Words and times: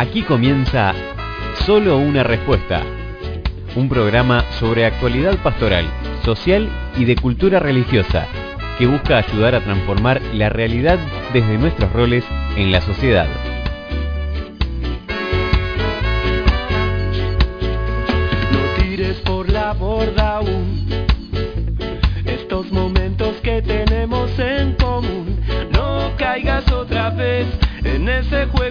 Aquí 0.00 0.22
comienza 0.22 0.94
Solo 1.66 1.98
una 1.98 2.22
respuesta, 2.22 2.80
un 3.76 3.86
programa 3.90 4.46
sobre 4.58 4.86
actualidad 4.86 5.36
pastoral, 5.42 5.84
social 6.24 6.70
y 6.96 7.04
de 7.04 7.16
cultura 7.16 7.58
religiosa 7.58 8.26
que 8.78 8.86
busca 8.86 9.18
ayudar 9.18 9.54
a 9.54 9.60
transformar 9.60 10.22
la 10.32 10.48
realidad 10.48 10.98
desde 11.34 11.58
nuestros 11.58 11.92
roles 11.92 12.24
en 12.56 12.72
la 12.72 12.80
sociedad. 12.80 13.28
No 18.52 18.82
tires 18.82 19.18
por 19.18 19.50
la 19.50 19.74
borda 19.74 20.36
aún 20.36 20.88
estos 22.24 22.72
momentos 22.72 23.36
que 23.42 23.60
tenemos 23.60 24.30
en 24.38 24.72
común. 24.76 25.38
No 25.70 26.12
caigas 26.16 26.72
otra 26.72 27.10
vez 27.10 27.46
en 27.84 28.08
ese 28.08 28.46
juego 28.46 28.69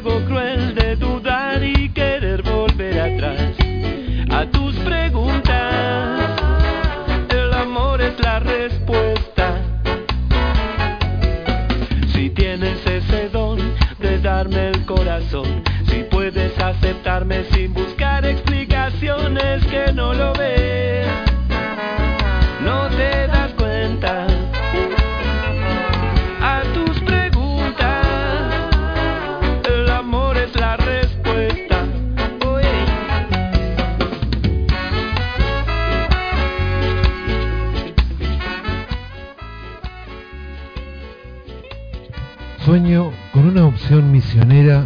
misionera 43.97 44.85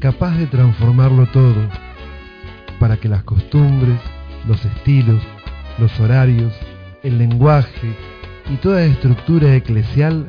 capaz 0.00 0.36
de 0.36 0.46
transformarlo 0.46 1.26
todo 1.26 1.68
para 2.80 2.96
que 2.96 3.08
las 3.08 3.22
costumbres, 3.22 3.98
los 4.46 4.64
estilos, 4.64 5.22
los 5.78 5.98
horarios, 6.00 6.52
el 7.04 7.18
lenguaje 7.18 7.94
y 8.52 8.56
toda 8.56 8.84
estructura 8.84 9.54
eclesial 9.54 10.28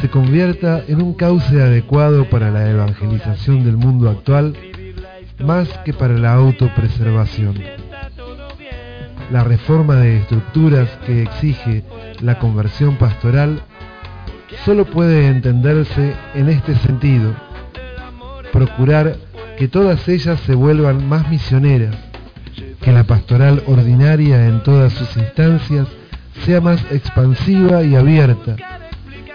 se 0.00 0.10
convierta 0.10 0.82
en 0.88 1.00
un 1.00 1.14
cauce 1.14 1.62
adecuado 1.62 2.28
para 2.28 2.50
la 2.50 2.68
evangelización 2.68 3.64
del 3.64 3.76
mundo 3.76 4.10
actual 4.10 4.56
más 5.38 5.68
que 5.84 5.92
para 5.92 6.14
la 6.14 6.34
autopreservación. 6.34 7.54
La 9.30 9.44
reforma 9.44 9.94
de 9.96 10.18
estructuras 10.18 10.88
que 11.06 11.22
exige 11.22 11.84
la 12.20 12.38
conversión 12.38 12.96
pastoral 12.96 13.62
solo 14.64 14.84
puede 14.84 15.28
entenderse 15.28 16.14
en 16.34 16.48
este 16.48 16.74
sentido, 16.76 17.34
procurar 18.52 19.16
que 19.56 19.68
todas 19.68 20.06
ellas 20.08 20.38
se 20.46 20.54
vuelvan 20.54 21.08
más 21.08 21.28
misioneras, 21.28 21.96
que 22.80 22.92
la 22.92 23.04
pastoral 23.04 23.62
ordinaria 23.66 24.46
en 24.46 24.62
todas 24.62 24.92
sus 24.92 25.16
instancias 25.16 25.88
sea 26.44 26.60
más 26.60 26.84
expansiva 26.90 27.82
y 27.82 27.96
abierta, 27.96 28.56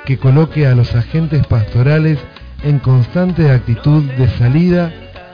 que 0.06 0.18
coloque 0.18 0.68
a 0.68 0.76
los 0.76 0.96
agentes 0.96 1.46
pastorales 1.48 2.20
en 2.64 2.80
constante 2.80 3.52
actitud 3.52 4.04
de 4.04 4.30
salida 4.30 4.92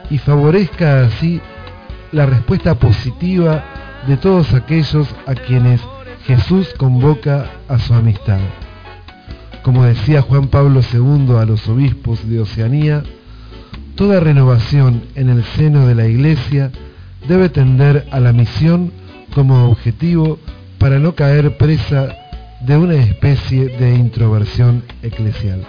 y 0.09 0.17
favorezca 0.17 1.01
así 1.01 1.41
la 2.11 2.25
respuesta 2.25 2.75
positiva 2.75 3.63
de 4.07 4.17
todos 4.17 4.53
aquellos 4.53 5.07
a 5.27 5.35
quienes 5.35 5.81
Jesús 6.25 6.73
convoca 6.77 7.45
a 7.67 7.77
su 7.77 7.93
amistad. 7.93 8.39
Como 9.69 9.85
decía 9.85 10.23
Juan 10.23 10.47
Pablo 10.47 10.81
II 10.81 11.35
a 11.37 11.45
los 11.45 11.67
obispos 11.67 12.27
de 12.27 12.39
Oceanía, 12.39 13.03
toda 13.93 14.19
renovación 14.19 15.03
en 15.13 15.29
el 15.29 15.43
seno 15.43 15.85
de 15.85 15.93
la 15.93 16.07
Iglesia 16.07 16.71
debe 17.27 17.49
tender 17.49 18.07
a 18.09 18.19
la 18.19 18.33
misión 18.33 18.91
como 19.35 19.69
objetivo 19.69 20.39
para 20.79 20.97
no 20.97 21.13
caer 21.13 21.55
presa 21.57 22.15
de 22.61 22.77
una 22.77 22.95
especie 22.95 23.67
de 23.77 23.93
introversión 23.93 24.81
eclesial. 25.03 25.63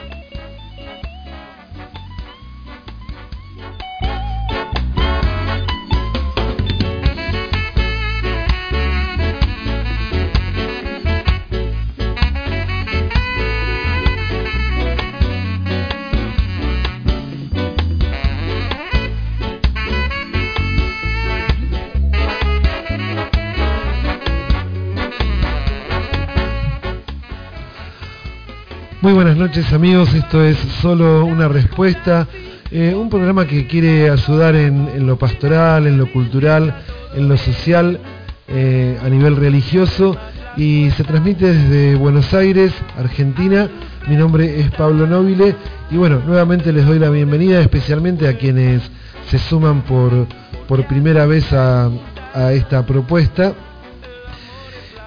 Noches 29.51 29.73
amigos, 29.73 30.15
esto 30.15 30.45
es 30.45 30.57
solo 30.81 31.25
una 31.25 31.49
respuesta, 31.49 32.29
eh, 32.71 32.95
un 32.95 33.11
programa 33.11 33.49
que 33.49 33.67
quiere 33.67 34.09
ayudar 34.09 34.55
en, 34.55 34.89
en, 34.95 35.09
lo 35.09 35.19
pastoral, 35.19 35.89
en 35.89 35.99
lo 35.99 36.07
cultural, 36.13 36.73
en 37.17 37.29
lo 37.29 37.37
social, 37.37 37.99
eh, 38.47 38.97
a 39.05 39.09
nivel 39.09 39.35
religioso 39.35 40.17
y 40.57 40.89
se 40.93 41.03
transmite 41.03 41.53
desde 41.53 41.97
Buenos 41.97 42.33
Aires, 42.33 42.73
Argentina. 42.97 43.69
Mi 44.07 44.15
nombre 44.15 44.61
es 44.61 44.71
Pablo 44.71 45.05
Nobile 45.09 45.57
y 45.91 45.97
bueno, 45.97 46.23
nuevamente 46.25 46.73
les 46.73 46.87
doy 46.87 47.01
la 47.01 47.11
bienvenida 47.11 47.61
especialmente 47.61 48.29
a 48.29 48.39
quienes 48.39 48.83
se 49.27 49.41
suman 49.41 49.83
por, 49.83 50.29
por 50.69 50.87
primera 50.87 51.27
vez 51.27 51.53
a, 51.53 51.91
a 52.35 52.53
esta 52.53 52.87
propuesta. 52.87 53.53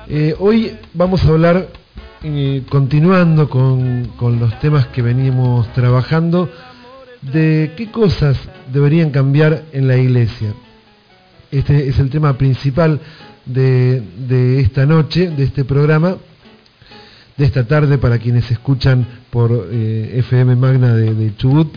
Eh, 0.09 0.35
hoy 0.37 0.75
vamos 0.93 1.23
a 1.23 1.29
hablar 1.29 1.82
eh, 2.25 2.63
continuando 2.69 3.49
con, 3.49 4.13
con, 4.15 4.39
los 4.39 4.57
temas 4.59 4.87
que 4.87 5.01
venimos 5.01 5.67
trabajando, 5.73 6.49
de 7.21 7.73
qué 7.75 7.91
cosas 7.91 8.37
deberían 8.71 9.09
cambiar 9.09 9.63
en 9.73 9.89
la 9.89 9.97
iglesia. 9.97 10.53
Este 11.51 11.89
es 11.89 11.99
el 11.99 12.09
tema 12.09 12.37
principal 12.37 13.01
de, 13.45 14.01
de 14.25 14.61
esta 14.61 14.85
noche, 14.85 15.31
de 15.31 15.43
este 15.43 15.65
programa, 15.65 16.15
de 17.35 17.45
esta 17.45 17.67
tarde 17.67 17.97
para 17.97 18.17
quienes 18.19 18.49
escuchan 18.49 19.05
por 19.29 19.67
eh, 19.71 20.15
FM 20.19 20.55
Magna 20.55 20.95
de, 20.95 21.13
de, 21.13 21.35
Chubut 21.35 21.75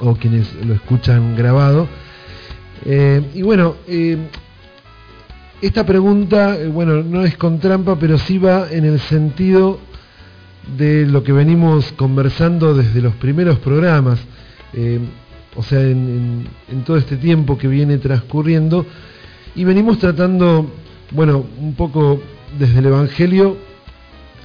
o 0.00 0.14
quienes 0.16 0.52
lo 0.66 0.74
escuchan 0.74 1.34
grabado. 1.34 1.88
Eh, 2.84 3.22
y 3.34 3.40
bueno, 3.40 3.76
esta 5.62 5.86
pregunta, 5.86 6.56
eh, 6.56 6.66
bueno, 6.66 7.04
no 7.04 7.22
es 7.22 7.36
con 7.36 7.60
trampa, 7.60 7.96
pero 7.96 8.18
sí 8.18 8.36
va 8.36 8.66
en 8.70 8.84
el 8.84 8.98
sentido 8.98 9.78
de 10.76 11.06
lo 11.06 11.22
que 11.22 11.32
venimos 11.32 11.92
conversando 11.92 12.74
desde 12.74 13.00
los 13.00 13.14
primeros 13.14 13.58
programas, 13.58 14.18
eh, 14.72 14.98
o 15.54 15.62
sea, 15.62 15.80
en, 15.80 16.46
todo 16.84 16.96
este 16.96 17.16
tiempo 17.16 17.56
que 17.56 17.68
viene 17.68 17.98
transcurriendo, 17.98 18.84
y 19.54 19.62
venimos 19.62 19.98
tratando, 19.98 20.68
bueno, 21.12 21.46
un 21.60 21.74
poco 21.74 22.20
desde 22.58 22.80
el 22.80 22.86
Evangelio, 22.86 23.56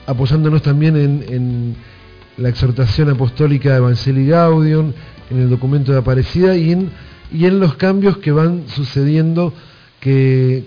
apoyándonos 0.05 0.61
también 0.61 0.95
en, 0.95 1.75
la 2.37 2.49
exhortación 2.49 3.09
apostólica 3.09 3.71
de 3.71 3.77
Evangelii 3.77 4.27
Gaudium, 4.27 4.93
en 5.31 5.39
el 5.39 5.49
documento 5.49 5.91
de 5.91 5.97
Aparecida 5.97 6.55
y 6.55 6.71
en 6.71 7.59
los 7.59 7.73
cambios 7.73 8.19
que 8.19 8.31
van 8.31 8.65
sucediendo 8.67 9.53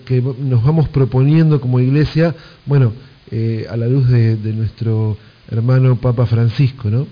que, 0.05 0.23
nos 0.39 0.63
vamos 0.63 0.87
proponiendo 0.89 1.59
como 1.59 1.79
iglesia, 1.79 2.35
bueno, 2.65 2.93
eh, 3.31 3.65
a 3.69 3.75
la 3.75 3.87
luz 3.87 4.07
de, 4.07 4.37
nuestro 4.53 5.17
hermano 5.49 5.95
Papa 5.95 6.25
Francisco, 6.27 6.89
¿no? 6.89 7.07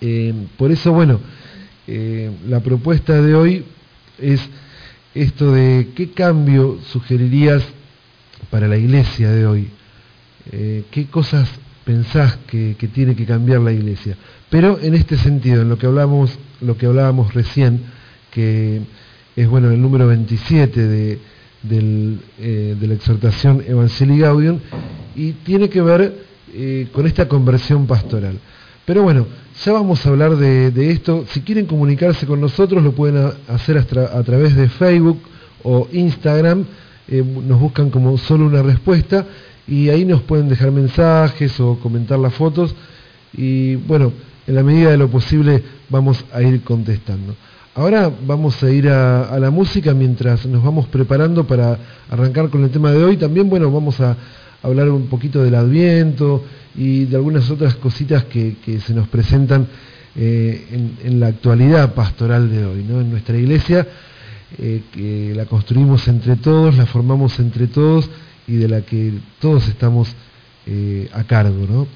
Eh, 0.00 0.32
por 0.56 0.70
eso, 0.70 0.92
bueno, 0.92 1.20
eh, 1.88 2.30
la 2.48 2.60
propuesta 2.60 3.20
de 3.20 3.34
hoy 3.34 3.64
es 4.18 4.40
esto 5.14 5.52
de 5.52 5.88
qué 5.96 6.10
cambio 6.10 6.78
sugerirías 6.92 7.62
para 8.50 8.68
la 8.68 8.76
iglesia 8.76 9.30
de 9.30 9.46
hoy, 9.46 9.68
qué 10.90 11.06
cosas 11.10 11.48
pensás 11.84 12.38
que, 12.46 12.74
tiene 12.92 13.14
que 13.14 13.26
cambiar 13.26 13.60
la 13.60 13.72
iglesia. 13.72 14.16
Pero 14.48 14.78
en 14.80 14.94
este 14.94 15.16
sentido, 15.16 15.62
en 15.62 15.68
lo 15.68 15.78
que 15.78 15.86
hablamos, 15.86 16.38
lo 16.60 16.76
que 16.76 16.86
hablábamos 16.86 17.34
recién, 17.34 17.80
que 18.30 18.80
es 19.36 19.48
bueno 19.48 19.70
el 19.70 19.80
número 19.80 20.06
27 20.06 20.80
de, 20.80 21.31
eh, 21.68 22.76
de 22.78 22.86
la 22.86 22.94
exhortación 22.94 23.62
Evangelii 23.66 24.18
Gaudium, 24.18 24.58
y 25.14 25.32
tiene 25.32 25.68
que 25.68 25.82
ver 25.82 26.14
eh, 26.54 26.88
con 26.92 27.06
esta 27.06 27.28
conversión 27.28 27.86
pastoral. 27.86 28.38
Pero 28.84 29.02
bueno, 29.02 29.26
ya 29.64 29.72
vamos 29.72 30.04
a 30.04 30.08
hablar 30.08 30.36
de, 30.36 30.90
esto. 30.90 31.24
Si 31.30 31.42
quieren 31.42 31.66
comunicarse 31.66 32.26
con 32.26 32.40
nosotros, 32.40 32.82
lo 32.82 32.92
pueden 32.92 33.32
hacer 33.48 33.78
a, 33.78 34.22
través 34.22 34.56
de 34.56 34.68
Facebook 34.68 35.20
o 35.62 35.88
Instagram. 35.92 36.64
Eh, 37.08 37.22
nos 37.22 37.60
buscan 37.60 37.90
como 37.90 38.18
solo 38.18 38.46
una 38.46 38.62
respuesta 38.62 39.26
y 39.66 39.88
ahí 39.88 40.04
nos 40.04 40.22
pueden 40.22 40.48
dejar 40.48 40.72
mensajes 40.72 41.58
o 41.60 41.78
comentar 41.78 42.18
las 42.18 42.34
fotos 42.34 42.74
y 43.32 43.76
bueno, 43.76 44.12
en 44.46 44.54
la 44.54 44.62
medida 44.62 44.90
de 44.90 44.98
lo 44.98 45.08
posible 45.08 45.62
vamos 45.88 46.24
a 46.32 46.42
ir 46.42 46.62
contestando. 46.62 47.34
Ahora 47.74 48.12
vamos 48.26 48.62
a 48.62 48.70
ir 48.70 48.86
a, 48.90 49.38
la 49.38 49.50
música 49.50 49.94
mientras 49.94 50.44
nos 50.44 50.62
vamos 50.62 50.88
preparando 50.88 51.46
para 51.46 51.78
arrancar 52.10 52.50
con 52.50 52.62
el 52.64 52.70
tema 52.70 52.92
de 52.92 53.02
hoy. 53.02 53.16
También, 53.16 53.48
bueno, 53.48 53.72
vamos 53.72 53.98
a 53.98 54.14
hablar 54.62 54.90
un 54.90 55.06
poquito 55.06 55.42
del 55.42 55.54
Adviento 55.54 56.44
y 56.74 57.06
de 57.06 57.16
algunas 57.16 57.50
otras 57.50 57.74
cositas 57.76 58.24
que, 58.24 58.56
se 58.86 58.92
nos 58.92 59.08
presentan 59.08 59.66
eh, 60.14 60.92
en, 61.02 61.18
la 61.18 61.28
actualidad 61.28 61.94
pastoral 61.94 62.50
de 62.50 62.62
hoy, 62.66 62.84
¿no? 62.84 63.00
En 63.00 63.10
nuestra 63.10 63.38
iglesia, 63.38 63.88
eh, 64.58 64.82
que 64.92 65.32
la 65.34 65.46
construimos 65.46 66.06
entre 66.08 66.36
todos, 66.36 66.76
la 66.76 66.84
formamos 66.84 67.38
entre 67.38 67.68
todos 67.68 68.10
y 68.46 68.56
de 68.56 68.68
la 68.68 68.82
que 68.82 69.14
todos 69.40 69.66
estamos 69.68 70.14
eh, 70.66 71.08
a 71.14 71.24
cargo. 71.24 71.66
¿no? 71.66 71.86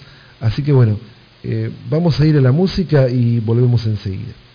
Así 0.41 0.63
que 0.63 0.73
bueno, 0.73 0.99
vamos 1.91 2.19
a 2.19 2.25
ir 2.25 2.39
a 2.39 2.41
la 2.41 2.53
música 2.53 3.11
y 3.11 3.41
volvemos 3.41 3.85
enseguida. 3.85 4.46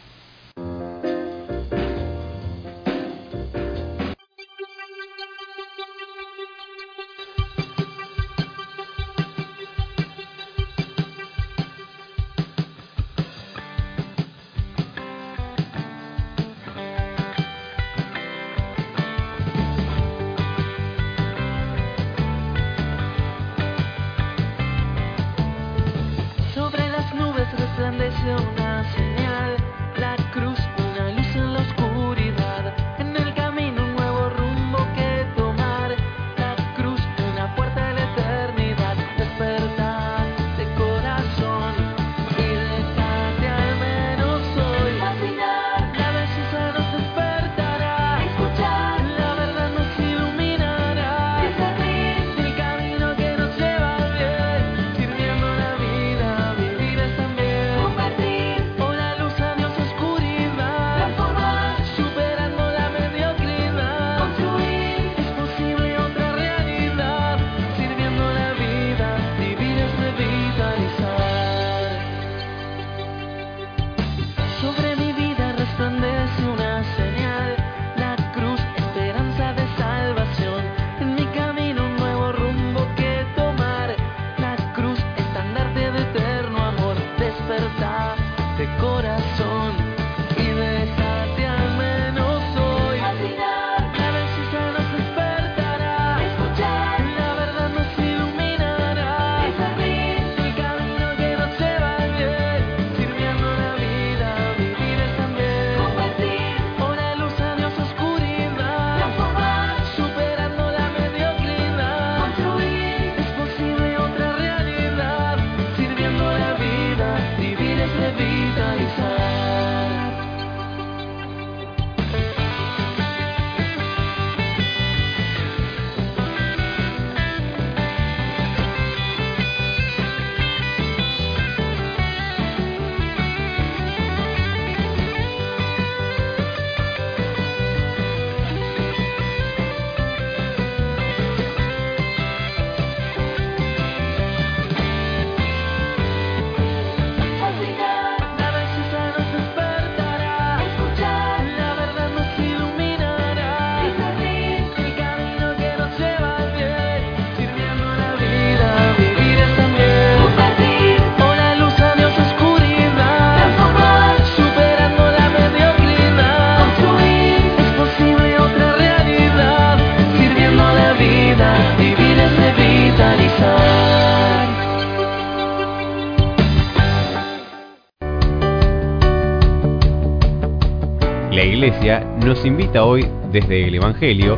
Nos 182.32 182.46
invita 182.46 182.86
hoy 182.86 183.06
desde 183.34 183.68
el 183.68 183.76
Evangelio 183.76 184.38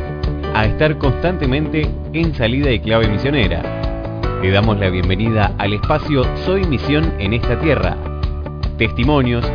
a 0.55 0.65
estar 0.65 0.97
constantemente 0.97 1.87
en 2.13 2.33
salida 2.33 2.71
y 2.71 2.79
clave 2.79 3.07
misionera. 3.07 3.61
Le 4.41 4.49
damos 4.49 4.79
la 4.79 4.89
bienvenida 4.89 5.53
al 5.59 5.73
espacio 5.73 6.23
Soy 6.43 6.63
Misión 6.65 7.13
en 7.19 7.33
esta 7.33 7.59
tierra. 7.59 7.95
Testimonios, 8.79 9.45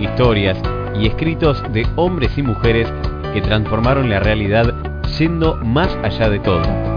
historias 0.00 0.58
y 1.00 1.06
escritos 1.06 1.62
de 1.72 1.86
hombres 1.94 2.36
y 2.36 2.42
mujeres 2.42 2.92
que 3.32 3.40
transformaron 3.40 4.10
la 4.10 4.18
realidad 4.18 4.74
siendo 5.06 5.54
más 5.58 5.96
allá 6.02 6.28
de 6.28 6.40
todo. 6.40 6.93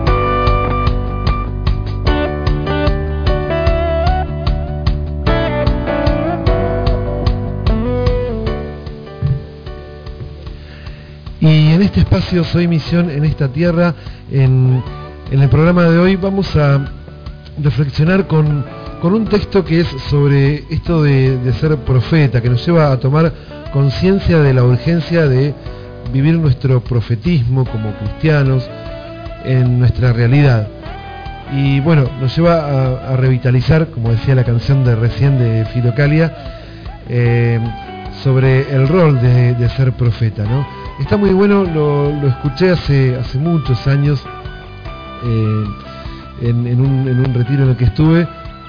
Este 11.88 12.02
espacio 12.02 12.44
Soy 12.44 12.68
Misión 12.68 13.10
en 13.10 13.24
esta 13.24 13.48
tierra, 13.48 13.96
en, 14.30 14.84
el 15.32 15.48
programa 15.48 15.84
de 15.84 15.98
hoy 15.98 16.18
vamos 16.18 16.54
a 16.58 16.86
reflexionar 17.64 18.28
con, 18.28 18.66
un 19.02 19.26
texto 19.26 19.64
que 19.64 19.80
es 19.80 19.88
sobre 20.10 20.66
esto 20.70 21.04
de, 21.04 21.40
ser 21.54 21.78
profeta, 21.78 22.42
que 22.42 22.50
nos 22.50 22.66
lleva 22.66 22.92
a 22.92 23.00
tomar 23.00 23.32
conciencia 23.72 24.40
de 24.40 24.54
la 24.54 24.66
urgencia 24.66 25.28
de 25.28 25.54
vivir 26.12 26.38
nuestro 26.38 26.82
profetismo 26.82 27.64
como 27.64 27.94
cristianos 27.94 28.70
en 29.46 29.80
nuestra 29.80 30.12
realidad. 30.12 30.68
Y 31.54 31.80
bueno, 31.80 32.10
nos 32.20 32.36
lleva 32.36 33.14
a, 33.14 33.16
revitalizar, 33.16 33.88
como 33.88 34.12
decía 34.12 34.36
la 34.36 34.44
canción 34.44 34.84
de 34.84 34.94
recién 34.94 35.40
de 35.40 35.64
Filocalia, 35.74 36.36
eh, 37.08 37.60
sobre 38.24 38.70
el 38.76 38.90
rol 38.90 39.22
de, 39.22 39.70
ser 39.70 39.94
profeta. 39.94 40.44
¿no? 40.44 40.87
Está 41.00 41.16
muy 41.16 41.30
bueno, 41.30 41.64
lo, 41.64 42.28
escuché 42.28 42.72
hace, 42.72 43.16
hace 43.16 43.38
muchos 43.38 43.86
años 43.88 44.20
eh, 45.24 45.64
en, 46.42 46.82
un, 46.82 47.34
retiro 47.34 47.64
en 47.64 47.70
el 47.70 47.78
que 47.78 47.86
estuve 47.86 48.28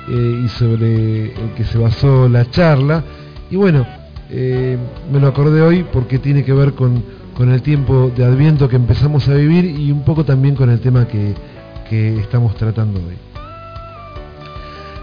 eh, 0.09 0.43
y 0.45 0.49
sobre 0.49 1.33
el 1.33 1.55
que 1.57 1.65
se 1.65 1.79
basó 1.79 2.29
la 2.29 2.51
charla. 2.51 3.03
Y 3.51 3.57
bueno, 3.57 3.87
eh, 4.31 4.77
me 5.11 5.21
lo 5.21 5.29
acordé 5.29 5.63
hoy 5.63 5.87
porque 5.91 6.19
tiene 6.19 6.45
que 6.45 6.53
ver 6.53 6.75
con, 6.75 7.03
con, 7.35 7.51
el 7.51 7.63
tiempo 7.63 8.13
de 8.15 8.25
Adviento 8.25 8.69
que 8.69 8.77
empezamos 8.77 9.27
a 9.29 9.35
vivir 9.35 9.65
y 9.65 9.91
un 9.91 10.05
poco 10.05 10.25
también 10.25 10.55
con 10.55 10.69
el 10.69 10.81
tema 10.81 11.09
que, 11.09 11.35
que 11.89 12.19
estamos 12.19 12.55
tratando 12.57 13.01
hoy. 13.01 13.17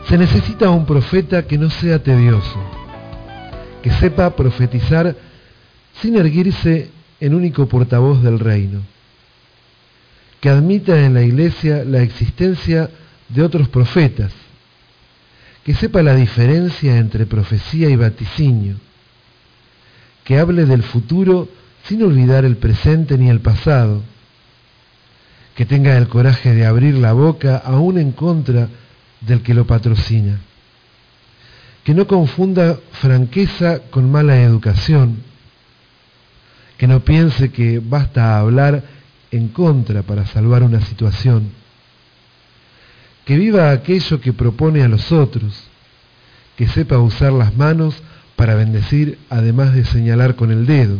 Se 0.08 0.18
necesita 0.18 0.70
un 0.70 0.86
profeta 0.86 1.44
que 1.48 1.58
no 1.58 1.70
sea 1.72 1.98
tedioso 1.98 2.60
que 3.86 3.92
sepa 3.92 4.36
profetizar 4.36 5.16
sin 6.02 6.16
erguirse 6.16 6.90
en 7.26 7.34
único 7.34 7.68
portavoz 7.68 8.22
del 8.22 8.40
reino, 8.40 8.82
que 10.40 10.50
admita 10.50 11.06
en 11.06 11.14
la 11.14 11.24
iglesia 11.24 11.84
la 11.84 12.02
existencia 12.02 12.90
de 13.30 13.42
otros 13.42 13.68
profetas, 13.70 14.32
que 15.64 15.74
sepa 15.74 16.04
la 16.04 16.16
diferencia 16.16 16.98
entre 16.98 17.26
profecía 17.26 17.90
y 17.90 17.96
vaticinio, 17.96 18.76
que 20.24 20.38
hable 20.38 20.66
del 20.66 20.84
futuro 20.84 21.50
sin 21.86 22.04
olvidar 22.04 22.46
el 22.46 22.58
presente 22.58 23.18
ni 23.18 23.30
el 23.30 23.40
pasado, 23.40 24.04
que 25.56 25.66
tenga 25.66 25.98
el 25.98 26.08
coraje 26.08 26.54
de 26.54 26.66
abrir 26.66 26.96
la 26.96 27.14
boca 27.14 27.58
aún 27.58 27.98
en 27.98 28.12
contra 28.12 28.70
del 29.22 29.42
que 29.42 29.54
lo 29.54 29.66
patrocina 29.66 30.40
que 31.86 31.94
no 31.94 32.08
confunda 32.08 32.80
franqueza 32.94 33.80
con 33.92 34.12
mala 34.12 34.42
educación, 34.42 35.22
que 36.78 36.88
no 36.88 37.02
piense 37.02 37.52
que 37.52 37.80
basta 37.80 38.38
hablar 38.38 38.84
en 39.32 39.48
contra 39.50 40.04
para 40.04 40.26
salvar 40.26 40.64
una 40.64 40.82
situación, 40.82 41.52
que 43.26 43.38
viva 43.38 43.72
aquello 43.72 44.22
que 44.22 44.34
propone 44.34 44.84
a 44.84 44.88
los 44.88 45.12
otros, 45.12 45.54
que 46.56 46.68
sepa 46.68 46.98
usar 46.98 47.34
las 47.34 47.56
manos 47.56 47.96
para 48.36 48.56
bendecir 48.56 49.18
además 49.30 49.74
de 49.74 49.86
señalar 49.86 50.36
con 50.36 50.52
el 50.52 50.66
dedo, 50.66 51.00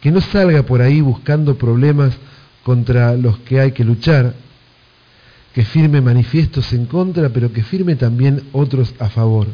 que 0.00 0.10
no 0.10 0.20
salga 0.20 0.62
por 0.64 0.82
ahí 0.82 1.00
buscando 1.00 1.56
problemas 1.56 2.14
contra 2.62 3.14
los 3.16 3.38
que 3.40 3.60
hay 3.60 3.72
que 3.72 3.84
luchar, 3.84 4.34
que 5.54 5.64
firme 5.64 6.00
manifiestos 6.00 6.72
en 6.72 6.86
contra, 6.86 7.28
pero 7.28 7.52
que 7.52 7.62
firme 7.62 7.94
también 7.94 8.42
otros 8.52 8.94
a 8.98 9.08
favor. 9.08 9.46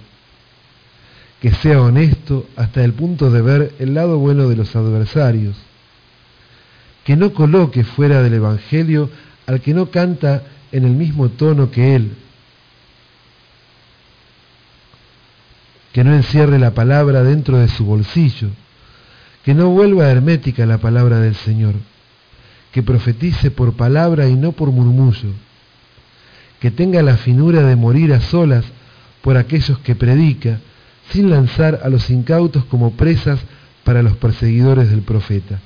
Que 1.40 1.52
sea 1.52 1.80
honesto 1.80 2.46
hasta 2.56 2.84
el 2.84 2.92
punto 2.92 3.30
de 3.30 3.40
ver 3.40 3.74
el 3.78 3.94
lado 3.94 4.18
bueno 4.18 4.48
de 4.48 4.56
los 4.56 4.74
adversarios. 4.76 5.56
Que 7.04 7.16
no 7.16 7.32
coloque 7.32 7.84
fuera 7.84 8.22
del 8.22 8.34
Evangelio 8.34 9.10
al 9.46 9.60
que 9.60 9.74
no 9.74 9.90
canta 9.90 10.42
en 10.70 10.84
el 10.84 10.92
mismo 10.92 11.30
tono 11.30 11.70
que 11.70 11.96
él. 11.96 12.12
Que 15.92 16.04
no 16.04 16.14
encierre 16.14 16.58
la 16.58 16.72
palabra 16.72 17.22
dentro 17.22 17.58
de 17.58 17.68
su 17.68 17.84
bolsillo. 17.84 18.48
Que 19.44 19.54
no 19.54 19.70
vuelva 19.70 20.10
hermética 20.10 20.66
la 20.66 20.78
palabra 20.78 21.18
del 21.20 21.34
Señor. 21.34 21.74
Que 22.72 22.82
profetice 22.82 23.50
por 23.50 23.72
palabra 23.72 24.28
y 24.28 24.34
no 24.34 24.52
por 24.52 24.70
murmullo 24.70 25.30
que 26.60 26.70
tenga 26.70 27.02
la 27.02 27.16
finura 27.16 27.62
de 27.62 27.74
morir 27.74 28.12
a 28.12 28.20
solas 28.20 28.64
por 29.22 29.36
aquellos 29.36 29.78
que 29.78 29.94
predica, 29.94 30.60
sin 31.10 31.30
lanzar 31.30 31.80
a 31.82 31.88
los 31.88 32.10
incautos 32.10 32.64
como 32.64 32.92
presas 32.92 33.40
para 33.84 34.02
los 34.02 34.16
perseguidores 34.16 34.90
del 34.90 35.02
profeta. 35.02 35.60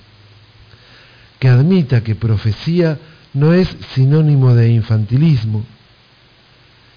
Que 1.38 1.48
admita 1.48 2.02
que 2.02 2.14
profecía 2.14 2.98
no 3.34 3.52
es 3.52 3.68
sinónimo 3.94 4.54
de 4.54 4.70
infantilismo, 4.70 5.64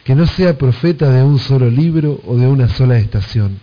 que 0.03 0.15
no 0.15 0.25
sea 0.25 0.57
profeta 0.57 1.09
de 1.09 1.23
un 1.23 1.39
solo 1.39 1.69
libro 1.69 2.21
o 2.25 2.37
de 2.37 2.47
una 2.47 2.69
sola 2.69 2.97
estación, 2.97 3.59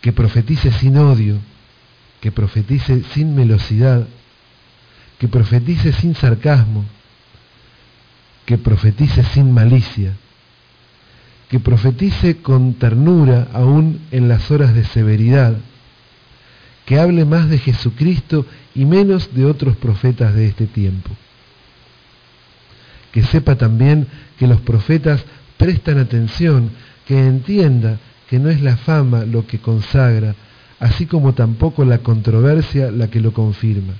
que 0.00 0.12
profetice 0.12 0.72
sin 0.72 0.96
odio, 0.96 1.38
que 2.20 2.32
profetice 2.32 3.02
sin 3.14 3.34
melosidad, 3.34 4.06
que 5.18 5.28
profetice 5.28 5.92
sin 5.92 6.14
sarcasmo, 6.14 6.84
que 8.46 8.58
profetice 8.58 9.22
sin 9.22 9.52
malicia, 9.52 10.16
que 11.50 11.60
profetice 11.60 12.36
con 12.38 12.74
ternura 12.74 13.48
aún 13.52 14.00
en 14.10 14.28
las 14.28 14.50
horas 14.50 14.74
de 14.74 14.84
severidad, 14.84 15.56
que 16.86 16.98
hable 16.98 17.24
más 17.24 17.50
de 17.50 17.58
Jesucristo 17.58 18.46
y 18.74 18.84
menos 18.84 19.34
de 19.34 19.44
otros 19.44 19.76
profetas 19.76 20.34
de 20.34 20.46
este 20.46 20.66
tiempo. 20.66 21.10
Que 23.12 23.22
sepa 23.24 23.56
también 23.56 24.06
que 24.38 24.46
los 24.46 24.60
profetas 24.60 25.24
prestan 25.56 25.98
atención, 25.98 26.70
que 27.06 27.18
entienda 27.18 27.98
que 28.28 28.38
no 28.38 28.48
es 28.48 28.62
la 28.62 28.76
fama 28.76 29.24
lo 29.24 29.46
que 29.46 29.58
consagra, 29.58 30.36
así 30.78 31.06
como 31.06 31.34
tampoco 31.34 31.84
la 31.84 31.98
controversia 31.98 32.92
la 32.92 33.08
que 33.08 33.20
lo 33.20 33.32
confirma 33.32 33.94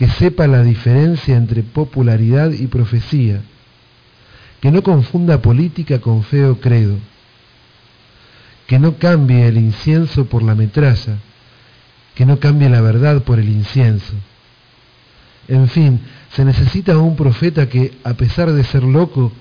que 0.00 0.08
sepa 0.08 0.46
la 0.46 0.62
diferencia 0.62 1.36
entre 1.36 1.62
popularidad 1.62 2.52
y 2.52 2.68
profecía, 2.68 3.42
que 4.60 4.70
no 4.70 4.82
confunda 4.82 5.40
política 5.40 6.00
con 6.00 6.22
feo 6.22 6.60
credo, 6.60 6.96
que 8.66 8.78
no 8.78 8.98
cambie 8.98 9.48
el 9.48 9.58
incienso 9.58 10.26
por 10.26 10.42
la 10.42 10.54
metralla, 10.54 11.18
que 12.14 12.26
no 12.26 12.38
cambie 12.38 12.68
la 12.68 12.80
verdad 12.80 13.22
por 13.22 13.38
el 13.38 13.48
incienso. 13.48 14.12
En 15.48 15.68
fin, 15.68 16.00
se 16.32 16.44
necesita 16.44 16.96
un 16.98 17.16
profeta 17.16 17.68
que, 17.68 17.98
a 18.04 18.14
pesar 18.14 18.52
de 18.52 18.62
ser 18.64 18.84
loco, 18.84 19.32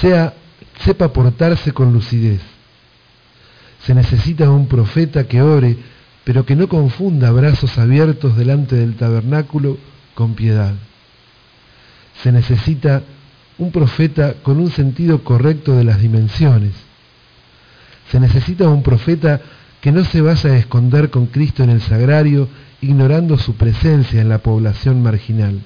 sea, 0.00 0.34
sepa 0.80 1.12
portarse 1.12 1.72
con 1.72 1.92
lucidez. 1.92 2.40
Se 3.84 3.94
necesita 3.94 4.50
un 4.50 4.66
profeta 4.66 5.28
que 5.28 5.42
ore 5.42 5.76
pero 6.24 6.46
que 6.46 6.56
no 6.56 6.68
confunda 6.68 7.30
brazos 7.32 7.78
abiertos 7.78 8.36
delante 8.36 8.76
del 8.76 8.94
tabernáculo 8.94 9.78
con 10.14 10.34
piedad. 10.34 10.74
Se 12.22 12.30
necesita 12.30 13.02
un 13.62 13.70
profeta 13.70 14.34
con 14.42 14.58
un 14.58 14.72
sentido 14.72 15.22
correcto 15.22 15.76
de 15.76 15.84
las 15.84 16.00
dimensiones. 16.00 16.72
Se 18.10 18.18
necesita 18.18 18.68
un 18.68 18.82
profeta 18.82 19.40
que 19.80 19.92
no 19.92 20.04
se 20.04 20.20
vaya 20.20 20.50
a 20.50 20.56
esconder 20.56 21.10
con 21.10 21.26
Cristo 21.26 21.62
en 21.62 21.70
el 21.70 21.80
sagrario, 21.80 22.48
ignorando 22.80 23.38
su 23.38 23.54
presencia 23.54 24.20
en 24.20 24.28
la 24.28 24.38
población 24.38 25.00
marginal. 25.00 25.60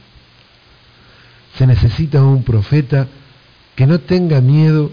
Se 1.56 1.66
necesita 1.66 2.22
un 2.22 2.42
profeta 2.42 3.08
que 3.74 3.86
no 3.86 3.98
tenga 4.00 4.42
miedo, 4.42 4.92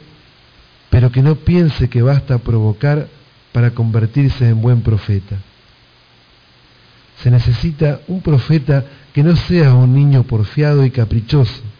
pero 0.89 1.12
que 1.12 1.22
no 1.22 1.36
piense 1.36 1.89
que 1.89 2.01
basta 2.01 2.38
provocar 2.38 3.07
para 3.51 3.72
convertirse 3.72 4.48
en 4.48 4.62
buen 4.62 4.81
profeta. 4.81 5.38
Se 7.22 7.29
necesita 7.29 8.00
un 8.07 8.22
profeta 8.22 8.86
que 9.13 9.24
no 9.24 9.36
sea 9.36 9.74
un 9.74 9.93
niño 9.93 10.24
porfiado 10.24 10.86
y 10.86 10.91
caprichoso. 10.91 11.73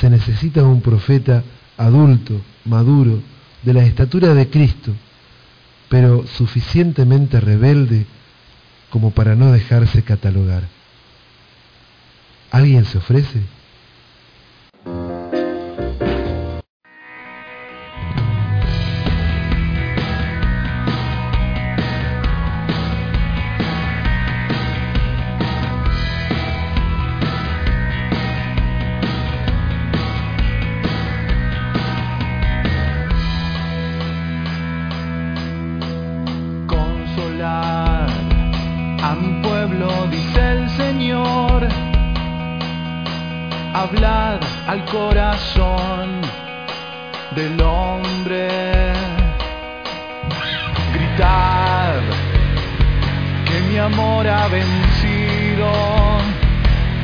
Se 0.00 0.08
necesita 0.08 0.62
un 0.62 0.80
profeta 0.80 1.44
adulto, 1.76 2.40
maduro, 2.64 3.20
de 3.62 3.74
la 3.74 3.84
estatura 3.84 4.32
de 4.32 4.48
Cristo, 4.48 4.94
pero 5.90 6.26
suficientemente 6.26 7.38
rebelde 7.38 8.06
como 8.88 9.10
para 9.10 9.34
no 9.34 9.52
dejarse 9.52 10.02
catalogar. 10.02 10.62
¿Alguien 12.50 12.86
se 12.86 12.96
ofrece? 12.96 13.42
Al 44.70 44.84
corazón 44.84 46.20
del 47.34 47.60
hombre. 47.60 48.92
Gritad 50.94 51.98
que 53.46 53.60
mi 53.68 53.78
amor 53.78 54.28
ha 54.28 54.46
vencido. 54.46 55.72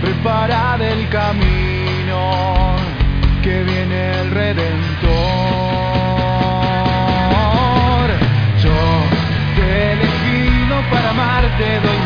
Preparad 0.00 0.80
el 0.80 1.08
camino 1.08 2.76
que 3.42 3.64
viene 3.64 4.20
el 4.20 4.30
redentor. 4.30 4.76
Yo 8.62 8.78
te 9.56 9.96
para 10.92 11.10
amarte, 11.10 11.80
doy 11.80 12.05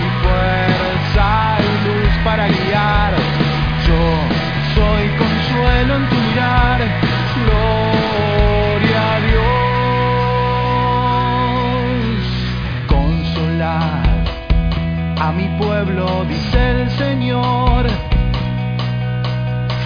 pueblo, 15.61 16.25
dice 16.29 16.71
el 16.71 16.91
Señor. 16.91 17.87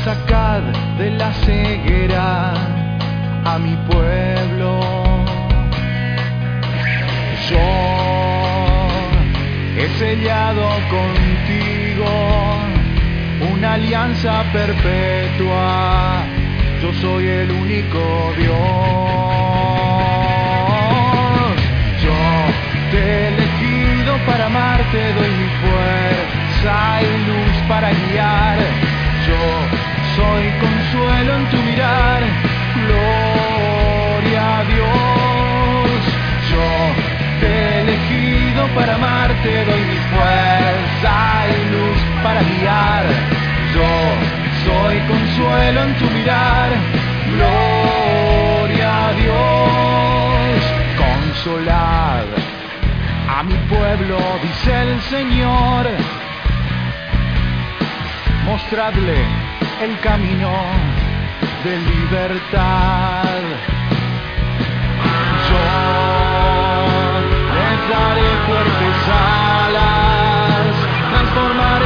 Sacad 0.05 0.63
de 0.99 1.11
la 1.11 1.33
ceguera 1.45 2.55
a 3.45 3.59
mi 3.59 3.77
pueblo. 3.91 4.81
Yo 7.51 7.69
he 9.77 9.89
sellado 9.99 10.69
contigo 10.97 12.11
una 13.53 13.75
alianza 13.75 14.45
perpetua. 14.53 16.23
Yo 16.83 16.93
soy 17.01 17.27
el 17.27 17.51
único 17.51 18.33
Dios. 18.37 18.55
Yo 22.05 22.19
te 22.93 23.24
para 24.27 24.47
amarte, 24.47 25.13
doy 25.15 25.31
mi 25.31 25.49
fuerza 25.63 27.03
y 27.03 27.27
luz 27.29 27.57
para 27.69 27.91
guiar. 27.91 28.59
Yo 29.27 29.43
soy 30.17 30.45
consuelo 30.65 31.37
en 31.37 31.47
tu 31.51 31.57
mirar, 31.63 32.23
gloria 32.87 34.59
a 34.59 34.65
Dios. 34.65 36.01
Yo 36.51 36.67
te 37.41 37.47
he 37.47 37.81
elegido 37.83 38.67
para 38.75 38.95
amarte, 38.95 39.65
doy 39.65 39.83
mi 39.93 39.99
fuerza 40.13 41.15
y 41.49 41.71
luz 41.75 41.99
para 42.23 42.41
guiar. 42.43 43.05
Yo 43.75 43.93
soy 44.67 44.97
consuelo 45.13 45.83
en 45.83 45.95
tu 45.97 46.07
mirar, 46.11 46.71
gloria 47.37 49.09
a 49.09 49.13
Dios. 49.13 49.65
Consolad 50.97 51.75
a 51.77 51.84
mi 53.45 53.55
pueblo, 53.69 54.19
dice 54.43 54.83
el 54.83 55.01
Señor. 55.03 55.87
Mostradle 58.45 59.25
el 59.83 59.99
camino 60.01 60.51
de 61.65 61.79
libertad. 61.79 63.43
Yo 65.51 65.67
les 67.57 67.79
daré 67.91 68.29
fuertes 68.47 68.99
alas, 69.67 70.75
transformaré 71.11 71.84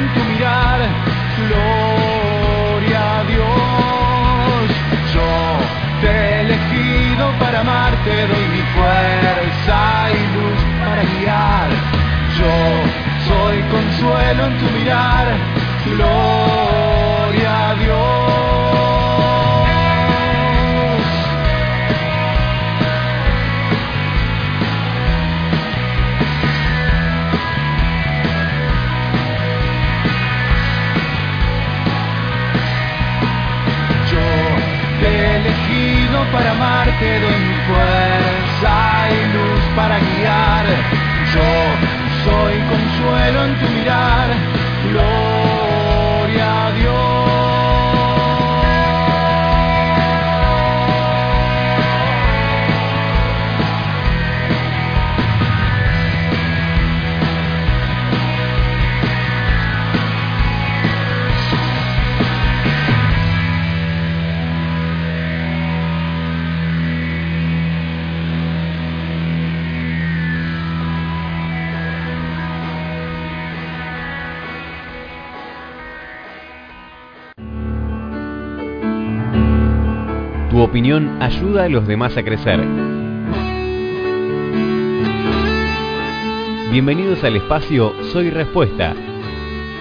en 0.00 0.08
tu 0.14 0.24
mirar, 0.24 0.49
ayuda 80.92 81.64
a 81.64 81.68
los 81.68 81.86
demás 81.86 82.16
a 82.16 82.24
crecer. 82.24 82.58
Bienvenidos 86.72 87.22
al 87.22 87.36
espacio 87.36 87.94
Soy 88.12 88.30
Respuesta, 88.30 88.94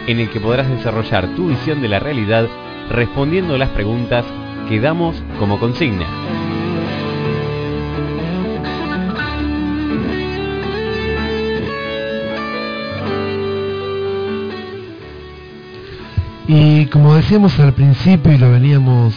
en 0.06 0.20
el 0.20 0.30
que 0.30 0.40
podrás 0.40 0.70
desarrollar 0.70 1.28
tu 1.36 1.48
visión 1.48 1.82
de 1.82 1.88
la 1.88 2.00
realidad 2.00 2.48
respondiendo 2.92 3.58
las 3.58 3.70
preguntas 3.70 4.24
que 4.68 4.80
damos 4.80 5.16
como 5.40 5.60
consigna. 5.60 6.06
Y 16.48 16.86
como 16.88 17.16
decíamos 17.16 17.60
al 17.60 17.74
principio 17.74 18.32
y 18.32 18.38
lo 18.38 18.52
veníamos 18.52 19.16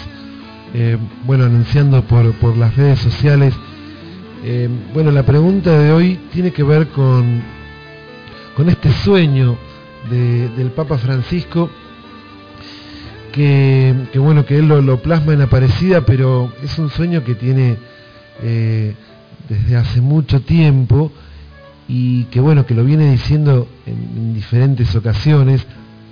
eh, 0.75 0.97
bueno 1.25 1.45
anunciando 1.45 2.03
por, 2.05 2.33
por 2.35 2.57
las 2.57 2.75
redes 2.77 2.99
sociales, 3.01 3.55
eh, 4.45 4.69
bueno 4.95 5.11
la 5.11 5.23
pregunta 5.25 5.79
de 5.79 5.93
hoy 5.93 6.19
tiene 6.33 6.51
que 6.53 6.63
ver 6.63 6.89
con, 6.89 7.43
con 8.57 8.69
este 8.69 8.91
sueño 8.93 9.57
de- 10.11 10.49
del 10.51 10.71
Papa 10.71 10.99
Francisco 10.99 11.71
que, 13.33 13.95
bueno 14.17 14.45
que 14.45 14.59
él 14.59 14.69
lo, 14.69 14.83
lo 14.83 14.99
plasma 15.01 15.33
en 15.33 15.43
Aparecida, 15.43 16.03
pero 16.05 16.53
es 16.63 16.79
un 16.79 16.91
sueño 16.91 17.25
que 17.25 17.35
tiene 17.35 17.77
eh, 18.43 18.95
desde 19.49 19.77
hace 19.77 20.01
mucho 20.01 20.41
tiempo 20.43 21.11
y 21.89 22.25
que 22.25 22.41
bueno 22.41 22.67
que 22.67 22.75
lo 22.75 22.85
viene 22.85 23.11
diciendo 23.11 23.69
en- 23.87 24.17
en 24.17 24.35
diferentes 24.35 24.95
ocasiones 24.95 25.67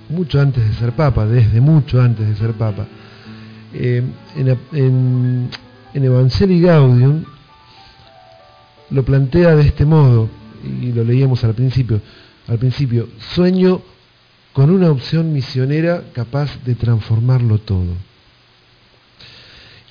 mucho 0.09 0.41
antes 0.41 0.67
de 0.67 0.73
ser 0.73 0.91
papa, 0.93 1.25
desde 1.25 1.61
mucho 1.61 2.01
antes 2.01 2.27
de 2.27 2.35
ser 2.35 2.51
papa. 2.53 2.85
Eh, 3.73 4.03
en, 4.35 5.49
en, 5.93 6.61
Gaudium 6.61 7.23
lo 8.89 9.03
plantea 9.03 9.55
de 9.55 9.63
este 9.63 9.85
modo, 9.85 10.29
y 10.63 10.91
lo 10.91 11.03
leíamos 11.03 11.43
al 11.43 11.53
principio, 11.53 12.01
al 12.47 12.57
principio, 12.57 13.07
sueño 13.33 13.81
con 14.53 14.69
una 14.69 14.91
opción 14.91 15.31
misionera 15.31 16.03
capaz 16.13 16.61
de 16.65 16.75
transformarlo 16.75 17.59
todo. 17.59 17.95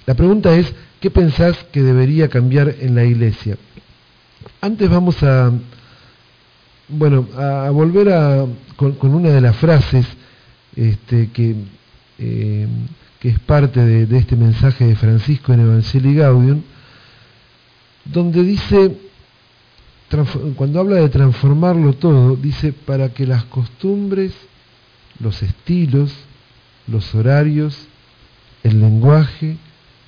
La 0.06 0.14
pregunta 0.14 0.54
es, 0.54 0.72
¿qué 1.00 1.10
pensás 1.10 1.56
que 1.72 1.82
debería 1.82 2.28
cambiar 2.28 2.74
en 2.80 2.94
la 2.94 3.04
iglesia? 3.04 3.56
Antes 4.60 4.90
vamos 4.90 5.22
a, 5.22 5.50
bueno, 6.88 7.26
a 7.36 7.70
volver 7.70 8.12
a, 8.12 8.46
con, 8.76 8.92
con 8.92 9.14
una 9.14 9.30
de 9.30 9.40
las 9.40 9.56
frases 9.56 10.06
este, 10.76 11.30
que, 11.30 11.54
eh, 12.18 12.66
que 13.20 13.28
es 13.28 13.38
parte 13.38 13.84
de, 13.84 14.18
este 14.18 14.34
mensaje 14.34 14.86
de 14.86 14.96
Francisco 14.96 15.52
en 15.52 15.60
Evangelii 15.60 16.14
Gaudium, 16.14 16.62
donde 18.06 18.42
dice, 18.42 18.96
cuando 20.56 20.80
habla 20.80 20.96
de 20.96 21.10
transformarlo 21.10 21.92
todo, 21.92 22.34
dice 22.34 22.72
para 22.72 23.10
que 23.10 23.26
las 23.26 23.44
costumbres, 23.44 24.32
los 25.20 25.42
estilos, 25.42 26.12
los 26.86 27.14
horarios, 27.14 27.76
el 28.62 28.80
lenguaje 28.80 29.58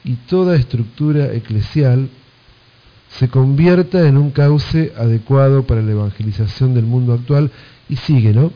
y 0.05 0.15
toda 0.15 0.57
estructura 0.57 1.33
eclesial 1.35 2.09
se 3.19 3.29
convierta 3.29 4.09
en 4.09 4.17
un 4.17 4.31
cauce 4.31 4.95
adecuado 4.97 5.65
para 5.65 5.83
la 5.83 5.93
evangelización 5.93 6.73
del 6.73 6.87
mundo 6.87 7.13
actual 7.13 7.51
y 7.91 7.97
sigue, 7.97 8.33
¿no? 8.33 8.53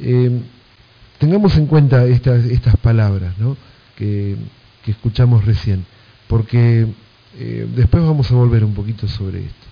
Eh, 0.00 0.42
tengamos 1.18 1.56
en 1.56 1.66
cuenta 1.66 2.04
estas, 2.06 2.76
palabras 2.76 3.36
¿no? 3.38 3.56
que, 3.96 4.36
escuchamos 4.86 5.44
recién, 5.44 5.84
porque 6.28 6.86
eh, 7.38 7.68
después 7.76 8.02
vamos 8.02 8.30
a 8.30 8.34
volver 8.34 8.64
un 8.64 8.72
poquito 8.72 9.06
sobre 9.06 9.40
esto. 9.40 9.66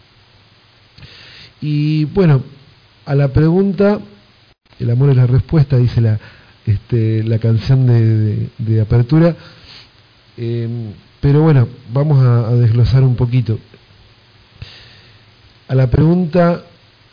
Y 1.63 2.05
bueno, 2.05 2.43
a 3.07 3.15
la 3.15 3.29
pregunta, 3.29 3.99
el 4.79 4.91
amor 4.91 5.09
es 5.09 5.17
la 5.17 5.27
respuesta, 5.27 5.79
dice 5.79 6.03
la, 6.03 6.21
este, 6.67 7.25
canción 7.41 7.87
de, 7.87 8.81
apertura, 8.81 9.35
eh, 10.37 10.69
pero 11.23 11.41
bueno, 11.41 11.67
vamos 11.95 12.23
a 12.23 12.53
desglosar 12.57 13.03
un 13.03 13.17
poquito. 13.17 13.59
A 15.69 15.75
la 15.75 15.89
pregunta, 15.89 16.63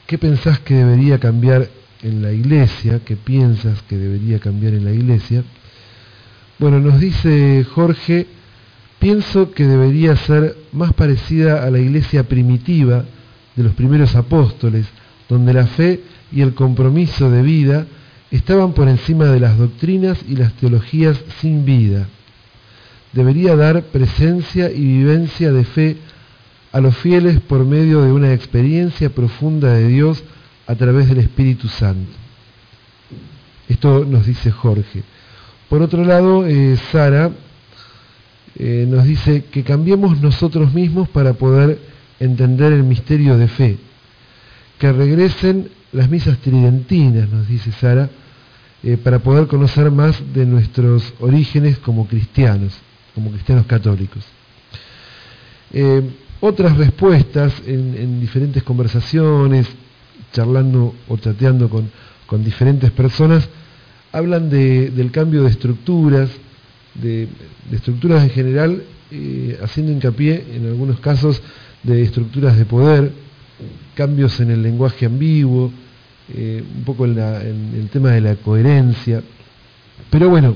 ¿qué 0.05 0.17
pensás 0.17 0.59
que 0.59 0.75
debería 0.75 1.19
cambiar 1.19 1.69
en 2.03 2.21
la 2.21 2.31
iglesia, 2.31 2.99
qué 3.03 3.15
piensas 3.15 3.81
que 3.83 3.97
debería 3.97 4.39
cambiar 4.39 4.73
en 4.73 4.85
la 4.85 4.91
iglesia. 4.91 5.43
Bueno, 6.59 6.79
nos 6.79 6.99
dice 6.99 7.65
Jorge, 7.73 8.27
pienso 8.99 9.51
que 9.51 9.65
debería 9.65 10.15
ser 10.15 10.55
más 10.73 10.93
parecida 10.93 11.63
a 11.63 11.71
la 11.71 11.79
iglesia 11.79 12.23
primitiva 12.23 13.05
de 13.55 13.63
los 13.63 13.73
primeros 13.73 14.15
apóstoles, 14.15 14.85
donde 15.29 15.53
la 15.53 15.65
fe 15.65 16.01
y 16.31 16.41
el 16.41 16.53
compromiso 16.53 17.31
de 17.31 17.41
vida 17.41 17.85
estaban 18.31 18.73
por 18.73 18.89
encima 18.89 19.25
de 19.25 19.39
las 19.39 19.57
doctrinas 19.57 20.19
y 20.27 20.35
las 20.35 20.53
teologías 20.53 21.17
sin 21.39 21.65
vida. 21.65 22.07
Debería 23.13 23.55
dar 23.55 23.83
presencia 23.83 24.71
y 24.71 24.81
vivencia 24.81 25.51
de 25.51 25.63
fe 25.63 25.97
a 26.71 26.81
los 26.81 26.97
fieles 26.97 27.39
por 27.41 27.63
medio 27.63 28.01
de 28.01 28.11
una 28.11 28.33
experiencia 28.33 29.11
profunda 29.11 29.73
de 29.73 29.87
Dios 29.87 30.23
a 30.67 30.75
través 30.75 31.09
del 31.09 31.19
Espíritu 31.19 31.67
Santo. 31.67 32.11
Esto 33.67 34.05
nos 34.05 34.25
dice 34.25 34.51
Jorge. 34.51 35.03
Por 35.69 35.81
otro 35.81 36.03
lado, 36.03 36.45
eh, 36.45 36.77
Sara 36.91 37.31
eh, 38.55 38.85
nos 38.87 39.05
dice 39.05 39.45
que 39.45 39.63
cambiemos 39.63 40.21
nosotros 40.21 40.73
mismos 40.73 41.09
para 41.09 41.33
poder 41.33 41.79
entender 42.19 42.73
el 42.73 42.83
misterio 42.83 43.37
de 43.37 43.47
fe. 43.47 43.77
Que 44.77 44.91
regresen 44.91 45.69
las 45.91 46.09
misas 46.09 46.37
tridentinas, 46.39 47.29
nos 47.29 47.47
dice 47.47 47.71
Sara, 47.71 48.09
eh, 48.83 48.97
para 48.97 49.19
poder 49.19 49.47
conocer 49.47 49.89
más 49.91 50.21
de 50.33 50.45
nuestros 50.45 51.13
orígenes 51.19 51.79
como 51.79 52.07
cristianos, 52.07 52.73
como 53.15 53.31
cristianos 53.31 53.65
católicos. 53.65 54.23
otras 56.39 56.77
respuestas 56.77 57.53
en 57.65 58.19
diferentes 58.19 58.61
conversaciones, 58.61 59.65
charlando 60.33 60.93
o 61.07 61.17
chateando 61.17 61.69
con, 61.69 61.89
diferentes 62.43 62.89
personas, 62.89 63.47
hablan 64.11 64.49
del 64.49 65.11
cambio 65.11 65.43
de 65.43 65.49
estructuras, 65.49 66.29
de, 66.95 67.27
estructuras 67.71 68.23
en 68.23 68.31
general, 68.31 68.83
eh, 69.11 69.59
haciendo 69.61 69.91
hincapié 69.91 70.43
en 70.55 70.65
algunos 70.65 70.99
casos 70.99 71.43
de 71.83 72.01
estructuras 72.01 72.57
de 72.57 72.65
poder, 72.65 73.11
cambios 73.93 74.39
en 74.39 74.49
el 74.49 74.63
lenguaje 74.63 75.05
ambiguo, 75.05 75.71
eh, 76.33 76.63
un 76.75 76.83
poco 76.83 77.05
en, 77.05 77.19
el 77.19 77.89
tema 77.89 78.09
de 78.11 78.21
la 78.21 78.35
coherencia. 78.35 79.21
Pero 80.09 80.29
bueno, 80.29 80.55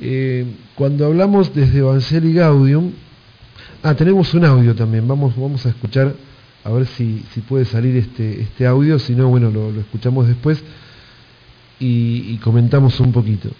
eh, 0.00 0.46
cuando 0.74 1.04
hablamos 1.04 1.54
desde 1.54 1.80
Evangelii 1.80 2.32
Gaudium, 2.32 2.92
ah, 3.82 3.94
tenemos 3.94 4.32
un 4.32 4.46
audio 4.46 4.74
también, 4.74 5.06
vamos, 5.06 5.36
vamos 5.36 5.66
a 5.66 5.68
escuchar 5.68 6.14
a 6.66 6.70
ver 6.70 6.86
si, 6.86 7.20
si 7.30 7.42
puede 7.42 7.64
salir 7.64 7.96
este, 7.96 8.40
este 8.40 8.66
audio, 8.66 8.98
si 8.98 9.14
no, 9.14 9.28
bueno, 9.28 9.50
lo, 9.50 9.70
escuchamos 9.78 10.26
después 10.26 10.64
y, 11.78 12.38
comentamos 12.38 12.98
un 12.98 13.12
poquito. 13.12 13.50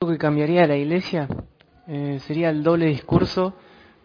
Lo 0.00 0.08
que 0.08 0.16
cambiaría 0.16 0.66
la 0.66 0.78
iglesia 0.78 1.28
eh, 1.86 2.18
sería 2.26 2.48
el 2.48 2.62
doble 2.62 2.86
discurso 2.86 3.52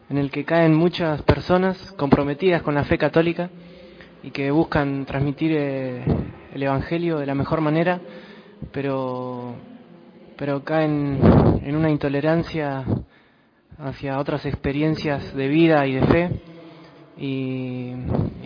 en 0.10 0.18
el 0.18 0.30
que 0.30 0.44
caen 0.44 0.76
muchas 0.76 1.22
personas 1.22 1.94
comprometidas 1.94 2.64
con 2.64 2.76
la 2.76 2.84
fe 2.84 2.98
católica 2.98 3.50
y 4.22 4.32
que 4.32 4.52
buscan 4.52 5.06
transmitir 5.06 5.54
eh, 5.56 6.04
el 6.54 6.64
Evangelio 6.64 7.20
de 7.20 7.26
la 7.26 7.36
mejor 7.36 7.62
manera, 7.62 8.02
pero, 8.74 9.56
pero 10.36 10.66
caen 10.66 11.62
en 11.64 11.76
una 11.78 11.90
intolerancia 11.90 12.84
hacia 13.78 14.20
otras 14.20 14.46
experiencias 14.46 15.34
de 15.34 15.48
vida 15.48 15.88
y 15.88 15.94
de 15.94 16.06
fe 16.06 16.49
y, 17.20 17.92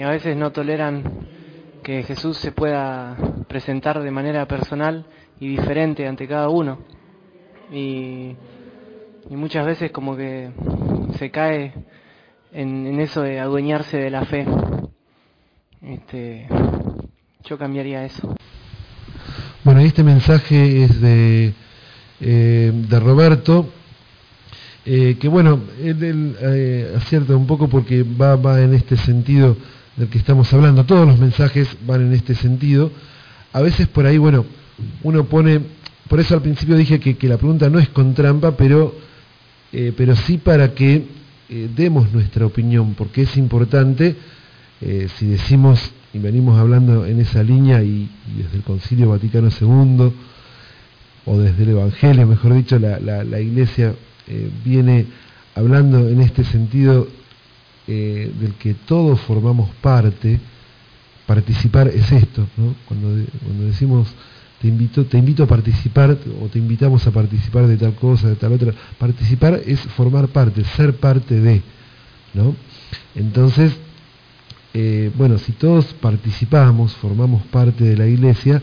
a 0.02 0.10
veces 0.10 0.36
no 0.36 0.52
toleran 0.52 1.04
que 1.84 2.04
Jesús 2.04 2.38
se 2.38 2.52
pueda 2.52 3.16
presentar 3.48 4.02
de 4.02 4.10
manera 4.10 4.48
personal 4.48 5.06
y 5.40 5.50
diferente 5.50 6.08
ante 6.08 6.28
cada 6.28 6.50
uno. 6.50 6.80
Y, 7.72 8.36
muchas 9.30 9.66
veces 9.66 9.92
como 9.92 10.16
que 10.16 10.52
se 11.18 11.32
cae 11.32 11.74
en, 12.52 13.00
eso 13.00 13.22
de 13.22 13.40
adueñarse 13.40 13.98
de 13.98 14.10
la 14.10 14.26
fe. 14.26 14.46
Este, 15.82 16.48
yo 17.44 17.58
cambiaría 17.58 18.06
eso. 18.06 18.36
Bueno, 19.64 19.80
este 19.82 20.04
mensaje 20.04 20.84
es 20.84 21.02
de, 21.02 21.54
eh, 22.22 22.72
de 22.74 23.00
Roberto 23.00 23.70
eh, 24.86 25.16
que 25.18 25.30
bueno, 25.30 25.62
él, 25.82 26.36
eh, 26.42 26.94
acierta 26.98 27.38
un 27.38 27.48
poco 27.48 27.70
porque 27.70 28.04
va, 28.04 28.36
va 28.36 28.62
en 28.62 28.74
este 28.74 28.98
sentido 28.98 29.56
del 29.96 30.10
que 30.10 30.18
estamos 30.18 30.52
hablando, 30.54 30.84
todos 30.84 31.08
los 31.08 31.20
mensajes 31.20 31.70
van 31.88 32.02
en 32.02 32.14
este 32.14 32.36
sentido, 32.36 32.92
a 33.54 33.62
veces 33.62 33.88
por 33.88 34.06
ahí, 34.06 34.18
bueno, 34.18 34.46
uno 35.04 35.24
pone, 35.24 35.62
por 36.10 36.20
eso 36.20 36.34
al 36.34 36.42
principio 36.42 36.76
dije 36.76 37.00
que, 37.00 37.28
la 37.30 37.38
pregunta 37.38 37.70
no 37.70 37.80
es 37.80 37.88
con 37.90 38.14
trampa, 38.14 38.58
pero, 38.58 38.94
eh, 39.72 39.94
pero 39.96 40.18
sí 40.18 40.38
para 40.38 40.74
que 40.74 41.24
demos 41.76 42.12
nuestra 42.12 42.46
opinión, 42.46 42.96
porque 42.96 43.24
es 43.24 43.38
importante, 43.38 44.16
si 44.80 45.26
decimos 45.28 45.92
y 46.14 46.18
venimos 46.18 46.58
hablando 46.58 47.06
en 47.06 47.20
esa 47.20 47.44
línea 47.44 47.84
y, 47.84 48.10
desde 48.38 48.58
el 48.58 48.64
Concilio 48.64 49.10
Vaticano 49.10 49.50
II, 49.50 50.12
o 51.26 51.38
desde 51.38 51.64
el 51.64 51.70
Evangelio, 51.70 52.26
mejor 52.26 52.56
dicho, 52.56 52.80
la, 52.80 52.98
la 53.00 53.40
Iglesia 53.40 53.94
eh, 54.26 54.50
viene 54.64 55.06
hablando 55.54 56.08
en 56.08 56.22
este 56.22 56.46
sentido 56.46 57.08
eh, 57.88 58.32
del 58.40 58.54
que 58.54 58.74
todos 58.74 59.20
formamos 59.22 59.70
parte, 59.82 60.40
participar 61.26 61.90
es 61.90 62.10
esto, 62.10 62.48
cuando, 62.88 63.26
cuando 63.44 63.66
decimos 63.66 64.08
te 64.62 64.70
invito, 64.70 65.06
te 65.06 65.18
invito 65.18 65.44
a 65.44 65.48
participar 65.48 66.18
o 66.42 66.48
te 66.48 66.58
invitamos 66.58 67.06
a 67.06 67.12
participar 67.12 67.68
de 67.68 67.76
tal 67.76 67.96
cosa, 67.96 68.30
de 68.30 68.36
tal 68.36 68.54
otra, 68.54 68.74
participar 68.98 69.60
es 69.66 69.82
formar 69.82 70.30
parte, 70.30 70.64
ser 70.64 70.96
parte 70.96 71.42
de, 71.42 71.62
¿no? 72.34 72.56
Entonces, 73.16 73.74
eh, 74.74 75.12
bueno, 75.18 75.38
si 75.38 75.52
todos 75.52 75.86
participamos, 76.00 76.94
formamos 76.94 77.44
parte 77.48 77.84
de 77.84 77.98
la 77.98 78.08
iglesia, 78.08 78.62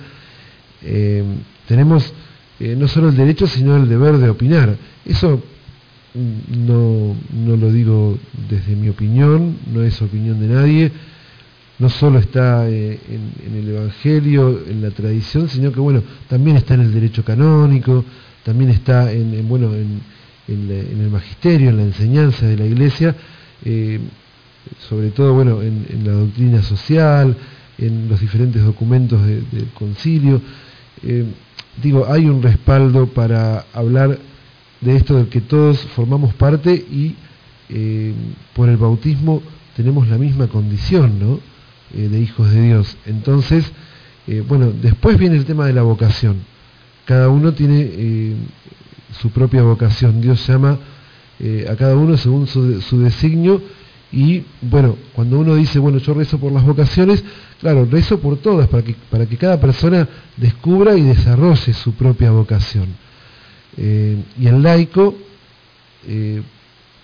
tenemos 1.69 2.15
no 2.59 2.89
solo 2.89 3.11
el 3.11 3.17
derecho, 3.17 3.47
sino 3.47 3.77
el 3.77 3.87
deber 3.87 4.17
de 4.17 4.31
opinar. 4.31 4.75
Eso 5.05 5.43
no, 6.15 7.17
no 7.33 7.57
lo 7.57 7.73
digo 7.73 8.19
desde 8.49 8.75
mi 8.75 8.89
opinión, 8.89 9.57
no 9.73 9.83
es 9.83 10.01
opinión 10.03 10.41
de 10.41 10.49
nadie, 10.49 10.93
no 11.79 11.89
solo 11.89 12.19
está 12.19 12.69
eh, 12.69 12.99
en, 13.09 13.57
el 13.57 13.69
Evangelio, 13.69 14.61
en 14.69 14.83
la 14.83 14.91
tradición, 14.91 15.49
sino 15.49 15.73
que 15.73 15.81
bueno, 15.81 16.03
también 16.29 16.57
está 16.57 16.75
en 16.75 16.81
el 16.81 16.93
derecho 16.93 17.25
canónico, 17.25 18.05
también 18.45 18.71
está 18.71 19.11
en, 19.13 19.49
bueno, 19.49 19.73
en, 19.75 20.01
el 20.49 21.11
magisterio, 21.11 21.71
en 21.71 21.77
la 21.77 21.85
enseñanza 21.85 22.45
de 22.45 22.57
la 22.57 22.67
Iglesia, 22.67 23.15
eh, 23.65 24.01
sobre 24.89 25.11
todo 25.11 25.33
bueno, 25.33 25.63
en, 25.63 25.87
la 26.05 26.13
doctrina 26.13 26.61
social, 26.63 27.37
en 27.79 28.09
los 28.09 28.21
diferentes 28.21 28.63
documentos 28.63 29.25
del 29.25 29.69
concilio. 29.73 30.43
Eh, 31.03 31.25
digo, 31.81 32.07
hay 32.11 32.27
un 32.27 32.43
respaldo 32.43 33.07
para 33.07 33.65
hablar 33.73 34.19
de 34.81 34.97
esto 34.97 35.17
del 35.17 35.29
que 35.29 35.41
todos 35.41 35.79
formamos 35.95 36.35
parte 36.35 36.75
y 36.75 37.15
eh, 37.69 38.13
por 38.55 38.69
el 38.69 38.77
bautismo 38.77 39.43
tenemos 39.77 40.09
la 40.09 40.19
misma 40.19 40.49
condición 40.49 41.19
¿no? 41.21 41.41
Eh, 41.95 42.09
de 42.09 42.21
hijos 42.21 42.51
de 42.51 42.63
Dios. 42.63 42.97
Entonces, 43.07 43.71
Eh, 44.27 44.45
bueno, 44.47 44.71
después 44.71 45.19
viene 45.19 45.37
el 45.37 45.45
tema 45.45 45.67
de 45.67 45.73
la 45.73 45.83
vocación. 45.83 46.37
Cada 47.05 47.31
uno 47.31 47.53
tiene 47.53 48.37
su 49.21 49.31
propia 49.31 49.63
vocación. 49.63 50.21
Dios 50.21 50.47
llama 50.47 50.79
a 51.69 51.75
cada 51.75 51.97
uno 51.97 52.17
según 52.17 52.47
su, 52.47 52.81
su, 52.83 53.01
designio 53.01 53.61
y 54.13 54.45
bueno, 54.61 54.97
cuando 55.15 55.39
uno 55.39 55.55
dice, 55.55 55.79
bueno, 55.79 55.99
yo 55.99 56.15
rezo 56.15 56.39
por 56.39 56.53
las 56.53 56.65
vocaciones, 56.65 57.25
claro, 57.61 57.87
rezo 57.91 58.19
por 58.19 58.37
todas, 58.37 58.69
para 58.69 58.83
que, 58.83 58.95
para 59.11 59.27
que 59.27 59.37
cada 59.37 59.61
persona 59.61 60.09
descubra 60.37 60.97
y 60.97 61.03
desarrolle 61.03 61.73
su 61.73 61.95
propia 61.95 62.31
vocación. 62.31 62.89
Y 63.81 64.47
el 64.47 64.63
laico, 64.63 65.15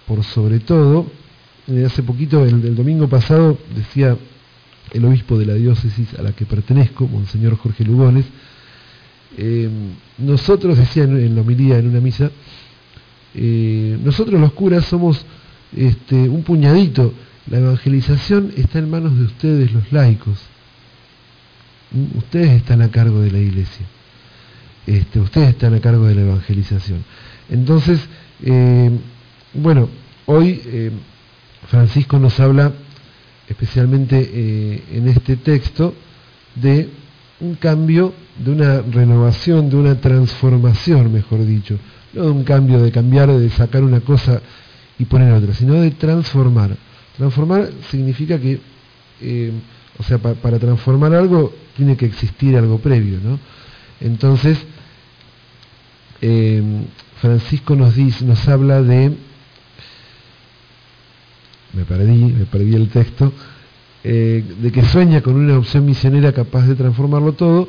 por 0.06 0.22
sobre 0.24 0.60
todo, 0.60 1.06
hace 1.86 2.02
poquito, 2.02 2.44
el, 2.44 2.64
el 2.64 2.76
domingo 2.76 3.08
pasado, 3.08 3.58
decía 3.74 4.16
el 4.92 5.04
obispo 5.04 5.38
de 5.38 5.46
la 5.46 5.54
diócesis 5.54 6.14
a 6.18 6.22
la 6.22 6.32
que 6.32 6.46
pertenezco, 6.46 7.08
Monseñor 7.08 7.56
Jorge 7.56 7.84
Lugones, 7.84 8.26
eh, 9.36 9.68
nosotros, 10.18 10.78
decía 10.78 11.04
en, 11.04 11.34
la 11.34 11.40
homilía 11.40 11.78
en 11.78 11.88
una 11.88 12.00
misa, 12.00 12.30
eh, 13.34 13.98
nosotros 14.02 14.40
los 14.40 14.52
curas 14.52 14.86
somos 14.86 15.24
este, 15.76 16.28
un 16.28 16.42
puñadito, 16.42 17.12
la 17.50 17.58
evangelización 17.58 18.52
está 18.56 18.78
en 18.78 18.90
manos 18.90 19.16
de 19.18 19.24
ustedes 19.24 19.72
los 19.72 19.92
laicos, 19.92 20.38
¿Mm? 21.90 22.18
ustedes 22.18 22.50
están 22.52 22.80
a 22.82 22.90
cargo 22.90 23.20
de 23.20 23.30
la 23.30 23.38
iglesia, 23.38 23.86
este, 24.86 25.20
ustedes 25.20 25.50
están 25.50 25.74
a 25.74 25.80
cargo 25.80 26.06
de 26.06 26.14
la 26.14 26.22
evangelización. 26.22 27.04
Entonces, 27.50 28.00
eh, 28.42 28.90
bueno, 29.54 29.88
hoy 30.26 30.92
Francisco 31.68 32.18
nos 32.18 32.38
habla 32.40 32.72
especialmente 33.48 34.30
eh, 34.32 34.82
en 34.92 35.08
este 35.08 35.36
texto, 35.36 35.94
de 36.54 36.88
un 37.40 37.54
cambio, 37.56 38.14
de 38.38 38.50
una 38.50 38.82
renovación, 38.82 39.68
de 39.68 39.76
una 39.76 40.00
transformación, 40.00 41.12
mejor 41.12 41.44
dicho. 41.44 41.78
No 42.12 42.24
de 42.24 42.30
un 42.30 42.44
cambio 42.44 42.82
de 42.82 42.90
cambiar, 42.90 43.30
de 43.30 43.50
sacar 43.50 43.82
una 43.84 44.00
cosa 44.00 44.40
y 44.98 45.04
poner 45.04 45.32
otra, 45.32 45.52
sino 45.54 45.74
de 45.74 45.90
transformar. 45.92 46.76
Transformar 47.16 47.70
significa 47.90 48.38
que, 48.38 48.60
eh, 49.20 49.52
o 49.98 50.02
sea, 50.02 50.18
para 50.18 50.58
transformar 50.58 51.14
algo 51.14 51.52
tiene 51.76 51.96
que 51.96 52.06
existir 52.06 52.56
algo 52.56 52.78
previo, 52.78 53.18
¿no? 53.22 53.38
Entonces, 54.00 54.58
eh, 56.20 56.62
Francisco 57.20 57.74
nos 57.74 57.94
dice, 57.94 58.24
nos 58.24 58.46
habla 58.48 58.82
de 58.82 59.16
me 61.76 61.84
perdí, 61.84 62.32
me 62.32 62.46
perdí 62.46 62.74
el 62.74 62.88
texto, 62.88 63.32
eh, 64.02 64.42
de 64.60 64.72
que 64.72 64.82
sueña 64.82 65.20
con 65.20 65.36
una 65.36 65.58
opción 65.58 65.84
misionera 65.84 66.32
capaz 66.32 66.66
de 66.66 66.74
transformarlo 66.74 67.34
todo, 67.34 67.68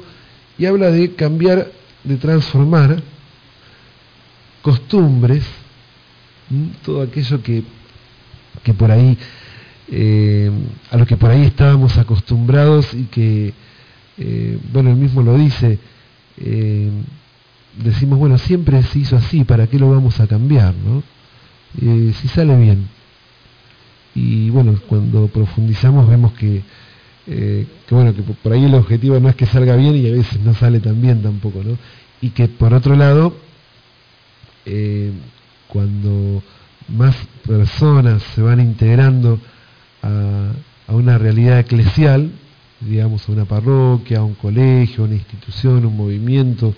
y 0.57 0.65
habla 0.65 0.89
de 0.91 1.13
cambiar, 1.13 1.71
de 2.03 2.15
transformar 2.15 3.03
costumbres, 4.61 5.43
todo 6.85 7.01
aquello 7.01 7.43
que, 7.43 7.63
que 8.63 8.73
por 8.73 8.91
ahí, 8.91 9.17
eh, 9.91 10.51
a 10.89 10.97
lo 10.97 11.05
que 11.05 11.17
por 11.17 11.29
ahí 11.29 11.43
estábamos 11.43 11.97
acostumbrados 11.97 12.93
y 12.93 13.03
que, 13.05 13.53
eh, 14.17 14.57
bueno, 14.71 14.89
él 14.91 14.95
mismo 14.95 15.21
lo 15.21 15.37
dice, 15.37 15.79
decimos, 17.83 18.19
bueno, 18.19 18.37
siempre 18.37 18.81
se 18.83 18.99
hizo 18.99 19.15
así, 19.17 19.43
¿para 19.43 19.67
qué 19.67 19.79
lo 19.79 19.89
vamos 19.89 20.19
a 20.19 20.27
cambiar? 20.27 20.73
¿no? 20.75 21.03
si 21.79 22.27
sale 22.29 22.55
bien 22.57 22.87
y 24.17 24.49
bueno, 24.49 24.79
cuando 24.87 25.27
profundizamos 25.27 26.09
vemos 26.09 26.33
que, 26.33 26.63
eh, 27.27 27.67
que, 27.87 27.95
bueno, 27.95 28.15
que 28.15 28.23
por 28.23 28.51
ahí 28.51 28.65
el 28.65 28.73
objetivo 28.73 29.19
no 29.19 29.29
es 29.29 29.35
que 29.35 29.45
salga 29.45 29.75
bien 29.75 29.95
y 29.95 30.09
a 30.09 30.11
veces 30.11 30.39
no 30.39 30.55
sale 30.55 30.79
tan 30.79 30.99
bien 30.99 31.21
tampoco, 31.21 31.61
¿no? 31.63 31.77
Y 32.19 32.31
que 32.31 32.47
por 32.47 32.73
otro 32.73 32.95
lado, 32.95 33.35
eh, 34.65 35.11
cuando 35.67 36.41
más 36.87 37.15
personas 37.45 38.23
se 38.33 38.41
van 38.41 38.59
integrando 38.59 39.39
a, 40.01 40.51
una 40.87 41.19
realidad 41.19 41.59
eclesial, 41.59 42.31
digamos 42.79 43.29
a 43.29 43.31
una 43.33 43.45
parroquia, 43.45 44.19
a 44.19 44.23
un 44.23 44.33
colegio, 44.33 45.03
una 45.03 45.13
institución, 45.13 45.85
un 45.85 45.95
movimiento, 45.95 46.73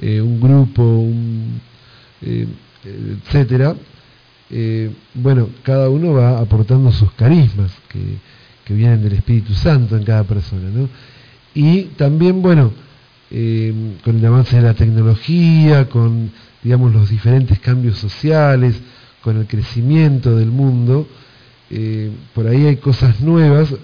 eh, 0.00 0.20
un 0.20 0.40
grupo, 0.40 0.82
un, 0.82 1.60
etcétera, 2.84 3.76
eh, 4.52 4.90
bueno, 5.14 5.48
cada 5.62 5.88
uno 5.88 6.12
va 6.12 6.40
aportando 6.40 6.90
sus 6.90 7.12
carismas 7.12 7.70
que, 7.88 8.18
vienen 8.72 9.02
del 9.02 9.14
Espíritu 9.14 9.52
Santo 9.52 9.96
en 9.96 10.04
cada 10.04 10.22
persona, 10.22 10.70
¿no? 10.72 10.88
Y 11.54 11.86
también, 11.96 12.40
bueno, 12.40 12.72
eh, 13.28 13.74
con 14.04 14.16
el 14.16 14.24
avance 14.24 14.54
de 14.54 14.62
la 14.62 14.74
tecnología, 14.74 15.88
con, 15.88 16.30
digamos, 16.62 16.92
los 16.92 17.10
diferentes 17.10 17.58
cambios 17.58 17.98
sociales, 17.98 18.80
con 19.22 19.38
el 19.38 19.48
crecimiento 19.48 20.36
del 20.36 20.52
mundo, 20.52 21.08
eh, 21.68 22.12
por 22.32 22.46
ahí 22.46 22.66
hay 22.66 22.76
cosas 22.76 23.20
nuevas 23.20 23.74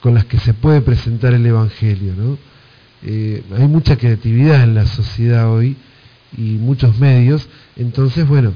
con 0.00 0.14
las 0.14 0.24
que 0.24 0.38
se 0.38 0.54
puede 0.54 0.80
presentar 0.80 1.34
el 1.34 1.44
Evangelio, 1.44 2.14
¿no? 2.16 2.38
Hay 3.06 3.68
mucha 3.68 3.96
creatividad 3.96 4.64
en 4.64 4.74
la 4.74 4.86
sociedad 4.86 5.50
hoy 5.52 5.76
y 6.36 6.58
muchos 6.58 6.98
medios, 6.98 7.48
entonces, 7.76 8.26
bueno, 8.26 8.52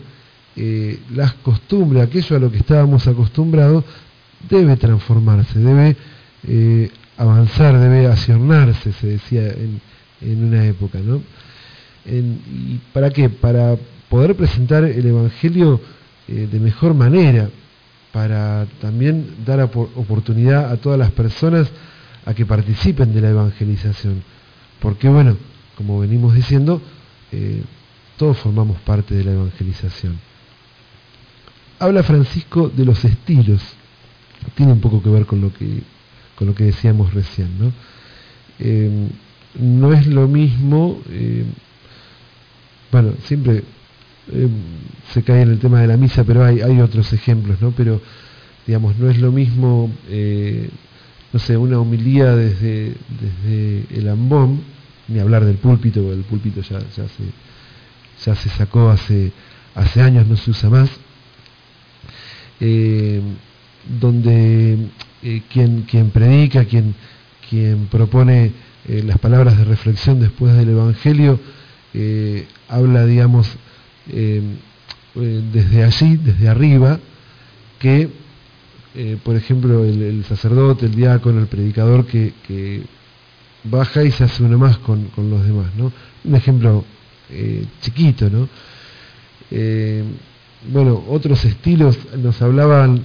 eh, 0.56 0.98
las 1.14 1.34
costumbres, 1.34 2.02
aquello 2.02 2.36
a 2.36 2.40
lo 2.40 2.50
que 2.50 2.58
estábamos 2.58 3.06
acostumbrados, 3.06 3.84
debe 4.48 4.76
transformarse, 4.76 5.58
debe 5.58 5.96
eh, 6.46 6.90
avanzar, 7.16 7.78
debe 7.78 8.06
acionarse, 8.06 8.92
se 8.92 9.06
decía 9.06 9.46
en, 9.48 9.80
una 10.22 10.66
época. 10.66 10.98
¿no? 10.98 11.22
¿Y 12.04 12.78
para 12.92 13.10
qué? 13.10 13.30
Para 13.30 13.76
poder 14.08 14.34
presentar 14.34 14.84
el 14.84 15.06
Evangelio 15.06 15.80
eh, 16.28 16.48
de 16.50 16.60
mejor 16.60 16.94
manera, 16.94 17.48
para 18.12 18.66
también 18.80 19.36
dar 19.46 19.60
oportunidad 19.62 20.70
a 20.70 20.76
todas 20.76 20.98
las 20.98 21.12
personas 21.12 21.68
a 22.26 22.34
que 22.34 22.44
participen 22.44 23.14
de 23.14 23.20
la 23.20 23.30
evangelización. 23.30 24.22
Porque 24.80 25.08
bueno, 25.08 25.36
como 25.76 26.00
venimos 26.00 26.34
diciendo, 26.34 26.80
todos 28.16 28.38
formamos 28.38 28.78
parte 28.80 29.14
de 29.14 29.24
la 29.24 29.32
evangelización 29.32 30.18
habla 31.80 32.02
Francisco 32.02 32.68
de 32.68 32.84
los 32.84 33.04
estilos. 33.04 33.60
Tiene 34.54 34.72
un 34.72 34.80
poco 34.80 35.02
que 35.02 35.08
ver 35.08 35.26
con 35.26 35.40
lo 35.40 35.52
que, 35.52 35.82
con 36.36 36.46
lo 36.46 36.54
que 36.54 36.64
decíamos 36.64 37.12
recién. 37.12 37.48
No, 37.58 37.72
eh, 38.60 39.08
no 39.58 39.92
es 39.92 40.06
lo 40.06 40.28
mismo, 40.28 41.00
eh, 41.10 41.44
bueno, 42.92 43.14
siempre 43.24 43.64
eh, 44.32 44.48
se 45.12 45.22
cae 45.22 45.42
en 45.42 45.50
el 45.50 45.58
tema 45.58 45.80
de 45.80 45.88
la 45.88 45.96
misa, 45.96 46.22
pero 46.22 46.44
hay, 46.44 46.60
hay 46.60 46.80
otros 46.80 47.12
ejemplos, 47.12 47.60
¿no? 47.60 47.72
Pero, 47.72 48.00
digamos, 48.66 48.96
no 48.98 49.10
es 49.10 49.18
lo 49.18 49.32
mismo, 49.32 49.90
no 51.32 51.38
sé, 51.38 51.56
una 51.56 51.78
homilía 51.78 52.34
desde, 52.34 52.94
desde 53.08 53.86
el 53.96 54.08
ambón, 54.08 54.62
ni 55.08 55.18
hablar 55.18 55.44
del 55.44 55.56
púlpito, 55.56 56.00
porque 56.00 56.16
el 56.16 56.24
púlpito 56.24 56.60
ya, 56.62 56.80
se, 56.80 57.04
ya 58.24 58.34
se 58.34 58.48
sacó 58.50 58.90
hace, 58.90 59.32
hace 59.74 60.02
años, 60.02 60.26
no 60.26 60.36
se 60.36 60.50
usa 60.50 60.70
más. 60.70 60.90
Eh, 62.60 63.22
donde 63.98 64.76
eh, 65.22 65.42
quien, 65.50 65.82
quien 65.82 66.10
predica, 66.10 66.66
quien, 66.66 66.94
quien 67.48 67.86
propone 67.86 68.52
eh, 68.86 69.02
las 69.02 69.18
palabras 69.18 69.56
de 69.56 69.64
reflexión 69.64 70.20
después 70.20 70.54
del 70.54 70.68
Evangelio, 70.70 71.40
habla, 72.68 73.04
digamos, 73.04 73.48
desde 74.06 75.82
allí, 75.82 76.16
desde 76.18 76.48
arriba, 76.48 77.00
que, 77.80 78.08
por 79.22 79.36
ejemplo, 79.36 79.84
el, 79.84 80.24
sacerdote, 80.24 80.86
el 80.86 80.94
diácono, 80.94 81.40
el 81.40 81.46
predicador, 81.46 82.06
que, 82.06 82.82
baja 83.62 84.02
y 84.02 84.10
se 84.10 84.24
hace 84.24 84.42
uno 84.42 84.58
más 84.58 84.78
con, 84.78 85.04
con 85.08 85.28
los 85.30 85.44
demás, 85.44 85.74
¿no? 85.76 85.92
Un 86.24 86.34
ejemplo 86.34 86.84
chiquito, 87.80 88.28
¿no? 88.30 88.48
bueno, 90.68 91.04
otros 91.08 91.44
estilos, 91.44 91.96
nos 92.16 92.40
hablaban 92.42 93.02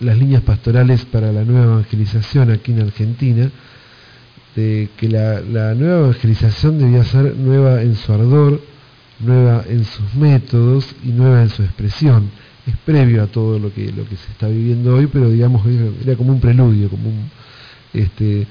las 0.00 0.18
líneas 0.18 0.42
pastorales 0.42 1.04
para 1.04 1.32
la 1.32 1.44
nueva 1.44 1.64
evangelización 1.64 2.50
aquí 2.50 2.72
en 2.72 2.82
Argentina, 2.82 3.50
de 4.54 4.88
que 4.96 5.08
la, 5.08 5.40
nueva 5.74 6.00
evangelización 6.00 6.78
debía 6.78 7.04
ser 7.04 7.34
nueva 7.36 7.82
en 7.82 7.94
su 7.96 8.12
ardor, 8.12 8.60
nueva 9.20 9.64
en 9.68 9.84
sus 9.84 10.14
métodos 10.14 10.94
y 11.02 11.08
nueva 11.08 11.42
en 11.42 11.50
su 11.50 11.62
expresión. 11.62 12.30
Es 12.66 12.76
previo 12.84 13.22
a 13.22 13.26
todo 13.26 13.58
lo 13.58 13.72
que, 13.72 13.92
lo 13.92 14.08
que 14.08 14.16
se 14.16 14.30
está 14.32 14.48
viviendo 14.48 14.96
hoy, 14.96 15.06
pero 15.06 15.30
digamos 15.30 15.64
era 16.02 16.16
como 16.16 16.32
un 16.32 16.40
preludio, 16.40 16.88
como 16.88 17.08
un, 17.08 17.30
este, 17.92 18.46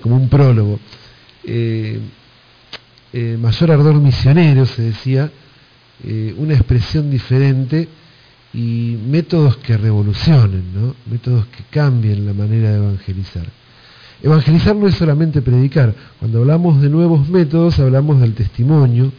como 0.00 0.16
un 0.16 0.28
prólogo. 0.28 0.78
Eh, 1.44 1.98
eh, 3.12 3.36
mayor 3.40 3.70
ardor 3.70 3.94
misionero, 4.00 4.66
se 4.66 4.82
decía, 4.82 5.30
eh, 6.02 6.34
una 6.36 6.54
expresión 6.54 7.10
diferente 7.10 7.88
y 8.52 8.98
métodos 9.08 9.56
que 9.58 9.76
revolucionen, 9.76 10.64
¿no? 10.74 10.94
métodos 11.10 11.46
que 11.46 11.62
cambien 11.70 12.26
la 12.26 12.32
manera 12.32 12.70
de 12.70 12.76
evangelizar. 12.76 13.46
Evangelizar 14.22 14.74
no 14.74 14.88
es 14.88 14.96
solamente 14.96 15.42
predicar. 15.42 15.94
Cuando 16.18 16.40
hablamos 16.40 16.80
de 16.80 16.88
nuevos 16.88 17.28
métodos, 17.28 17.78
hablamos 17.78 18.20
del 18.20 18.34
testimonio. 18.34 19.12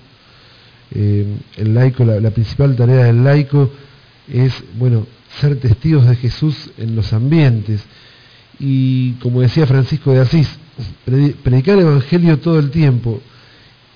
Eh, 0.92 1.26
el 1.58 1.74
laico, 1.74 2.04
la, 2.04 2.32
principal 2.32 2.76
tarea 2.76 3.06
del 3.06 3.24
laico 3.24 3.72
es, 4.32 4.54
bueno, 4.78 5.06
ser 5.40 5.60
testigos 5.60 6.08
de 6.08 6.16
Jesús 6.16 6.72
en 6.78 6.96
los 6.96 7.14
ambientes. 7.14 7.82
Y 8.60 9.14
como 9.14 9.42
decía 9.42 9.68
Francisco 9.68 10.12
de 10.12 10.22
Asís, 10.22 10.50
predicar 11.44 11.78
el 11.78 11.86
Evangelio 11.86 12.40
todo 12.40 12.60
el 12.60 12.72
tiempo. 12.72 13.22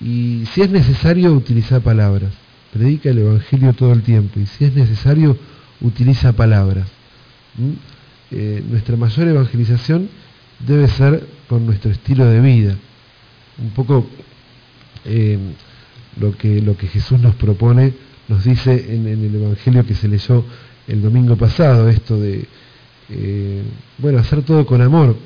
Y 0.00 0.44
si 0.52 0.62
es 0.62 0.70
necesario, 0.70 1.32
utilizar 1.32 1.80
palabras. 1.80 2.32
Predica 2.72 3.10
el 3.10 3.18
Evangelio 3.18 3.72
todo 3.72 3.92
el 3.92 4.02
tiempo. 4.02 4.40
Y 4.40 4.46
si 4.46 4.64
es 4.64 4.74
necesario, 4.74 5.36
utiliza 5.80 6.32
palabras. 6.32 6.88
Eh, 8.30 8.62
nuestra 8.68 8.96
mayor 8.96 9.28
evangelización 9.28 10.08
debe 10.60 10.86
ser 10.88 11.26
con 11.48 11.66
nuestro 11.66 11.90
estilo 11.90 12.26
de 12.26 12.40
vida. 12.40 12.76
Un 13.58 13.70
poco 13.70 14.06
eh, 15.04 15.38
lo, 16.18 16.36
que, 16.36 16.62
lo 16.62 16.76
que 16.76 16.86
Jesús 16.86 17.20
nos 17.20 17.34
propone, 17.34 17.92
nos 18.30 18.44
dice 18.44 18.94
en, 18.94 19.06
el 19.06 19.34
Evangelio 19.34 19.84
que 19.84 19.94
se 19.94 20.08
leyó 20.08 20.42
el 20.86 21.02
domingo 21.02 21.36
pasado, 21.36 21.88
esto 21.88 22.18
de, 22.18 22.46
eh, 23.10 23.62
bueno, 23.98 24.18
hacer 24.18 24.42
todo 24.42 24.64
con 24.64 24.80
amor, 24.80 25.16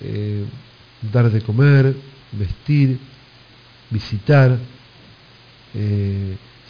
eh, 0.00 0.44
dar 1.12 1.30
de 1.30 1.40
comer, 1.40 1.94
vestir, 2.32 2.98
visitar, 3.90 4.56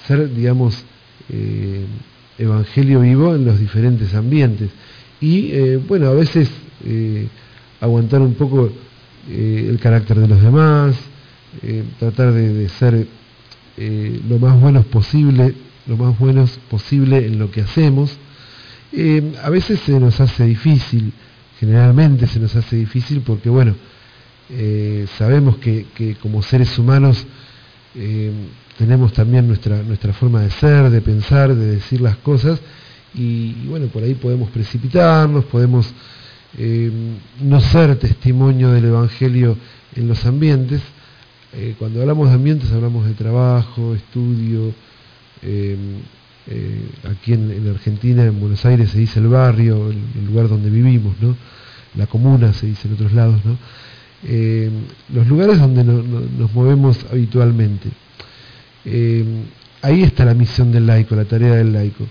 ser, 0.06 0.34
digamos, 0.34 0.84
evangelio 2.38 3.00
vivo 3.00 3.34
en 3.34 3.44
los 3.44 3.58
diferentes 3.58 4.14
ambientes. 4.14 4.70
Y, 5.20 5.76
bueno, 5.76 6.08
a 6.08 6.14
veces 6.14 6.48
aguantar 7.80 8.20
un 8.20 8.34
poco 8.34 8.70
eh, 9.30 9.66
el 9.68 9.78
carácter 9.78 10.18
de 10.18 10.28
los 10.28 10.40
demás, 10.40 10.96
eh, 11.62 11.84
tratar 11.98 12.32
de, 12.32 12.68
ser 12.70 13.06
eh, 13.78 14.20
lo 14.28 14.38
más 14.38 14.60
buenos 14.60 14.84
posible, 14.86 15.54
lo 15.86 15.96
más 15.96 16.18
buenos 16.18 16.58
posible 16.70 17.26
en 17.26 17.38
lo 17.38 17.50
que 17.50 17.62
hacemos. 17.62 18.16
a 19.42 19.50
veces 19.50 19.80
se 19.80 19.98
nos 20.00 20.20
hace 20.20 20.44
difícil, 20.44 21.12
generalmente 21.60 22.26
se 22.26 22.40
nos 22.40 22.54
hace 22.56 22.76
difícil 22.76 23.22
porque, 23.22 23.48
bueno, 23.48 23.74
sabemos 25.18 25.58
que, 25.58 26.16
como 26.20 26.42
seres 26.42 26.78
humanos 26.78 27.26
tenemos 28.78 29.12
también 29.12 29.46
nuestra, 29.46 29.82
nuestra 29.82 30.12
forma 30.12 30.42
de 30.42 30.50
ser, 30.50 30.90
de 30.90 31.00
pensar, 31.00 31.54
de 31.54 31.66
decir 31.76 32.00
las 32.00 32.16
cosas, 32.16 32.60
y 33.14 33.52
bueno, 33.66 33.86
por 33.86 34.02
ahí 34.02 34.14
podemos 34.14 34.50
precipitarnos, 34.50 35.44
podemos 35.46 35.92
eh, 36.56 36.90
no 37.42 37.60
ser 37.60 37.96
testimonio 37.96 38.70
del 38.72 38.86
Evangelio 38.86 39.56
en 39.94 40.08
los 40.08 40.24
ambientes. 40.24 40.80
Eh, 41.54 41.74
cuando 41.78 42.02
hablamos 42.02 42.28
de 42.28 42.34
ambientes 42.34 42.70
hablamos 42.72 43.06
de 43.06 43.14
trabajo, 43.14 43.94
estudio. 43.94 44.72
Eh, 45.42 45.76
aquí 47.10 47.34
en, 47.34 47.68
Argentina, 47.68 48.24
en 48.24 48.40
Buenos 48.40 48.64
Aires 48.64 48.90
se 48.90 48.98
dice 48.98 49.20
el 49.20 49.28
barrio, 49.28 49.90
el, 49.90 50.26
lugar 50.26 50.48
donde 50.48 50.70
vivimos, 50.70 51.14
¿no? 51.20 51.36
La 51.94 52.06
comuna 52.06 52.52
se 52.54 52.66
dice 52.66 52.88
en 52.88 52.94
otros 52.94 53.12
lados, 53.12 53.40
¿no? 53.44 53.56
los 55.14 55.28
lugares 55.28 55.60
donde 55.60 55.84
nos 55.84 56.52
movemos 56.52 57.06
habitualmente. 57.10 57.88
ahí 59.82 60.02
está 60.02 60.24
la 60.24 60.34
misión 60.34 60.72
del 60.72 60.86
laico, 60.86 61.14
la 61.14 61.24
tarea 61.24 61.54
del 61.54 61.72
laico 61.72 62.04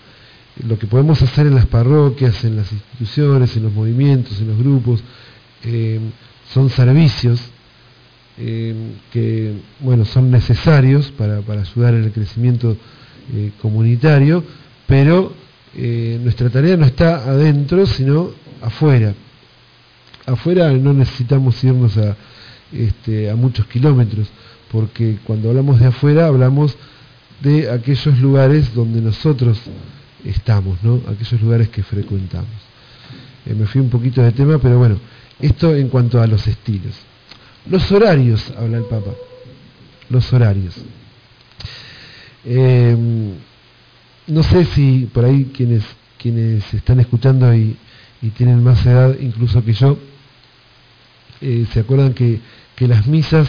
lo 0.65 0.80
que 0.80 0.88
podemos 0.88 1.21
hacer 1.21 1.47
en 1.47 1.56
las 1.56 1.65
parroquias, 1.67 2.43
en 2.43 2.56
las 2.56 2.71
instituciones, 2.71 3.56
en 3.58 3.63
los 3.63 3.73
movimientos, 3.73 4.39
en 4.39 4.47
los 4.47 4.58
grupos, 4.58 5.04
son 6.54 6.69
servicios 6.69 7.39
eh, 8.38 8.76
que 9.12 9.54
bueno, 9.80 10.06
son 10.06 10.32
necesarios 10.32 11.12
para, 11.12 11.38
ayudar 11.38 11.93
en 11.93 12.04
el 12.04 12.12
crecimiento 12.12 12.78
eh, 13.34 13.52
comunitario, 13.62 14.43
pero 14.86 15.34
nuestra 16.23 16.50
tarea 16.50 16.76
no 16.76 16.86
está 16.86 17.17
adentro, 17.17 17.86
sino 17.86 18.32
afuera. 18.62 19.13
Afuera 20.26 20.71
no 20.71 20.91
necesitamos 20.91 21.63
irnos 21.63 21.95
a, 21.97 22.15
este, 22.71 23.30
a 23.30 23.36
muchos 23.36 23.67
kilómetros, 23.67 24.28
porque 24.71 25.19
cuando 25.23 25.50
hablamos 25.50 25.80
de 25.80 25.88
afuera 25.88 26.26
hablamos 26.26 26.76
de 27.41 27.69
aquellos 27.69 28.19
lugares 28.19 28.73
donde 28.73 29.02
nosotros 29.02 29.60
estamos, 30.26 30.82
¿no? 30.84 31.02
aquellos 31.08 31.41
lugares 31.41 31.69
que 31.69 31.84
frecuentamos. 31.84 32.50
Eh, 33.45 33.54
me 33.54 33.65
fui 33.65 33.82
un 33.82 33.89
poquito 33.89 34.21
de 34.21 34.32
tema, 34.32 34.58
pero 34.58 34.78
bueno, 34.78 35.00
esto 35.39 35.76
en 35.76 35.89
cuanto 35.89 36.21
a 36.21 36.28
los 36.28 36.47
estilos. 36.47 36.95
Los 37.69 37.91
horarios, 37.91 38.53
habla 38.58 38.77
el 38.77 38.86
Papa, 38.86 39.12
los 40.10 40.32
horarios. 40.32 40.73
Em, 42.45 43.34
no 44.27 44.43
sé 44.43 44.63
si 44.65 45.10
por 45.13 45.25
ahí 45.25 45.51
quienes, 45.53 45.84
quienes 46.17 46.73
están 46.73 46.99
escuchando 46.99 47.53
y, 47.53 47.77
tienen 48.36 48.63
más 48.63 48.86
edad 48.86 49.15
incluso 49.19 49.63
que 49.63 49.73
yo, 49.73 49.97
eh, 51.39 51.65
se 51.71 51.80
acuerdan 51.82 52.13
que, 52.13 52.41
que 52.75 52.88
las 52.88 53.08
misas 53.08 53.47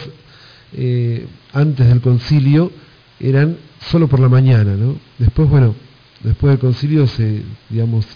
eh, 0.73 1.27
antes 1.53 1.89
del 1.89 2.01
concilio 2.01 2.71
eran 3.19 3.57
solo 3.91 4.07
por 4.09 4.21
la 4.21 4.29
mañana, 4.29 4.77
¿no? 4.77 4.97
Después, 5.19 5.49
bueno, 5.49 5.75
después 6.23 6.53
del 6.53 6.61
concilio 6.61 7.07
se, 7.07 7.43
digamos, 7.71 8.07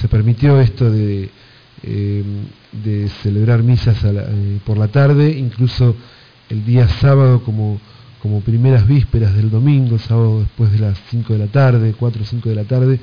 se 0.00 0.08
permitió 0.08 0.60
esto 0.60 0.90
de, 0.90 1.30
eh, 1.82 2.24
de 2.72 3.08
celebrar 3.22 3.62
misas 3.62 3.96
eh, 4.04 4.58
por 4.64 4.78
la 4.78 4.88
tarde, 4.88 5.30
incluso 5.30 5.94
el 6.48 6.64
día 6.64 6.88
sábado 6.88 7.42
como, 7.42 7.80
como 8.22 8.40
primeras 8.40 8.86
vísperas 8.86 9.34
del 9.34 9.50
domingo, 9.50 9.98
sábado 9.98 10.40
después 10.40 10.72
de 10.72 10.78
las 10.78 10.98
5 11.10 11.32
de 11.32 11.38
la 11.38 11.46
tarde, 11.46 11.94
4 11.98 12.22
o 12.22 12.24
5 12.24 12.48
de 12.48 12.54
la 12.54 12.64
tarde, 12.64 13.00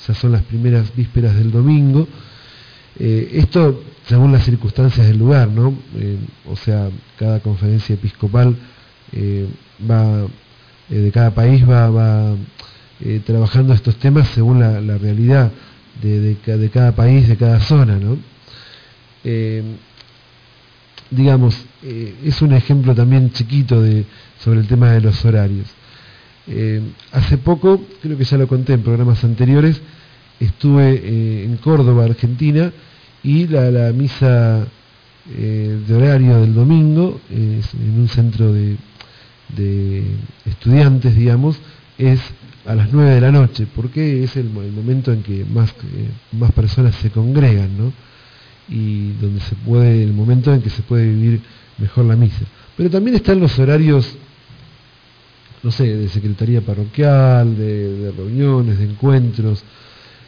esas 0.00 0.16
son 0.16 0.32
las 0.32 0.42
primeras 0.42 0.94
vísperas 0.94 1.34
del 1.34 1.50
domingo. 1.50 2.06
Eh, 2.98 3.30
esto 3.34 3.82
según 4.06 4.32
las 4.32 4.44
circunstancias 4.44 5.06
del 5.06 5.18
lugar, 5.18 5.48
¿no? 5.48 5.72
o 6.48 6.56
sea, 6.56 6.88
cada 7.16 7.38
conferencia 7.38 7.94
episcopal 7.94 8.56
va, 9.88 10.26
de 10.88 11.12
cada 11.12 11.30
país 11.32 11.68
va, 11.68 11.90
va 11.90 12.34
eh, 13.02 13.22
trabajando 13.24 13.72
estos 13.72 13.96
temas 13.96 14.28
según 14.28 14.60
la, 14.60 14.98
realidad 14.98 15.50
de, 16.00 16.70
cada 16.72 16.92
país, 16.92 17.28
de 17.28 17.36
cada 17.36 17.60
zona. 17.60 17.98
¿no? 17.98 18.18
Eh, 19.24 19.62
digamos, 21.10 21.56
eh, 21.82 22.14
es 22.24 22.40
un 22.42 22.52
ejemplo 22.52 22.94
también 22.94 23.32
chiquito 23.32 23.80
de, 23.80 24.04
sobre 24.38 24.60
el 24.60 24.66
tema 24.66 24.92
de 24.92 25.00
los 25.00 25.24
horarios. 25.24 25.68
hace 27.12 27.38
poco, 27.38 27.84
creo 28.02 28.16
que 28.16 28.24
ya 28.24 28.36
lo 28.36 28.48
conté 28.48 28.72
en 28.72 28.82
programas 28.82 29.22
anteriores, 29.24 29.80
estuve 30.40 31.44
en 31.44 31.56
Córdoba, 31.58 32.04
Argentina, 32.04 32.72
y 33.22 33.46
la, 33.46 33.92
misa 33.92 34.66
de 35.26 35.94
horario 35.94 36.40
del 36.40 36.54
domingo, 36.54 37.20
en 37.30 38.00
un 38.00 38.08
centro 38.08 38.52
de, 38.52 38.76
de 39.56 40.04
estudiantes, 40.46 41.14
digamos, 41.14 41.58
es 41.98 42.20
a 42.66 42.74
las 42.74 42.92
9 42.92 43.14
de 43.14 43.20
la 43.20 43.32
noche, 43.32 43.66
porque 43.74 44.24
es 44.24 44.36
el, 44.36 44.50
momento 44.50 45.12
en 45.12 45.22
que 45.22 45.44
más, 45.44 45.70
eh, 45.70 46.10
más 46.32 46.52
personas 46.52 46.94
se 46.96 47.10
congregan, 47.10 47.76
¿no? 47.76 47.92
Y 48.68 49.12
donde 49.12 49.40
se 49.40 49.54
puede, 49.56 50.02
el 50.02 50.12
momento 50.12 50.52
en 50.52 50.62
que 50.62 50.70
se 50.70 50.82
puede 50.82 51.06
vivir 51.06 51.40
mejor 51.78 52.04
la 52.04 52.16
misa. 52.16 52.44
Pero 52.76 52.90
también 52.90 53.16
están 53.16 53.40
los 53.40 53.58
horarios, 53.58 54.14
no 55.62 55.70
sé, 55.70 55.96
de 55.96 56.08
secretaría 56.08 56.60
parroquial, 56.60 57.56
de, 57.56 58.12
reuniones, 58.16 58.78
de 58.78 58.84
encuentros. 58.84 59.62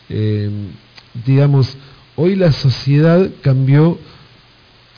Eh, 0.09 0.51
digamos, 1.25 1.77
hoy 2.17 2.35
la 2.37 2.53
sociedad 2.53 3.29
cambió 3.43 3.99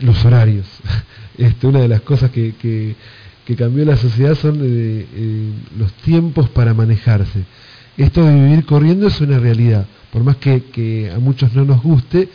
los 0.01 0.25
horarios. 0.25 0.67
Este, 1.37 1.67
una 1.67 1.81
de 1.81 1.89
las 1.89 2.01
cosas 2.03 2.31
que, 2.31 2.55
que 2.55 2.95
que 3.45 3.57
cambió 3.57 3.85
la 3.85 3.97
sociedad 3.97 4.35
son 4.35 4.61
eh, 4.63 5.07
eh, 5.15 5.51
los 5.79 5.93
tiempos 5.95 6.49
para 6.49 6.73
manejarse. 6.73 7.45
Esto 7.97 8.25
de 8.25 8.35
vivir 8.35 8.65
corriendo 8.65 9.07
es 9.07 9.21
una 9.21 9.39
realidad, 9.39 9.87
por 10.13 10.25
más 10.25 10.37
que, 10.37 11.13
a 11.15 11.19
muchos 11.19 11.53
no 11.55 11.65
nos 11.65 11.83
guste, 11.83 12.29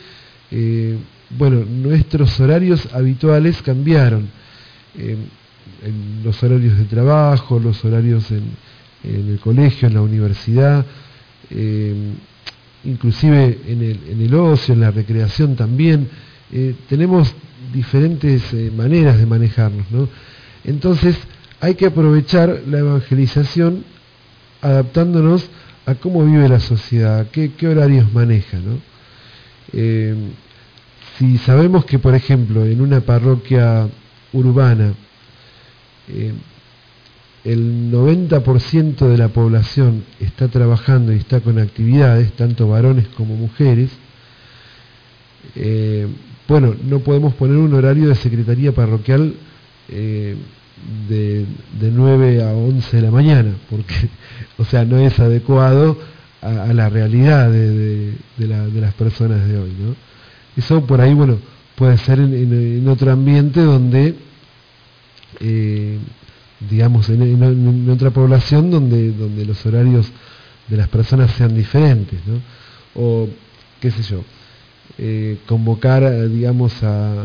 eh, 0.50 0.96
bueno, 1.30 1.64
nuestros 1.64 2.38
horarios 2.40 2.88
habituales 2.92 3.60
cambiaron. 3.62 4.28
los 6.24 6.42
horarios 6.42 6.76
de 6.76 6.84
trabajo, 6.84 7.58
los 7.58 7.84
horarios 7.84 8.30
en, 8.30 8.42
el 9.04 9.38
colegio, 9.38 9.88
en 9.88 9.94
la 9.94 10.02
universidad, 10.02 10.84
inclusive 12.84 13.58
en 13.66 13.82
el, 13.82 14.00
en 14.10 14.20
el, 14.20 14.34
ocio, 14.34 14.74
en 14.74 14.80
la 14.80 14.90
recreación 14.90 15.54
también. 15.56 16.08
tenemos 16.88 17.32
diferentes 17.72 18.52
maneras 18.76 19.18
de 19.18 19.26
manejarnos, 19.26 19.90
¿no? 19.90 20.08
Entonces 20.64 21.16
hay 21.60 21.74
que 21.74 21.86
aprovechar 21.86 22.62
la 22.66 22.78
evangelización 22.78 23.84
adaptándonos 24.62 25.48
a 25.86 25.94
cómo 25.94 26.24
vive 26.24 26.48
la 26.48 26.60
sociedad, 26.60 27.26
qué, 27.30 27.52
horarios 27.66 28.12
maneja. 28.12 28.58
¿no? 28.58 28.78
Eh, 29.72 30.14
si 31.18 31.38
sabemos 31.38 31.84
que, 31.84 31.98
por 31.98 32.14
ejemplo, 32.14 32.64
en 32.64 32.80
una 32.80 33.00
parroquia 33.00 33.88
urbana, 34.32 34.94
eh, 36.08 36.32
el 37.44 37.90
90% 37.90 39.08
de 39.08 39.16
la 39.16 39.28
población 39.28 40.04
está 40.18 40.48
trabajando 40.48 41.12
y 41.12 41.16
está 41.16 41.40
con 41.40 41.58
actividades, 41.58 42.32
tanto 42.32 42.68
varones 42.68 43.08
como 43.08 43.34
mujeres, 43.34 43.90
eh, 45.56 46.06
bueno, 46.46 46.74
no 46.84 47.00
podemos 47.00 47.34
poner 47.34 47.56
un 47.56 47.72
horario 47.74 48.08
de 48.08 48.14
secretaría 48.14 48.72
parroquial 48.72 49.34
eh, 49.90 50.36
de, 51.08 51.46
9 51.80 52.42
a 52.42 52.52
11 52.52 52.96
de 52.96 53.02
la 53.02 53.10
mañana, 53.10 53.52
porque, 53.68 53.94
o 54.58 54.64
sea, 54.64 54.84
no 54.84 54.98
es 54.98 55.18
adecuado 55.18 55.98
a, 56.40 56.72
la 56.72 56.88
realidad 56.88 57.50
de, 57.50 58.14
las 58.38 58.94
personas 58.94 59.46
de 59.46 59.58
hoy, 59.58 59.72
¿no? 59.78 59.94
Eso 60.56 60.84
por 60.86 61.00
ahí, 61.00 61.14
bueno, 61.14 61.38
puede 61.74 61.98
ser 61.98 62.18
en, 62.18 62.88
otro 62.88 63.12
ambiente 63.12 63.60
donde, 63.60 64.14
eh, 65.40 65.98
digamos, 66.68 67.08
en, 67.08 67.88
otra 67.90 68.10
población 68.10 68.70
donde, 68.70 69.12
donde 69.12 69.44
los 69.44 69.64
horarios 69.66 70.10
de 70.68 70.76
las 70.76 70.88
personas 70.88 71.30
sean 71.32 71.54
diferentes, 71.54 72.20
¿no? 72.26 72.40
O, 72.94 73.28
qué 73.80 73.90
sé 73.90 74.02
yo, 74.02 74.22
eh, 74.98 75.38
convocar, 75.46 76.28
digamos, 76.28 76.82
a, 76.82 77.24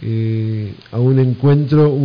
eh, 0.00 0.72
a 0.90 0.98
un 0.98 1.18
encuentro, 1.18 1.96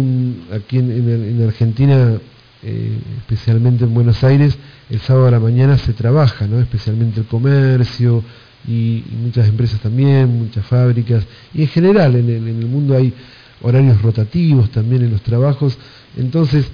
aquí 0.54 0.78
en, 0.78 1.42
Argentina, 1.46 2.18
eh, 2.64 2.98
especialmente 3.18 3.86
en 3.86 3.94
Buenos 3.94 4.24
Aires, 4.24 4.58
el 4.90 5.00
sábado 5.00 5.28
a 5.28 5.32
la 5.32 5.40
mañana 5.40 5.78
se 5.78 5.94
trabaja, 5.94 6.48
¿no? 6.48 6.60
especialmente 6.60 7.22
el 7.22 7.26
comercio 7.26 8.24
y, 8.68 9.04
muchas 9.24 9.48
empresas 9.48 9.80
también, 9.80 10.28
muchas 10.28 10.66
fábricas, 10.66 11.24
y 11.54 11.62
en 11.62 11.68
general 11.68 12.16
en 12.16 12.30
el, 12.30 12.66
mundo 12.66 12.96
hay 12.96 13.14
horarios 13.62 14.02
rotativos 14.02 14.70
también 14.72 15.04
en 15.04 15.12
los 15.12 15.22
trabajos, 15.22 15.78
entonces 16.18 16.66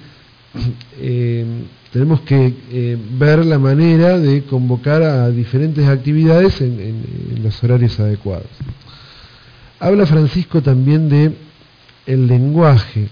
tenemos 1.94 2.22
que 2.22 2.52
eh, 2.72 2.98
ver 3.18 3.46
la 3.46 3.56
manera 3.56 4.18
de 4.18 4.42
convocar 4.42 5.00
a 5.04 5.30
diferentes 5.30 5.86
actividades 5.86 6.60
en, 6.60 7.04
los 7.40 7.62
horarios 7.62 8.00
adecuados. 8.00 8.48
Habla 9.84 10.06
Francisco 10.06 10.62
también 10.62 11.10
de 11.10 11.34
el 12.06 12.26
lenguaje. 12.26 13.06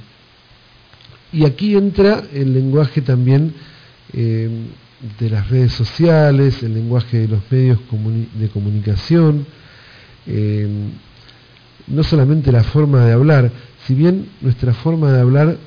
Y 1.30 1.44
aquí 1.44 1.76
entra 1.76 2.22
el 2.32 2.54
lenguaje 2.54 3.02
también 3.02 3.52
eh, 4.14 4.48
de 5.18 5.28
las 5.28 5.50
redes 5.50 5.72
sociales, 5.74 6.62
el 6.62 6.72
lenguaje 6.72 7.18
de 7.18 7.28
los 7.28 7.40
medios 7.50 7.78
de 8.38 8.48
comunicación, 8.48 9.44
eh, 10.26 10.66
no 11.88 12.02
solamente 12.04 12.50
la 12.50 12.64
forma 12.64 13.04
de 13.04 13.12
hablar, 13.12 13.50
si 13.86 13.94
bien 13.94 14.30
nuestra 14.40 14.72
forma 14.72 15.12
de 15.12 15.20
hablar 15.20 15.58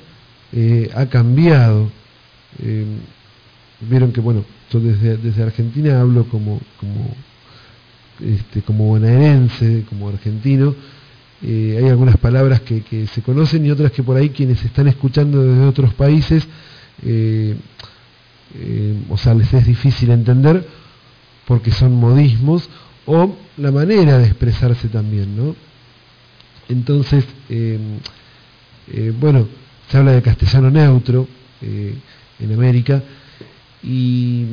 ha 0.92 1.06
cambiado, 1.06 1.88
eh, 2.60 2.84
vieron 3.88 4.10
que, 4.10 4.20
bueno, 4.20 4.44
yo 4.72 4.80
desde, 4.80 5.40
Argentina 5.40 6.00
hablo 6.00 6.24
como, 6.24 6.60
como, 6.80 7.14
este, 8.20 8.60
como 8.62 8.86
bonaerense, 8.86 9.84
como 9.88 10.08
argentino. 10.08 10.74
Eh, 11.42 11.76
hay 11.78 11.88
algunas 11.88 12.16
palabras 12.16 12.60
que, 12.62 13.06
se 13.06 13.22
conocen 13.22 13.66
y 13.66 13.70
otras 13.70 13.92
que 13.92 14.02
por 14.02 14.16
ahí 14.16 14.30
quienes 14.30 14.64
están 14.64 14.88
escuchando 14.88 15.42
desde 15.42 15.64
otros 15.66 15.94
países, 15.94 16.46
eh, 17.04 17.54
o 19.10 19.18
sea, 19.18 19.34
les 19.34 19.52
es 19.52 19.66
difícil 19.66 20.10
entender 20.10 20.66
porque 21.46 21.70
son 21.70 21.94
modismos 21.94 22.68
o 23.04 23.36
la 23.58 23.70
manera 23.70 24.18
de 24.18 24.26
expresarse 24.26 24.88
también, 24.88 25.36
¿no? 25.36 25.54
Entonces, 26.68 27.24
bueno, 29.20 29.46
se 29.88 29.98
habla 29.98 30.12
de 30.12 30.22
castellano 30.22 30.70
neutro, 30.70 31.28
en 31.60 32.52
América, 32.52 33.02
y 33.82 34.44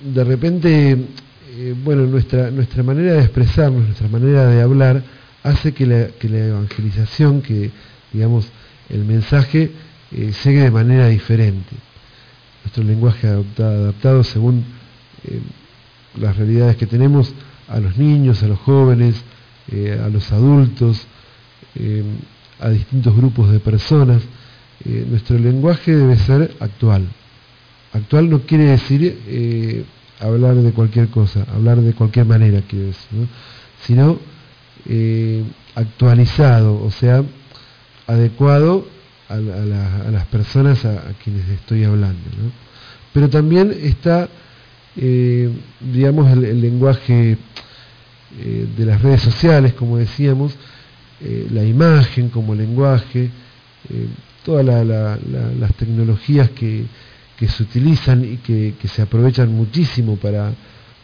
de 0.00 0.24
repente, 0.24 0.92
eh, 1.56 1.74
bueno, 1.84 2.06
nuestra, 2.06 2.50
nuestra 2.50 2.82
manera 2.82 3.14
de 3.14 3.20
expresarnos, 3.20 3.84
nuestra 3.84 4.08
manera 4.08 4.46
de 4.46 4.62
hablar, 4.62 5.02
hace 5.44 5.72
que 5.72 5.86
la, 5.86 6.08
evangelización, 6.20 7.40
que 7.40 7.70
digamos 8.12 8.48
el 8.88 9.04
mensaje, 9.04 9.70
eh, 10.10 10.32
llegue 10.44 10.62
de 10.62 10.70
manera 10.72 11.06
diferente. 11.06 11.76
Nuestro 12.64 12.82
lenguaje 12.82 13.28
adaptado, 13.28 13.84
adaptado 13.84 14.24
según 14.24 14.64
eh, 15.24 15.40
las 16.18 16.36
realidades 16.36 16.76
que 16.76 16.86
tenemos 16.86 17.32
a 17.68 17.78
los 17.78 17.96
niños, 17.96 18.42
a 18.42 18.48
los 18.48 18.58
jóvenes, 18.58 19.14
a 20.02 20.08
los 20.10 20.30
adultos, 20.30 21.06
a 22.60 22.68
distintos 22.68 23.16
grupos 23.16 23.50
de 23.50 23.60
personas. 23.60 24.22
Eh, 24.84 25.06
nuestro 25.08 25.38
lenguaje 25.38 25.94
debe 25.94 26.16
ser 26.16 26.54
actual. 26.60 27.06
Actual 27.92 28.28
no 28.28 28.40
quiere 28.40 28.64
decir 28.64 29.18
eh, 29.26 29.84
hablar 30.20 30.56
de 30.56 30.72
cualquier 30.72 31.08
cosa, 31.08 31.46
hablar 31.54 31.80
de 31.80 31.92
cualquier 31.92 32.26
manera, 32.26 32.62
quiero 32.68 32.86
decir, 32.86 33.28
sino 33.86 34.18
eh, 34.86 35.42
actualizado, 35.74 36.82
o 36.82 36.90
sea, 36.90 37.22
adecuado 38.06 38.86
a, 39.28 39.36
las 39.36 40.26
personas 40.26 40.84
a, 40.84 41.12
quienes 41.22 41.48
estoy 41.48 41.84
hablando. 41.84 42.20
Pero 43.12 43.30
también 43.30 43.74
está, 43.82 44.28
digamos, 44.94 46.30
el, 46.32 46.60
lenguaje 46.60 47.38
de 48.76 48.84
las 48.84 49.00
redes 49.02 49.22
sociales, 49.22 49.72
como 49.72 49.96
decíamos, 49.96 50.54
la 51.50 51.64
imagen 51.64 52.28
como 52.28 52.54
lenguaje, 52.54 53.30
todas 54.44 54.64
las 54.64 55.74
tecnologías 55.76 56.50
que, 56.50 56.86
se 57.48 57.62
utilizan 57.62 58.24
y 58.24 58.36
que, 58.38 58.74
se 58.88 59.02
aprovechan 59.02 59.52
muchísimo 59.52 60.16
para 60.16 60.52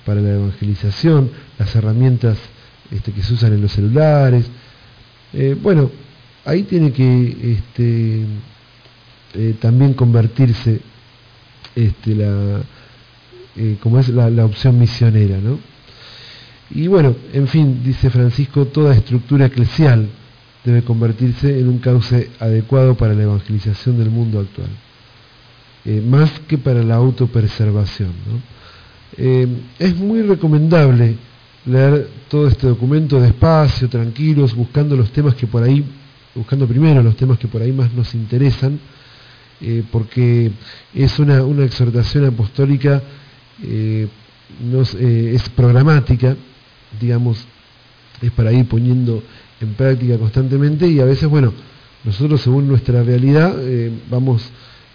la 0.07 0.31
evangelización, 0.35 1.31
las 1.59 1.75
herramientas 1.75 2.37
este, 2.91 3.13
que 3.13 3.23
se 3.23 3.35
usan 3.35 3.53
en 3.53 3.63
los 3.63 3.73
celulares. 3.73 4.47
Eh, 5.33 5.57
bueno, 5.61 5.91
ahí 6.45 6.65
tiene 6.65 6.93
que 6.93 7.55
este, 7.55 8.25
eh, 9.35 9.55
también 9.61 9.95
convertirse 9.95 10.81
este, 11.77 12.15
la, 12.15 12.61
eh, 13.57 13.77
como 13.81 14.01
es 14.01 14.09
la, 14.09 14.45
opción 14.45 14.79
misionera, 14.79 15.39
¿no? 15.39 15.59
Y 16.73 16.87
bueno, 16.87 17.17
en 17.33 17.49
fin, 17.49 17.83
dice 17.85 18.11
Francisco, 18.11 18.67
toda 18.67 18.95
estructura 18.95 19.47
eclesial 19.47 20.09
debe 20.65 20.83
convertirse 20.83 21.59
en 21.59 21.69
un 21.69 21.79
cauce 21.79 22.31
adecuado 22.39 22.97
para 22.97 23.15
la 23.15 23.25
evangelización 23.25 23.99
del 23.99 24.11
mundo 24.11 24.39
actual, 24.39 24.69
más 26.07 26.31
que 26.47 26.59
para 26.59 26.85
la 26.85 26.95
autopreservación. 26.95 28.13
Es 29.17 29.97
muy 29.97 30.23
recomendable 30.23 31.17
leer 31.67 32.09
todo 32.29 32.49
este 32.49 32.67
documento 32.67 33.21
despacio, 33.21 33.89
tranquilos, 33.89 34.55
buscando 34.55 34.97
los 34.97 35.11
temas 35.13 35.35
que 35.35 35.47
por 35.47 35.63
ahí, 35.63 35.85
buscando 36.35 36.67
primero 36.67 37.03
los 37.03 37.17
temas 37.17 37.39
que 37.39 37.49
por 37.49 37.63
ahí 37.63 37.73
más 37.73 37.93
nos 37.93 38.15
interesan, 38.15 38.79
eh, 39.61 39.83
porque 39.91 40.51
es 40.95 41.19
una, 41.19 41.43
una 41.45 41.65
exhortación 41.65 42.27
apostólica, 42.27 43.03
es 43.63 45.49
programática, 45.55 46.35
digamos, 46.99 47.45
es 48.23 48.31
para 48.33 48.53
ir 48.53 48.67
poniendo 48.67 49.23
en 49.61 49.75
práctica 49.75 50.19
constantemente 50.19 50.89
y 50.89 51.01
a 51.01 51.05
veces, 51.05 51.29
bueno, 51.29 51.53
nosotros 52.05 52.41
según 52.41 52.67
nuestra 52.67 53.03
realidad 53.03 53.55
eh, 53.61 53.91
vamos 54.11 54.43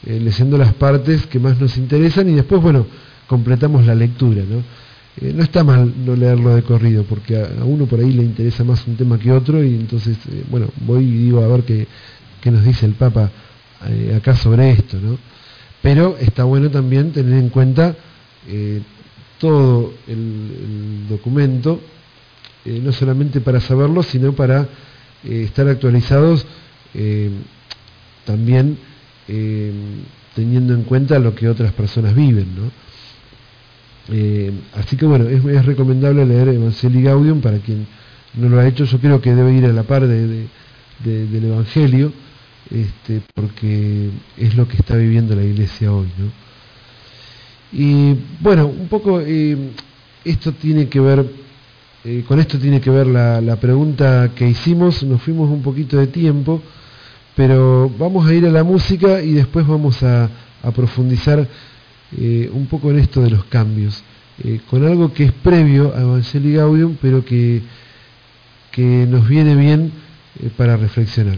eh, 0.05 0.19
leyendo 0.19 0.57
las 0.57 0.73
partes 0.73 1.25
que 1.27 1.39
más 1.39 1.59
nos 1.59 1.77
interesan 1.77 2.29
y 2.29 2.33
después, 2.33 2.61
bueno, 2.61 2.85
completamos 3.27 3.85
la 3.85 3.95
lectura, 3.95 4.43
¿no? 4.47 4.63
Eh, 5.21 5.33
no 5.33 5.43
está 5.43 5.63
mal 5.63 5.93
no 6.05 6.15
leerlo 6.15 6.55
de 6.55 6.63
corrido, 6.63 7.03
porque 7.03 7.37
a, 7.37 7.63
uno 7.63 7.85
por 7.85 7.99
ahí 7.99 8.11
le 8.11 8.23
interesa 8.23 8.63
más 8.63 8.85
un 8.87 8.97
tema 8.97 9.17
que 9.17 9.31
otro 9.31 9.63
y 9.63 9.75
entonces, 9.75 10.17
bueno, 10.49 10.67
voy 10.85 11.05
y 11.05 11.17
digo 11.25 11.43
a 11.43 11.47
ver 11.47 11.63
qué, 11.63 11.87
qué 12.41 12.51
nos 12.51 12.63
dice 12.63 12.85
el 12.85 12.93
Papa 12.93 13.31
acá 14.15 14.35
sobre 14.35 14.71
esto, 14.71 14.97
¿no? 14.99 15.17
Pero 15.81 16.17
está 16.19 16.43
bueno 16.43 16.71
también 16.71 17.11
tener 17.11 17.37
en 17.39 17.49
cuenta 17.49 17.95
todo 19.39 19.93
el 20.07 21.07
documento 21.07 21.79
eh, 22.65 22.81
no 22.83 22.91
solamente 22.91 23.41
para 23.41 23.61
saberlo, 23.61 24.01
sino 24.01 24.33
para 24.33 24.67
eh, 25.23 25.43
estar 25.43 25.67
actualizados 25.67 26.45
eh, 26.95 27.29
también 28.25 28.77
teniendo 30.35 30.73
en 30.75 30.83
cuenta 30.83 31.17
lo 31.17 31.33
que 31.33 31.49
otras 31.49 31.71
personas 31.73 32.15
viven. 32.15 32.47
Así 34.73 34.97
que 34.97 35.05
bueno, 35.05 35.27
es, 35.27 35.65
recomendable 35.65 36.25
leer 36.25 36.49
Evangelii 36.49 37.03
Gaudium 37.03 37.41
para 37.41 37.57
quien 37.57 37.87
no 38.35 38.49
lo 38.49 38.59
ha 38.59 38.67
hecho, 38.67 38.85
yo 38.85 38.99
creo 38.99 39.21
que 39.21 39.33
debe 39.33 39.53
ir 39.53 39.65
a 39.65 39.73
la 39.73 39.83
par 39.83 40.05
del 40.07 40.49
Evangelio, 41.05 42.11
este, 42.69 43.21
porque 43.33 44.09
es 44.37 44.55
lo 44.55 44.67
que 44.67 44.77
está 44.77 44.95
viviendo 44.95 45.35
la 45.35 45.43
iglesia 45.43 45.91
hoy. 45.91 46.07
Y 47.71 48.15
bueno, 48.41 48.67
un 48.67 48.87
poco 48.87 49.21
esto 50.23 50.51
tiene 50.53 50.87
que 50.87 50.99
ver 50.99 51.25
eh, 52.07 52.23
con 52.27 52.39
esto 52.39 52.59
tiene 52.59 52.79
que 52.79 52.91
ver 52.91 53.07
la, 53.07 53.55
pregunta 53.55 54.29
que 54.35 54.47
hicimos, 54.47 55.01
nos 55.01 55.23
fuimos 55.23 55.49
un 55.49 55.63
poquito 55.63 55.97
de 55.97 56.05
tiempo, 56.05 56.61
pero 57.35 57.91
vamos 57.97 58.27
a 58.27 58.33
ir 58.35 58.45
a 58.45 58.51
la 58.51 58.63
música 58.63 59.23
y 59.23 59.33
después 59.33 59.65
vamos 59.65 60.03
a 60.03 60.29
profundizar 60.75 61.47
eh, 62.17 62.49
un 62.53 62.67
poco 62.67 62.91
en 62.91 62.99
esto 62.99 63.21
de 63.21 63.29
los 63.29 63.45
cambios, 63.45 64.03
eh, 64.43 64.59
con 64.69 64.85
algo 64.85 65.13
que 65.13 65.25
es 65.25 65.31
previo 65.31 65.93
a 65.95 66.01
Evangelii 66.01 66.53
Gaudium, 66.53 66.97
pero 67.01 67.23
que, 67.23 67.61
que 68.71 69.07
nos 69.09 69.27
viene 69.27 69.55
bien 69.55 69.91
para 70.57 70.77
reflexionar. 70.77 71.37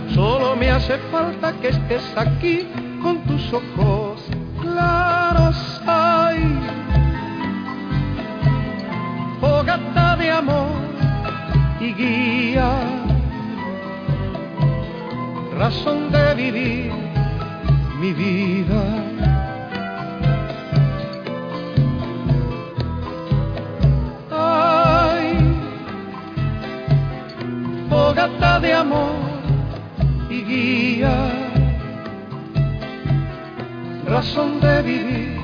Solo 0.13 0.55
me 0.57 0.69
hace 0.69 0.97
falta 1.11 1.53
que 1.61 1.69
estés 1.69 2.03
aquí 2.17 2.67
con 3.01 3.19
tus 3.23 3.53
ojos 3.53 4.21
claros. 4.61 5.81
Ay, 5.87 6.59
fogata 9.39 10.15
de 10.17 10.31
amor 10.31 10.67
y 11.79 11.93
guía, 11.93 12.71
razón 15.57 16.11
de 16.11 16.35
vivir 16.35 16.91
mi 17.99 18.13
vida. 18.13 18.83
Fogata 27.89 28.59
de 28.59 28.73
amor 28.73 29.30
razón 34.21 34.59
de 34.59 34.81
vivir 34.83 35.41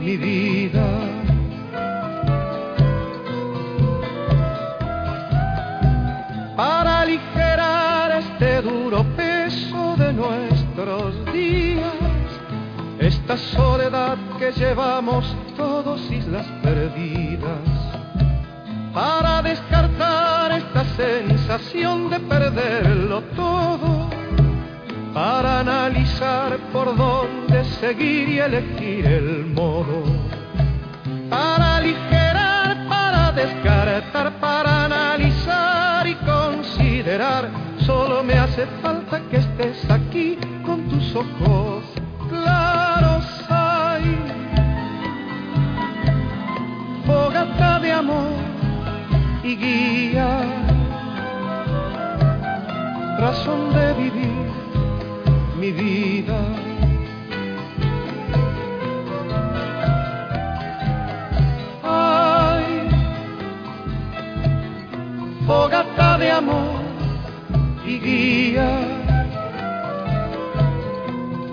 mi 0.00 0.16
vida. 0.16 0.86
Para 6.56 7.00
aligerar 7.00 8.12
este 8.12 8.62
duro 8.62 9.04
peso 9.14 9.94
de 9.98 10.12
nuestros 10.14 11.32
días, 11.34 11.92
esta 12.98 13.36
soledad 13.36 14.16
que 14.38 14.52
llevamos 14.52 15.36
todos 15.54 16.00
islas 16.10 16.46
perdidas, 16.62 17.68
para 18.94 19.42
descartar 19.42 20.52
esta 20.52 20.82
sensación 20.96 22.08
de 22.08 22.20
perderlo 22.20 23.20
todo 23.36 23.85
para 25.16 25.60
analizar 25.60 26.58
por 26.74 26.94
dónde 26.94 27.64
seguir 27.80 28.28
y 28.28 28.38
elegir 28.38 29.06
el 29.06 29.46
modo, 29.46 30.02
para 31.30 31.76
aligerar, 31.78 32.86
para 32.86 33.32
descartar, 33.32 34.38
para 34.38 34.84
analizar 34.84 36.06
y 36.06 36.14
considerar. 36.16 37.48
Solo 37.86 38.22
me 38.22 38.34
hace 38.34 38.66
falta 38.82 39.22
que 39.30 39.38
estés 39.38 39.90
aquí 39.90 40.36
con 40.66 40.86
tus 40.90 41.16
ojos 41.16 41.82
claros. 42.28 43.24
Hay 43.48 44.18
fogata 47.06 47.80
de 47.80 47.90
amor 47.90 48.34
y 49.42 49.56
guía 49.56 50.40
razón 53.18 53.72
de 53.72 53.94
vivir 53.94 54.35
mi 55.66 55.72
vida. 55.72 56.38
Ay, 61.82 62.88
fogata 65.46 66.18
de 66.18 66.30
amor 66.30 66.80
y 67.84 67.98
guía, 67.98 68.70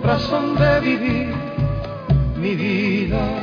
razón 0.04 0.56
de 0.56 0.80
vivir 0.80 1.34
mi 2.38 2.56
vida. 2.56 3.43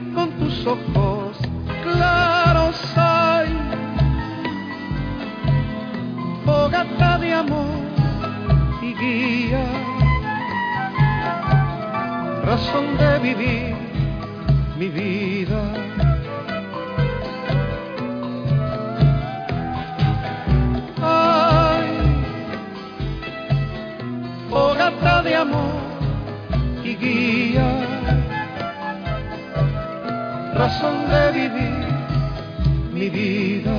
ojos 0.65 1.37
claros. 1.83 2.75
Hay 2.95 3.57
fogata 6.45 7.17
de 7.19 7.33
amor 7.33 7.81
y 8.81 8.93
guía, 8.93 9.65
razón 12.43 12.97
de 12.97 13.19
vivir 13.19 13.75
mi 14.77 14.89
vida. 14.89 15.61
Ay, 21.03 21.89
fogata 24.49 25.21
de 25.23 25.35
amor 25.35 25.81
y 26.83 26.95
guía, 26.95 27.69
de 30.61 31.31
vivir 31.31 31.87
mi 32.93 33.09
vida. 33.09 33.71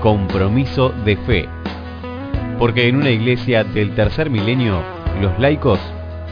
Compromiso 0.00 0.90
de 1.04 1.16
fe. 1.16 1.48
Porque 2.60 2.86
en 2.86 2.96
una 2.96 3.10
iglesia 3.10 3.64
del 3.64 3.96
tercer 3.96 4.30
milenio, 4.30 4.80
los 5.20 5.36
laicos 5.40 5.80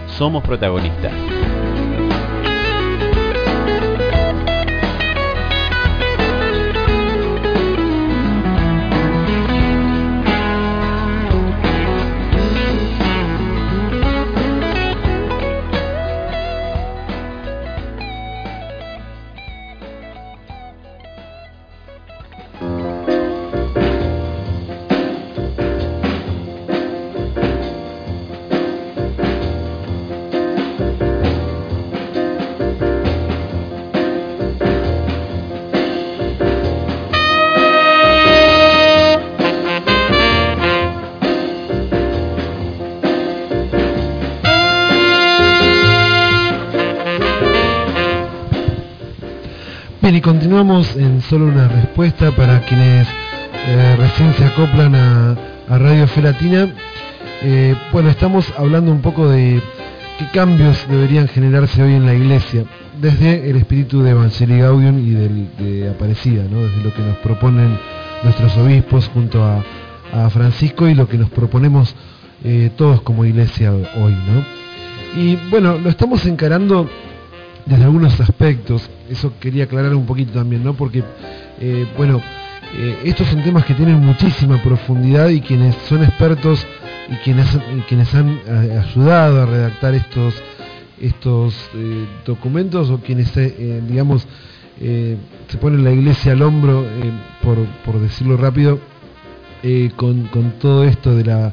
somos 0.06 0.44
protagonistas. 0.44 1.41
Una 52.02 52.10
respuesta 52.10 52.36
para 52.36 52.60
quienes 52.62 53.06
eh, 53.68 53.96
recién 53.96 54.34
se 54.34 54.44
acoplan 54.44 54.94
a, 54.94 55.36
Radio 55.68 56.06
Felatina. 56.08 56.68
Eh, 57.42 57.76
bueno, 57.92 58.10
estamos 58.10 58.52
hablando 58.58 58.90
un 58.90 59.00
poco 59.00 59.28
de 59.28 59.62
qué 60.18 60.26
cambios 60.34 60.84
deberían 60.88 61.28
generarse 61.28 61.80
hoy 61.82 61.94
en 61.94 62.04
la 62.04 62.14
iglesia, 62.14 62.64
desde 63.00 63.48
el 63.48 63.56
espíritu 63.56 64.02
de 64.02 64.10
Evangelii 64.10 64.58
Gaudium 64.58 64.98
y 64.98 65.10
de 65.62 65.90
Aparecida, 65.90 66.42
¿no? 66.50 66.62
desde 66.62 66.82
lo 66.82 66.92
que 66.92 67.02
nos 67.02 67.16
proponen 67.18 67.78
nuestros 68.24 68.56
obispos 68.56 69.08
junto 69.08 69.44
a, 69.44 69.62
Francisco 70.30 70.88
y 70.88 70.94
lo 70.94 71.08
que 71.08 71.16
nos 71.16 71.30
proponemos 71.30 71.94
eh, 72.44 72.70
todos 72.76 73.00
como 73.00 73.24
iglesia 73.24 73.72
hoy. 73.72 74.12
¿no? 74.12 75.20
Y 75.22 75.36
bueno, 75.50 75.78
lo 75.78 75.88
estamos 75.88 76.26
encarando 76.26 76.86
desde 77.66 77.84
algunos 77.84 78.18
aspectos, 78.20 78.90
eso 79.08 79.32
quería 79.40 79.64
aclarar 79.64 79.94
un 79.94 80.06
poquito 80.06 80.32
también, 80.32 80.64
¿no? 80.64 80.74
Porque, 80.74 81.04
eh, 81.60 81.86
bueno, 81.96 82.20
eh, 82.74 83.00
estos 83.04 83.28
son 83.28 83.42
temas 83.42 83.64
que 83.64 83.74
tienen 83.74 84.00
muchísima 84.00 84.62
profundidad 84.62 85.28
y 85.28 85.40
quienes 85.40 85.76
son 85.88 86.02
expertos 86.02 86.66
y 87.10 87.16
quienes, 87.16 87.46
quienes 87.88 88.14
han 88.14 88.40
eh, 88.46 88.82
ayudado 88.82 89.42
a 89.42 89.46
redactar 89.46 89.94
estos, 89.94 90.34
estos 91.00 91.54
documentos 92.24 92.90
o 92.90 92.98
quienes, 92.98 93.34
digamos, 93.88 94.26
se 94.78 95.58
ponen 95.60 95.82
la 95.82 95.90
iglesia 95.90 96.32
al 96.32 96.42
hombro, 96.42 96.86
por, 97.42 97.58
por, 97.84 98.00
decirlo 98.00 98.36
rápido, 98.36 98.78
con, 99.96 100.28
con, 100.28 100.52
todo 100.60 100.84
esto 100.84 101.14
de 101.16 101.24
la, 101.24 101.52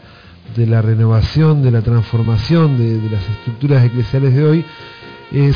de 0.56 0.68
la 0.68 0.84
renovación, 0.84 1.64
de 1.64 1.72
la 1.72 1.82
transformación 1.82 2.78
de, 2.78 3.00
de 3.00 3.10
las 3.10 3.28
estructuras 3.28 3.84
eclesiales 3.84 4.36
de 4.36 4.46
hoy, 4.46 4.66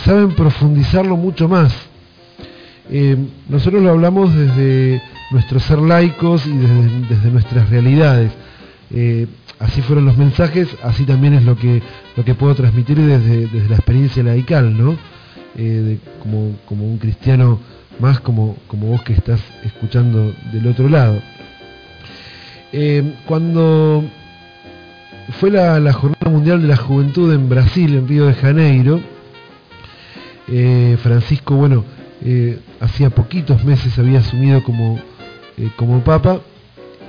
saben 0.04 0.32
profundizarlo 0.32 1.16
mucho 1.16 1.48
más. 1.48 1.93
Eh, 2.90 3.18
nosotros 3.50 3.82
lo 3.82 3.92
hablamos 3.92 4.36
desde 4.36 5.02
nuestros 5.32 5.64
ser 5.64 5.80
laicos 5.80 6.46
y 6.46 6.56
desde, 6.56 7.32
nuestras 7.32 7.70
realidades. 7.70 8.32
Eh, 8.92 9.28
así 9.60 9.82
fueron 9.82 10.06
los 10.06 10.18
mensajes, 10.18 10.68
así 10.84 11.06
también 11.06 11.34
es 11.34 11.44
lo 11.44 11.56
que, 11.56 11.82
lo 12.16 12.26
que 12.26 12.36
puedo 12.36 12.54
transmitir 12.56 12.98
desde, 12.98 13.48
desde 13.48 13.70
la 13.70 13.76
experiencia 13.76 14.24
laical, 14.24 14.78
¿no? 14.78 14.98
como, 16.20 16.56
como, 16.66 16.88
un 16.88 16.98
cristiano 16.98 17.60
más 18.00 18.20
como, 18.20 18.58
como 18.68 18.88
vos 18.88 19.04
que 19.04 19.14
estás 19.14 19.40
escuchando 19.64 20.34
del 20.52 20.66
otro 20.66 20.90
lado. 20.90 21.22
cuando 23.28 24.04
fue 25.40 25.52
la, 25.52 25.80
la 25.80 25.94
Jornada 25.94 26.30
Mundial 26.30 26.62
de 26.62 26.68
la 26.68 26.78
Juventud 26.78 27.32
en 27.34 27.50
Brasil, 27.50 27.96
en 27.96 28.08
Río 28.08 28.26
de 28.26 28.34
Janeiro, 28.34 29.00
eh, 30.48 30.98
Francisco, 31.02 31.56
bueno, 31.56 31.86
eh, 32.26 32.60
hacía 32.80 33.10
poquitos 33.10 33.64
meses 33.64 33.98
había 34.00 34.20
asumido 34.20 34.64
como, 34.64 34.98
eh, 35.58 35.70
como 35.76 36.04
papa 36.04 36.40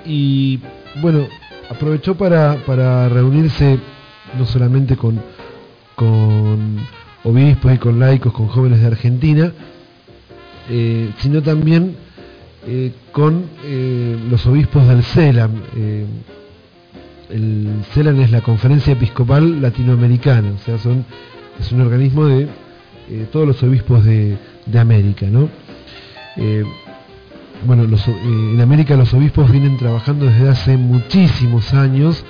y, 0.05 0.61
bueno, 1.01 1.27
aprovechó 1.71 2.17
para, 2.17 2.57
para 2.67 3.09
reunirse 3.09 3.79
no 4.37 4.45
solamente 4.45 4.97
con, 4.97 5.21
con 5.95 6.79
obispos 7.23 7.75
y 7.75 7.79
con 7.79 7.99
laicos, 8.01 8.33
con 8.33 8.49
jóvenes 8.49 8.81
de 8.81 8.87
Argentina, 8.87 9.53
sino 11.19 11.43
también 11.43 11.97
con 13.13 13.45
los 14.31 14.47
obispos 14.47 14.89
del 14.89 15.03
CELAM. 15.03 15.51
el 17.31 17.85
CELAM 17.93 18.21
es 18.21 18.31
la 18.31 18.41
Conferencia 18.41 18.95
Episcopal 18.95 19.63
Latinoamericana, 19.63 20.53
o 20.55 20.59
sea, 20.59 20.79
son, 20.79 21.05
es 21.61 21.71
un 21.71 21.83
organismo 21.83 22.27
de 22.27 22.49
eh, 23.11 23.27
todos 23.31 23.47
los 23.47 23.63
obispos 23.63 24.03
de, 24.05 24.39
América, 24.79 25.27
¿no? 25.27 25.49
Eh, 26.37 26.65
bueno, 27.67 27.85
eh, 27.85 27.99
en 28.55 28.61
América 28.61 28.97
los 28.97 29.13
obispos 29.15 29.51
vienen 29.51 29.79
trabajando 29.79 30.27
desde 30.27 30.49
hace 30.49 30.77
muchísimos 30.77 31.73
años 31.75 32.25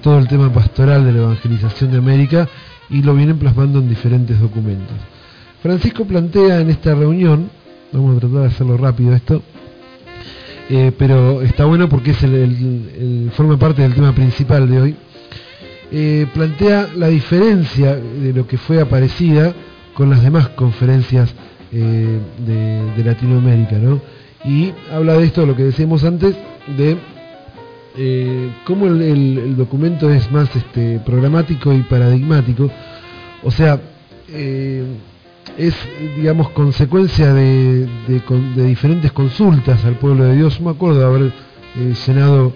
todo 0.00 0.18
el 0.18 0.26
tema 0.26 0.50
pastoral 0.50 1.04
de 1.04 1.12
la 1.12 1.18
evangelización 1.18 1.90
de 1.90 1.98
América 1.98 2.48
y 2.88 3.02
lo 3.02 3.14
vienen 3.14 3.38
plasmando 3.38 3.78
en 3.78 3.90
diferentes 3.90 4.40
documentos. 4.40 4.96
Francisco 5.62 6.06
plantea 6.06 6.60
en 6.60 6.70
esta 6.70 6.94
reunión, 6.94 7.50
vamos 7.92 8.16
a 8.16 8.20
tratar 8.20 8.40
de 8.40 8.46
hacerlo 8.46 8.78
rápido 8.78 9.14
esto, 9.14 9.42
pero 10.96 11.42
está 11.42 11.66
bueno 11.66 11.90
porque 11.90 12.12
es 12.12 12.22
el, 12.22 13.30
forma 13.34 13.58
parte 13.58 13.82
del 13.82 13.92
tema 13.92 14.14
principal 14.14 14.66
de 14.66 14.80
hoy, 14.80 14.96
plantea 16.32 16.88
la 16.96 17.08
diferencia 17.08 17.96
de 17.96 18.32
lo 18.32 18.46
que 18.46 18.56
fue 18.56 18.80
Aparecida 18.80 19.54
con 20.00 20.08
las 20.08 20.22
demás 20.22 20.48
conferencias 20.56 21.28
eh, 21.72 22.18
de, 22.38 23.04
Latinoamérica, 23.04 23.76
¿no? 23.76 24.00
Y 24.46 24.72
habla 24.90 25.18
de 25.18 25.26
esto, 25.26 25.44
lo 25.44 25.54
que 25.54 25.64
decíamos 25.64 26.04
antes, 26.04 26.34
de 26.74 26.96
eh, 27.98 28.50
cómo 28.64 28.86
el, 28.86 29.54
documento 29.58 30.08
es 30.08 30.32
más 30.32 30.56
este, 30.56 31.00
programático 31.00 31.74
y 31.74 31.82
paradigmático, 31.82 32.70
o 33.42 33.50
sea, 33.50 33.78
eh, 34.30 34.86
es, 35.58 35.74
digamos, 36.16 36.48
consecuencia 36.48 37.34
de, 37.34 37.86
diferentes 38.56 39.12
consultas 39.12 39.84
al 39.84 39.96
pueblo 39.96 40.24
de 40.24 40.36
Dios. 40.36 40.62
Me 40.62 40.70
acuerdo 40.70 40.98
de 40.98 41.04
haber 41.04 41.32
llenado, 42.06 42.54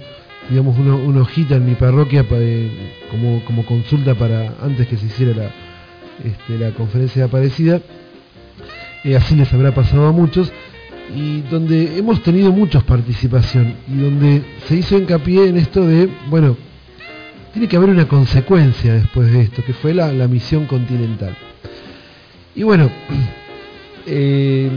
digamos, 0.49 0.78
una, 0.78 1.20
hojita 1.20 1.57
en 1.57 1.66
mi 1.66 1.74
parroquia 1.74 2.24
como, 3.11 3.45
como 3.45 3.66
consulta 3.66 4.14
para 4.14 4.55
antes 4.62 4.88
que 4.88 4.97
se 4.97 5.05
hiciera 5.05 5.34
la, 5.34 5.64
este, 6.23 6.59
la 6.59 6.71
conferencia 6.73 7.23
de 7.23 7.29
Aparecida, 7.29 7.81
así 9.17 9.35
les 9.35 9.53
habrá 9.53 9.75
pasado 9.75 10.07
a 10.07 10.12
muchos, 10.12 10.53
y 11.15 11.43
donde 11.43 11.99
hemos 11.99 12.23
tenido 12.23 12.53
muchos 12.53 12.83
participación 12.85 13.75
y 13.89 13.99
donde 13.99 14.43
se 14.67 14.77
hizo 14.77 14.97
hincapié 14.97 15.49
en 15.49 15.59
esto 15.59 15.87
de, 15.87 16.09
bueno, 16.29 16.57
tiene 17.53 17.69
que 17.69 17.77
haber 17.77 17.91
una 17.91 18.09
consecuencia 18.09 18.95
después 18.95 19.31
de 19.31 19.43
esto, 19.43 19.62
que 19.65 19.75
fue 19.75 19.95
la, 19.95 20.11
misión 20.27 20.67
continental. 20.67 21.37
Y 22.55 22.62
bueno, 22.62 22.91
eh, 24.07 24.71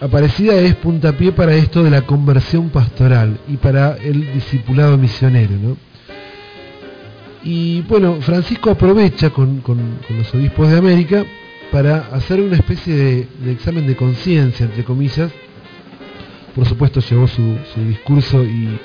Aparecida 0.00 0.54
es 0.54 0.76
puntapié 0.76 1.32
para 1.32 1.54
esto 1.54 1.82
de 1.82 1.90
la 1.90 2.02
conversión 2.02 2.70
pastoral 2.70 3.38
y 3.48 3.58
para 3.58 3.96
el 3.96 4.32
discipulado 4.32 4.96
misionero, 4.96 5.52
¿no? 5.60 5.76
Y 7.42 7.80
bueno, 7.82 8.20
Francisco 8.20 8.70
aprovecha 8.70 9.30
con, 9.30 9.62
los 10.10 10.34
obispos 10.34 10.70
de 10.70 10.78
América 10.78 11.24
para 11.72 12.08
hacer 12.12 12.40
una 12.40 12.56
especie 12.56 12.94
de, 12.94 13.52
examen 13.52 13.86
de 13.86 13.96
conciencia, 13.96 14.66
entre 14.66 14.84
comillas. 14.84 15.30
Por 16.54 16.66
supuesto 16.66 17.00
llevó 17.00 17.26
su, 17.28 17.56
discurso 17.86 18.44
y, 18.44 18.78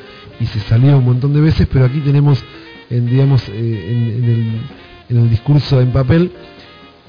se 0.45 0.59
salió 0.61 0.97
un 0.97 1.05
montón 1.05 1.33
de 1.33 1.41
veces, 1.41 1.67
pero 1.71 1.85
aquí 1.85 1.99
tenemos, 1.99 2.43
en, 2.89 3.07
digamos, 3.07 3.43
eh, 3.49 4.61
en, 5.09 5.17
el, 5.17 5.29
discurso 5.29 5.81
en 5.81 5.91
papel, 5.91 6.31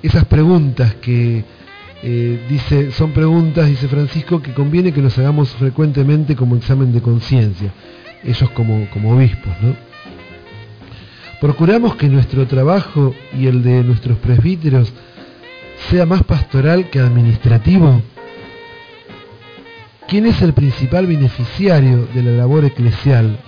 esas 0.03 0.24
preguntas 0.24 0.94
que 0.97 1.44
eh, 2.03 2.47
dice, 2.49 2.90
son 2.92 3.12
preguntas, 3.12 3.68
dice 3.68 3.88
Francisco, 3.88 4.40
que 4.42 4.53
conviene 4.53 4.92
que 4.92 5.03
nos 5.03 5.18
hagamos 5.18 5.51
frecuentemente 5.51 6.34
como 6.34 6.57
examen 6.57 6.92
de 6.92 7.01
conciencia, 7.01 7.72
ellos 8.24 8.51
como, 8.51 8.88
como 8.90 9.16
obispos, 9.16 9.53
¿no? 9.61 9.86
Procuramos 11.41 11.97
que 11.97 12.09
nuestro 12.09 12.47
trabajo 12.47 13.14
y 13.39 13.47
el 13.47 13.62
de 13.62 13.84
nuestros 13.84 14.16
presbíteros 14.18 14.93
sea 15.91 16.07
más 16.07 16.22
pastoral 16.22 16.89
que 16.89 16.99
administrativo. 16.99 18.01
¿Quién 20.09 20.26
es 20.26 20.41
el 20.41 20.55
principal 20.55 21.07
beneficiario 21.07 22.07
de 22.14 22.22
la 22.22 22.30
labor 22.30 22.64
eclesial? 22.64 23.39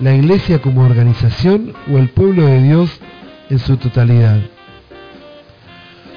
¿La 0.00 0.14
iglesia 0.14 0.62
como 0.62 0.84
organización 0.84 1.72
o 1.92 1.98
el 1.98 2.10
pueblo 2.10 2.46
de 2.46 2.62
Dios 2.62 2.90
en 3.50 3.58
su 3.58 3.78
totalidad? 3.78 4.38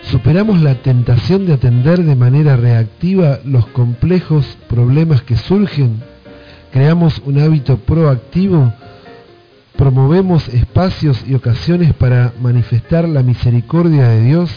¿Superamos 0.03 0.61
la 0.61 0.75
tentación 0.75 1.47
de 1.47 1.53
atender 1.53 2.03
de 2.03 2.15
manera 2.15 2.57
reactiva 2.57 3.39
los 3.43 3.65
complejos 3.67 4.57
problemas 4.69 5.23
que 5.23 5.35
surgen? 5.35 6.03
¿Creamos 6.71 7.21
un 7.25 7.39
hábito 7.39 7.77
proactivo 7.77 8.71
promovemos 9.77 10.49
espacios 10.49 11.23
y 11.27 11.35
ocasiones 11.35 11.93
para 11.93 12.33
manifestar 12.41 13.07
la 13.07 13.23
misericordia 13.23 14.09
de 14.09 14.23
Dios, 14.23 14.51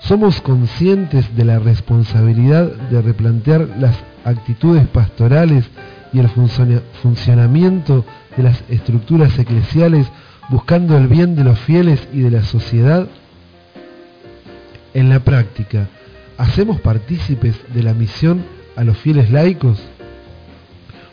somos 0.00 0.40
conscientes 0.40 1.34
de 1.36 1.44
la 1.44 1.58
responsabilidad 1.58 2.66
de 2.66 3.02
replantear 3.02 3.68
las 3.78 3.96
actitudes 4.24 4.86
pastorales 4.88 5.64
y 6.12 6.18
el 6.18 6.28
funcionamiento 7.02 8.04
de 8.36 8.42
las 8.42 8.62
estructuras 8.68 9.38
eclesiales 9.38 10.06
buscando 10.48 10.96
el 10.96 11.06
bien 11.06 11.36
de 11.36 11.44
los 11.44 11.58
fieles 11.58 12.06
y 12.12 12.20
de 12.20 12.30
la 12.30 12.42
sociedad. 12.42 13.06
En 14.94 15.08
la 15.08 15.20
práctica, 15.20 15.88
¿hacemos 16.38 16.80
partícipes 16.80 17.54
de 17.72 17.82
la 17.82 17.94
misión 17.94 18.44
a 18.76 18.84
los 18.84 18.98
fieles 18.98 19.30
laicos? 19.30 19.78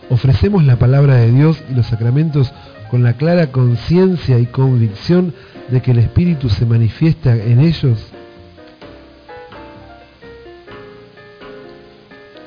Ofrecemos 0.09 0.63
la 0.63 0.77
palabra 0.77 1.15
de 1.15 1.31
Dios 1.31 1.63
y 1.69 1.73
los 1.73 1.87
sacramentos 1.87 2.51
con 2.89 3.03
la 3.03 3.13
clara 3.13 3.51
conciencia 3.51 4.39
y 4.39 4.45
convicción 4.45 5.33
de 5.69 5.81
que 5.81 5.91
el 5.91 5.99
Espíritu 5.99 6.49
se 6.49 6.65
manifiesta 6.65 7.35
en 7.35 7.59
ellos? 7.59 8.11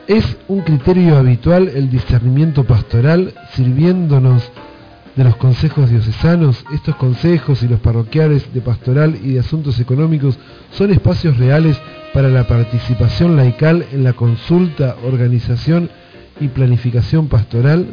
Es 0.06 0.36
un 0.48 0.62
criterio 0.62 1.18
habitual 1.18 1.68
el 1.68 1.88
discernimiento 1.88 2.64
pastoral 2.64 3.32
sirviéndonos 3.54 4.50
de 5.14 5.24
los 5.24 5.36
consejos 5.36 5.88
diocesanos. 5.88 6.64
Estos 6.72 6.96
consejos 6.96 7.62
y 7.62 7.68
los 7.68 7.78
parroquiales 7.78 8.52
de 8.52 8.60
pastoral 8.60 9.16
y 9.22 9.34
de 9.34 9.40
asuntos 9.40 9.78
económicos 9.78 10.36
son 10.72 10.90
espacios 10.90 11.36
reales 11.36 11.80
para 12.12 12.28
la 12.28 12.48
participación 12.48 13.36
laical 13.36 13.86
en 13.92 14.02
la 14.02 14.12
consulta, 14.14 14.96
organización 15.04 15.90
y 16.40 16.48
planificación 16.48 17.28
pastoral. 17.28 17.86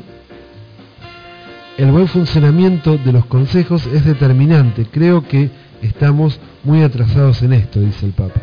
El 1.78 1.92
buen 1.92 2.08
funcionamiento 2.08 2.98
de 2.98 3.14
los 3.14 3.26
consejos 3.26 3.86
es 3.88 4.04
determinante. 4.06 4.86
Creo 4.86 5.28
que 5.28 5.50
estamos 5.82 6.40
muy 6.64 6.82
atrasados 6.82 7.42
en 7.44 7.54
esto, 7.54 7.80
dice 7.80 8.06
el 8.06 8.14
Papa. 8.14 8.42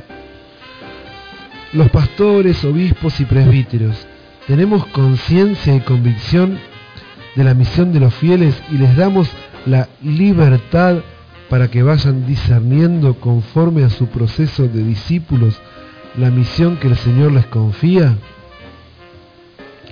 Los 1.73 1.91
pastores, 1.91 2.65
obispos 2.65 3.19
y 3.21 3.25
presbíteros 3.25 4.07
tenemos 4.47 4.87
conciencia 4.87 5.75
y 5.75 5.81
convicción 5.81 6.59
de 7.35 7.45
la 7.45 7.55
misión 7.55 7.93
de 7.93 8.01
los 8.01 8.15
fieles 8.15 8.55
y 8.71 8.79
les 8.79 8.95
damos 8.97 9.29
la 9.67 9.89
libertad 10.03 10.99
para 11.49 11.69
que 11.69 11.83
vayan 11.83 12.27
discerniendo 12.27 13.15
conforme 13.15 13.85
a 13.85 13.91
su 13.91 14.07
proceso 14.07 14.69
de 14.69 14.85
discípulos 14.85 15.61
la 16.17 16.31
misión 16.31 16.77
que 16.77 16.89
el 16.89 16.97
Señor 16.97 17.33
les 17.33 17.47
confía. 17.47 18.15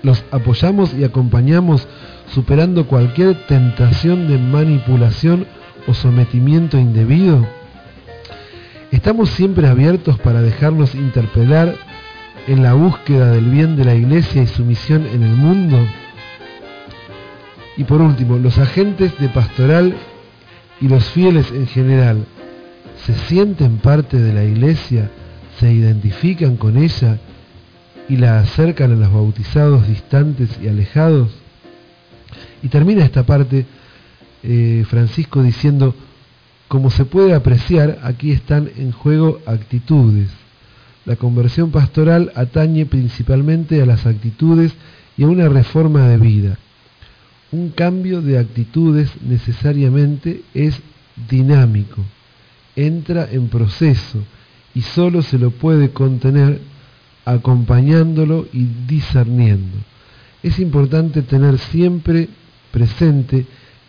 Los 0.02 0.24
apoyamos 0.30 0.94
y 0.94 1.04
acompañamos 1.04 1.86
superando 2.32 2.86
cualquier 2.86 3.46
tentación 3.46 4.28
de 4.28 4.38
manipulación 4.38 5.46
o 5.86 5.94
sometimiento 5.94 6.78
indebido. 6.78 7.46
Estamos 8.90 9.30
siempre 9.30 9.68
abiertos 9.68 10.18
para 10.18 10.42
dejarnos 10.42 10.94
interpelar 10.94 11.74
en 12.46 12.62
la 12.62 12.74
búsqueda 12.74 13.30
del 13.30 13.48
bien 13.48 13.76
de 13.76 13.84
la 13.84 13.94
Iglesia 13.94 14.42
y 14.42 14.46
su 14.46 14.64
misión 14.64 15.06
en 15.06 15.22
el 15.22 15.34
mundo. 15.34 15.78
Y 17.76 17.84
por 17.84 18.02
último, 18.02 18.36
los 18.38 18.58
agentes 18.58 19.16
de 19.18 19.28
pastoral 19.28 19.94
y 20.80 20.88
los 20.88 21.04
fieles 21.04 21.50
en 21.52 21.66
general 21.66 22.24
se 23.06 23.14
sienten 23.14 23.78
parte 23.78 24.18
de 24.18 24.32
la 24.32 24.44
Iglesia, 24.44 25.10
se 25.58 25.72
identifican 25.72 26.56
con 26.56 26.76
ella 26.76 27.18
y 28.08 28.16
la 28.16 28.40
acercan 28.40 28.92
a 28.92 28.96
los 28.96 29.12
bautizados 29.12 29.86
distantes 29.88 30.50
y 30.62 30.68
alejados. 30.68 31.30
Y 32.62 32.68
termina 32.68 33.04
esta 33.04 33.24
parte 33.24 33.66
eh, 34.42 34.84
Francisco 34.88 35.42
diciendo, 35.42 35.94
como 36.68 36.90
se 36.90 37.04
puede 37.04 37.34
apreciar, 37.34 37.98
aquí 38.02 38.32
están 38.32 38.70
en 38.76 38.92
juego 38.92 39.40
actitudes. 39.46 40.30
La 41.04 41.16
conversión 41.16 41.70
pastoral 41.70 42.32
atañe 42.34 42.86
principalmente 42.86 43.82
a 43.82 43.86
las 43.86 44.06
actitudes 44.06 44.72
y 45.16 45.24
a 45.24 45.28
una 45.28 45.48
reforma 45.48 46.08
de 46.08 46.16
vida. 46.18 46.58
Un 47.50 47.70
cambio 47.70 48.22
de 48.22 48.38
actitudes 48.38 49.10
necesariamente 49.20 50.42
es 50.54 50.80
dinámico, 51.28 52.02
entra 52.76 53.28
en 53.30 53.48
proceso 53.48 54.18
y 54.74 54.80
solo 54.80 55.22
se 55.22 55.38
lo 55.38 55.50
puede 55.50 55.90
contener 55.90 56.60
acompañándolo 57.24 58.46
y 58.52 58.66
discerniendo. 58.86 59.78
Es 60.42 60.58
importante 60.58 61.22
tener 61.22 61.58
siempre 61.58 62.28
presente 62.70 63.46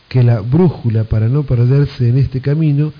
que 0.08 0.24
la 0.24 0.42
brújula 0.42 1.06
para 1.06 1.28
no 1.28 1.44
perderse 1.44 2.10
en 2.10 2.18
este 2.18 2.42
camino 2.42 2.94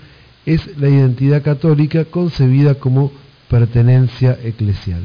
es 0.44 0.76
la 0.78 0.88
identidad 0.88 1.42
católica 1.42 2.04
concebida 2.06 2.74
como 2.74 3.12
pertenencia 3.48 4.36
eclesial. 4.42 5.04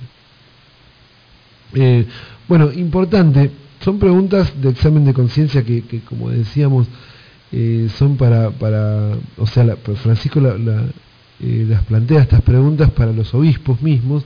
Eh, 1.73 2.05
bueno, 2.47 2.71
importante, 2.71 3.51
son 3.81 3.99
preguntas 3.99 4.51
de 4.59 4.69
examen 4.69 5.05
de 5.05 5.13
conciencia 5.13 5.63
que, 5.63 6.01
como 6.03 6.31
decíamos, 6.31 6.87
eh, 7.51 7.87
son 7.95 8.17
para, 8.17 8.49
para, 8.49 9.11
o 9.37 9.45
sea, 9.45 9.75
Francisco 9.75 10.39
eh, 10.39 11.65
las 11.69 11.83
plantea 11.85 12.21
estas 12.21 12.41
preguntas 12.41 12.89
para 12.91 13.13
los 13.13 13.33
obispos 13.33 13.81
mismos 13.81 14.25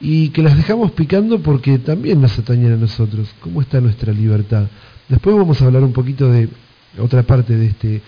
y 0.00 0.28
que 0.30 0.42
las 0.42 0.56
dejamos 0.56 0.92
picando 0.92 1.40
porque 1.40 1.78
también 1.78 2.20
nos 2.20 2.38
atañen 2.38 2.72
a 2.72 2.76
nosotros. 2.76 3.28
¿Cómo 3.40 3.62
está 3.62 3.80
nuestra 3.80 4.12
libertad? 4.12 4.66
Después 5.08 5.36
vamos 5.36 5.60
a 5.60 5.66
hablar 5.66 5.82
un 5.82 5.92
poquito 5.92 6.30
de 6.30 6.48
otra 6.98 7.22
parte 7.22 7.56
de, 7.56 7.66
este, 7.66 8.02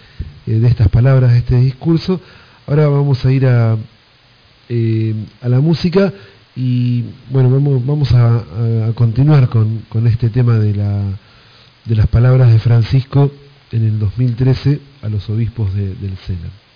eh, 0.47 0.59
de 0.59 0.69
estas 0.69 0.89
palabras, 0.89 1.33
de 1.33 1.39
este 1.39 1.57
discurso. 1.57 2.21
Ahora 2.67 2.89
vamos 2.89 3.25
a 3.25 3.33
ir 3.33 3.47
a, 3.47 3.77
eh, 4.69 5.15
a 5.41 5.49
la 5.49 5.61
música 5.61 6.13
y 6.55 7.05
bueno, 7.31 7.51
vamos, 7.51 7.87
vamos 7.87 8.13
a, 8.13 8.93
continuar 8.95 9.49
con, 9.49 9.85
con, 9.89 10.07
este 10.07 10.29
tema 10.29 10.59
de, 10.59 10.75
la, 10.75 11.03
de 11.85 11.95
las 11.95 12.09
palabras 12.09 12.53
de 12.53 12.59
Francisco 12.59 13.31
en 13.71 13.85
el 13.85 13.99
2013 13.99 14.81
a 15.03 15.09
los 15.09 15.29
obispos 15.31 15.73
del 15.73 16.17
Sena. 16.27 16.68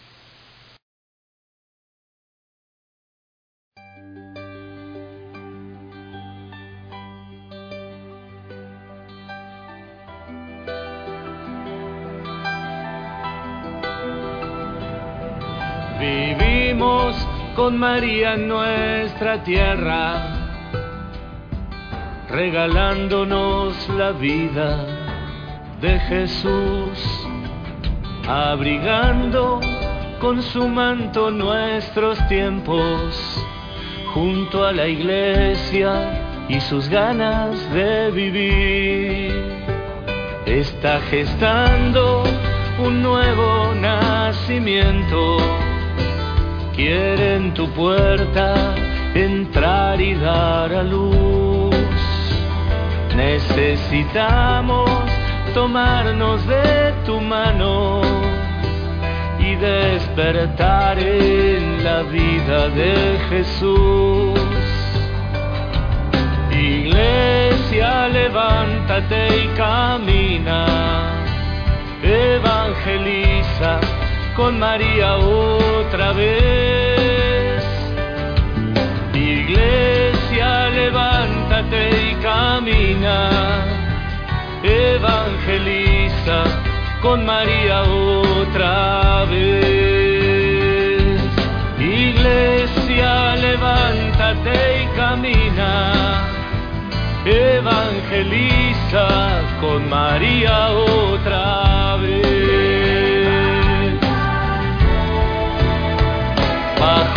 Con 17.54 17.78
María 17.78 18.34
en 18.34 18.48
nuestra 18.48 19.42
tierra, 19.44 20.22
regalándonos 22.28 23.88
la 23.90 24.12
vida 24.12 24.86
de 25.80 26.00
Jesús, 26.00 26.98
abrigando 28.26 29.60
con 30.20 30.42
su 30.42 30.66
manto 30.66 31.30
nuestros 31.30 32.18
tiempos, 32.28 33.44
junto 34.14 34.64
a 34.64 34.72
la 34.72 34.88
iglesia 34.88 36.46
y 36.48 36.58
sus 36.60 36.88
ganas 36.88 37.70
de 37.72 38.10
vivir. 38.10 39.62
Está 40.46 41.00
gestando 41.02 42.24
un 42.78 43.02
nuevo 43.02 43.74
nacimiento 43.74 45.36
quiere 46.74 47.36
en 47.36 47.54
tu 47.54 47.68
puerta 47.70 48.74
entrar 49.14 50.00
y 50.00 50.14
dar 50.14 50.72
a 50.72 50.82
luz. 50.82 51.74
Necesitamos 53.14 54.90
tomarnos 55.54 56.46
de 56.46 56.94
tu 57.04 57.20
mano 57.20 58.00
y 59.38 59.54
despertar 59.56 60.98
en 60.98 61.84
la 61.84 62.02
vida 62.02 62.68
de 62.68 63.18
Jesús. 63.28 64.40
Iglesia, 66.50 68.08
levántate 68.08 69.44
y 69.44 69.46
camina, 69.56 70.66
evangeliza 72.02 73.80
con 74.34 74.58
María 74.58 75.16
otra 75.16 76.12
vez. 76.12 77.64
Iglesia, 79.14 80.68
levántate 80.70 82.10
y 82.10 82.14
camina, 82.22 83.30
evangeliza 84.62 86.44
con 87.02 87.24
María 87.26 87.82
otra 87.82 89.24
vez. 89.26 91.20
Iglesia, 91.78 93.36
levántate 93.36 94.82
y 94.82 94.86
camina, 94.96 95.92
evangeliza 97.24 99.06
con 99.60 99.88
María 99.88 100.70
otra 100.70 101.96
vez. 101.96 102.31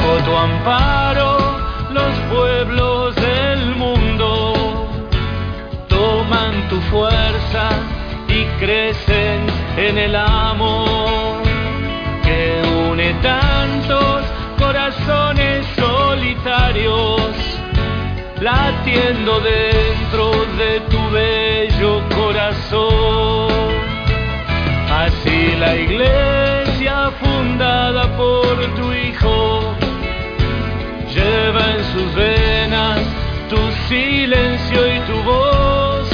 Bajo 0.06 0.18
tu 0.24 0.38
amparo 0.38 1.38
los 1.92 2.14
pueblos 2.32 3.16
del 3.16 3.76
mundo 3.76 4.54
toman 5.88 6.70
tu 6.70 6.80
fuerza 6.92 7.70
y 8.28 8.44
crecen 8.60 9.48
en 9.78 9.98
el 9.98 10.16
amor 10.16 11.42
que 12.24 12.62
une 12.88 13.14
tantos 13.24 14.26
corazones 14.60 15.66
solitarios 15.76 17.32
latiendo 18.42 19.40
dentro 19.40 20.32
de 20.60 20.82
tu 20.92 21.10
bello 21.10 22.02
corazón. 22.16 23.48
Así 24.92 25.56
la 25.58 25.76
iglesia 25.76 27.12
fundada 27.20 28.16
por 28.16 28.45
sus 31.96 32.14
venas 32.14 33.00
tu 33.50 33.58
silencio 33.88 34.96
y 34.96 35.00
tu 35.02 35.24
voz. 35.24 36.10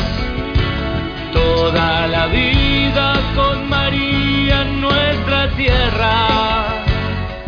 Toda 1.33 2.07
la 2.07 2.27
vida 2.27 3.19
con 3.35 3.67
María 3.67 4.61
en 4.61 4.81
nuestra 4.81 5.49
tierra, 5.55 6.67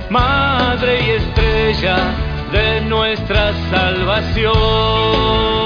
madre 0.10 1.00
y 1.06 1.10
estrella 1.12 1.98
de 2.52 2.82
nuestra 2.82 3.54
salvación. 3.70 5.63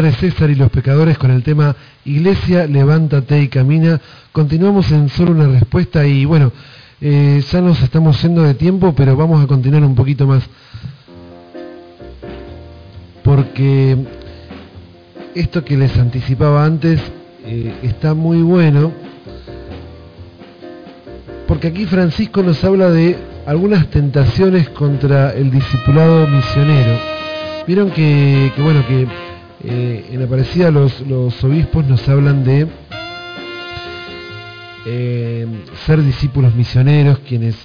Padre 0.00 0.12
César 0.14 0.48
y 0.48 0.54
los 0.54 0.70
pecadores 0.70 1.18
con 1.18 1.30
el 1.30 1.42
tema 1.42 1.76
Iglesia, 2.06 2.66
levántate 2.66 3.42
y 3.42 3.48
camina. 3.48 4.00
Continuamos 4.32 4.90
en 4.92 5.10
solo 5.10 5.32
una 5.32 5.46
respuesta 5.46 6.06
y 6.06 6.24
bueno, 6.24 6.52
eh, 7.02 7.44
ya 7.52 7.60
nos 7.60 7.82
estamos 7.82 8.22
yendo 8.22 8.42
de 8.42 8.54
tiempo, 8.54 8.94
pero 8.94 9.14
vamos 9.14 9.44
a 9.44 9.46
continuar 9.46 9.84
un 9.84 9.94
poquito 9.94 10.26
más. 10.26 10.42
Porque 13.22 13.98
esto 15.34 15.62
que 15.66 15.76
les 15.76 15.94
anticipaba 15.98 16.64
antes 16.64 16.98
eh, 17.44 17.74
está 17.82 18.14
muy 18.14 18.40
bueno. 18.40 18.92
Porque 21.46 21.68
aquí 21.68 21.84
Francisco 21.84 22.42
nos 22.42 22.64
habla 22.64 22.88
de 22.88 23.18
algunas 23.44 23.88
tentaciones 23.88 24.70
contra 24.70 25.34
el 25.34 25.50
discipulado 25.50 26.26
misionero. 26.26 26.98
Vieron 27.66 27.90
que, 27.90 28.50
que, 28.56 28.62
bueno, 28.62 28.82
que 28.88 29.06
eh, 29.62 30.08
en 30.12 30.22
Aparecida 30.22 30.70
los, 30.70 31.00
los 31.02 31.42
obispos 31.44 31.86
nos 31.86 32.08
hablan 32.08 32.44
de 32.44 32.66
eh, 34.86 35.46
ser 35.84 36.02
discípulos 36.02 36.54
misioneros, 36.54 37.18
quienes 37.20 37.56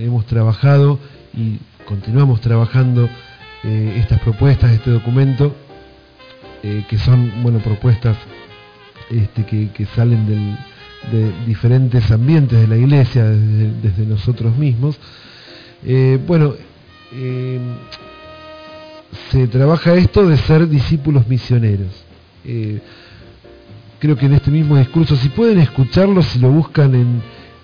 hemos 0.00 0.26
trabajado 0.26 0.98
y 1.32 1.58
continuamos 1.86 2.40
trabajando 2.40 3.08
eh, 3.62 3.96
estas 4.00 4.20
propuestas, 4.20 4.72
este 4.72 4.90
documento, 4.90 5.54
que 6.62 6.98
son, 6.98 7.44
bueno, 7.44 7.60
propuestas 7.60 8.16
este, 9.08 9.46
que, 9.46 9.70
que 9.70 9.86
salen 9.86 10.26
del, 10.26 10.56
de 11.12 11.46
diferentes 11.46 12.10
ambientes 12.10 12.58
de 12.58 12.66
la 12.66 12.76
iglesia, 12.76 13.22
desde, 13.24 13.72
desde 13.82 14.04
nosotros 14.04 14.56
mismos. 14.56 14.98
Bueno, 16.26 16.54
se 19.30 19.46
trabaja 19.48 19.94
esto 19.94 20.26
de 20.28 20.36
ser 20.36 20.68
discípulos 20.68 21.26
misioneros. 21.28 21.88
Eh, 22.44 22.80
creo 23.98 24.16
que 24.16 24.26
en 24.26 24.34
este 24.34 24.50
mismo 24.50 24.76
discurso, 24.76 25.16
si 25.16 25.28
pueden 25.28 25.58
escucharlo, 25.58 26.22
si 26.22 26.38
lo 26.38 26.50
buscan 26.50 26.94
en, 26.94 27.22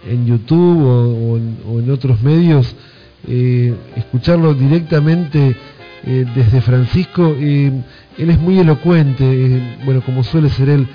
en 0.09 0.26
YouTube 0.26 0.86
o, 1.66 1.78
en, 1.78 1.90
otros 1.90 2.22
medios, 2.22 2.74
eh, 3.28 3.74
escucharlo 3.97 4.55
directamente 4.55 5.57
eh, 6.05 6.26
desde 6.34 6.61
Francisco, 6.61 7.34
él 7.38 7.84
es 8.16 8.40
muy 8.40 8.59
elocuente, 8.59 9.78
bueno, 9.84 10.01
como 10.03 10.24
suele 10.24 10.49
ser 10.51 10.68
él, 10.68 10.88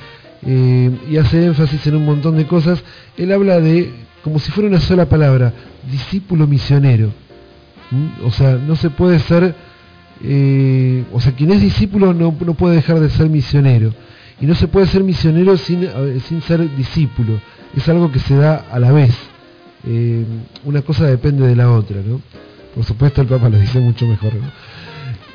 y 0.45 1.17
hace 1.17 1.45
énfasis 1.45 1.87
en 1.87 1.95
un 1.95 2.05
montón 2.05 2.37
de 2.37 2.45
cosas. 2.45 2.83
Él 3.17 3.31
habla 3.31 3.59
de, 3.59 3.91
como 4.23 4.39
si 4.39 4.51
fuera 4.51 4.69
una 4.69 4.79
sola 4.79 5.07
palabra, 5.07 5.53
discípulo 5.89 6.47
misionero. 6.47 7.11
¿Mm? 7.91 8.25
O 8.25 8.31
sea, 8.31 8.55
no 8.55 8.75
se 8.75 8.89
puede 8.89 9.19
ser, 9.19 9.55
eh, 10.24 11.03
o 11.13 11.22
sea, 11.22 11.34
quien 11.34 11.51
es 11.51 11.61
discípulo 11.61 12.13
no, 12.13 12.36
no 12.45 12.53
puede 12.53 12.76
dejar 12.76 12.99
de 12.99 13.09
ser 13.09 13.30
misionero. 13.30 13.93
Y 14.39 14.45
no 14.45 14.53
se 14.55 14.68
puede 14.68 14.86
ser 14.88 15.03
misionero 15.03 15.57
sin, 15.57 15.88
sin 16.28 16.41
ser 16.41 16.76
discípulo. 16.76 17.39
Es 17.76 17.88
algo 17.89 18.11
que 18.11 18.20
se 18.20 18.36
da 18.36 18.65
a 18.72 18.80
la 18.80 18.91
vez. 18.91 19.15
Eh, 19.86 20.26
una 20.63 20.82
cosa 20.82 21.05
depende 21.05 21.45
de 21.47 21.55
la 21.55 21.72
otra, 21.72 21.97
¿no? 22.05 22.22
Por 22.76 22.84
supuesto 22.84 23.22
el 23.22 23.28
Papa 23.28 23.49
lo 23.49 23.57
dice 23.57 23.80
mucho 23.80 24.05
mejor. 24.05 24.34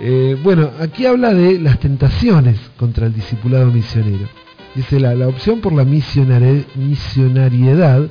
Eh, 0.01 0.37
bueno, 0.43 0.71
aquí 0.81 1.07
habla 1.07 1.33
de 1.35 1.59
las 1.59 1.81
tentaciones 1.81 2.59
contra 2.77 3.07
el 3.07 3.15
discipulado 3.15 3.73
misionero. 3.73 4.29
Dice, 4.75 5.01
la, 5.01 5.15
la 5.15 5.29
opción 5.29 5.61
por 5.61 5.73
la 5.73 5.85
misionariedad 5.85 8.03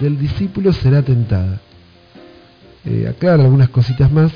del 0.00 0.18
discípulo 0.18 0.72
será 0.72 1.02
tentada. 1.02 1.60
Aclara 3.08 3.44
algunas 3.44 3.68
cositas 3.68 4.10
más. 4.10 4.32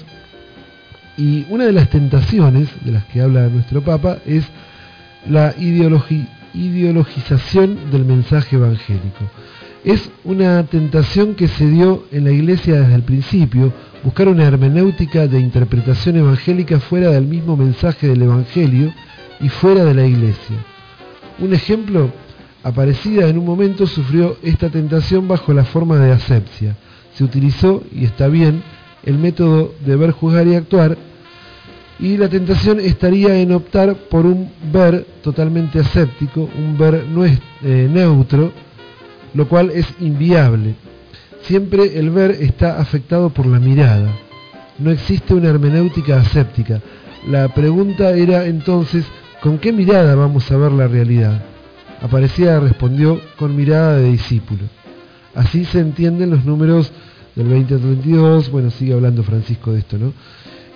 Y 1.22 1.46
una 1.50 1.66
de 1.66 1.72
las 1.72 1.88
tentaciones 1.88 2.68
de 2.84 2.90
las 2.90 3.04
que 3.04 3.20
habla 3.20 3.46
nuestro 3.46 3.80
Papa 3.80 4.18
es 4.26 4.44
la 5.30 5.54
ideologi- 5.54 6.26
ideologización 6.52 7.92
del 7.92 8.04
mensaje 8.04 8.56
evangélico. 8.56 9.30
Es 9.84 10.10
una 10.24 10.64
tentación 10.64 11.36
que 11.36 11.46
se 11.46 11.68
dio 11.68 12.06
en 12.10 12.24
la 12.24 12.32
iglesia 12.32 12.80
desde 12.80 12.96
el 12.96 13.02
principio, 13.04 13.72
buscar 14.02 14.26
una 14.26 14.46
hermenéutica 14.46 15.28
de 15.28 15.38
interpretación 15.38 16.16
evangélica 16.16 16.80
fuera 16.80 17.10
del 17.12 17.26
mismo 17.28 17.56
mensaje 17.56 18.08
del 18.08 18.22
evangelio 18.22 18.92
y 19.38 19.48
fuera 19.48 19.84
de 19.84 19.94
la 19.94 20.04
iglesia. 20.04 20.56
Un 21.38 21.54
ejemplo, 21.54 22.10
Aparecida 22.64 23.28
en 23.28 23.38
un 23.38 23.44
momento 23.44 23.88
sufrió 23.88 24.36
esta 24.42 24.70
tentación 24.70 25.26
bajo 25.26 25.52
la 25.52 25.64
forma 25.64 25.98
de 25.98 26.12
asepsia. 26.12 26.76
Se 27.14 27.24
utilizó, 27.24 27.82
y 27.92 28.04
está 28.04 28.28
bien, 28.28 28.62
el 29.04 29.18
método 29.18 29.74
de 29.84 29.96
ver, 29.96 30.12
juzgar 30.12 30.46
y 30.46 30.54
actuar, 30.54 30.96
y 32.02 32.16
la 32.16 32.28
tentación 32.28 32.80
estaría 32.80 33.36
en 33.36 33.52
optar 33.52 33.94
por 33.94 34.26
un 34.26 34.50
ver 34.72 35.06
totalmente 35.22 35.78
aséptico, 35.78 36.50
un 36.58 36.76
ver 36.76 37.06
eh, 37.62 37.88
neutro, 37.88 38.50
lo 39.34 39.46
cual 39.46 39.70
es 39.70 39.86
inviable. 40.00 40.74
Siempre 41.42 41.96
el 41.96 42.10
ver 42.10 42.32
está 42.32 42.80
afectado 42.80 43.30
por 43.30 43.46
la 43.46 43.60
mirada. 43.60 44.10
No 44.80 44.90
existe 44.90 45.32
una 45.32 45.50
hermenéutica 45.50 46.18
aséptica. 46.18 46.80
La 47.28 47.46
pregunta 47.54 48.10
era 48.10 48.46
entonces, 48.46 49.04
¿con 49.40 49.58
qué 49.58 49.72
mirada 49.72 50.16
vamos 50.16 50.50
a 50.50 50.56
ver 50.56 50.72
la 50.72 50.88
realidad? 50.88 51.40
Aparecida 52.02 52.58
respondió 52.58 53.20
con 53.36 53.54
mirada 53.54 53.98
de 53.98 54.10
discípulo. 54.10 54.62
Así 55.36 55.64
se 55.64 55.78
entienden 55.78 56.30
los 56.30 56.44
números 56.44 56.90
del 57.36 57.46
20 57.46 57.74
al 57.74 57.80
32, 57.80 58.50
bueno, 58.50 58.70
sigue 58.70 58.92
hablando 58.92 59.22
Francisco 59.22 59.72
de 59.72 59.78
esto, 59.78 59.98
¿no? 59.98 60.12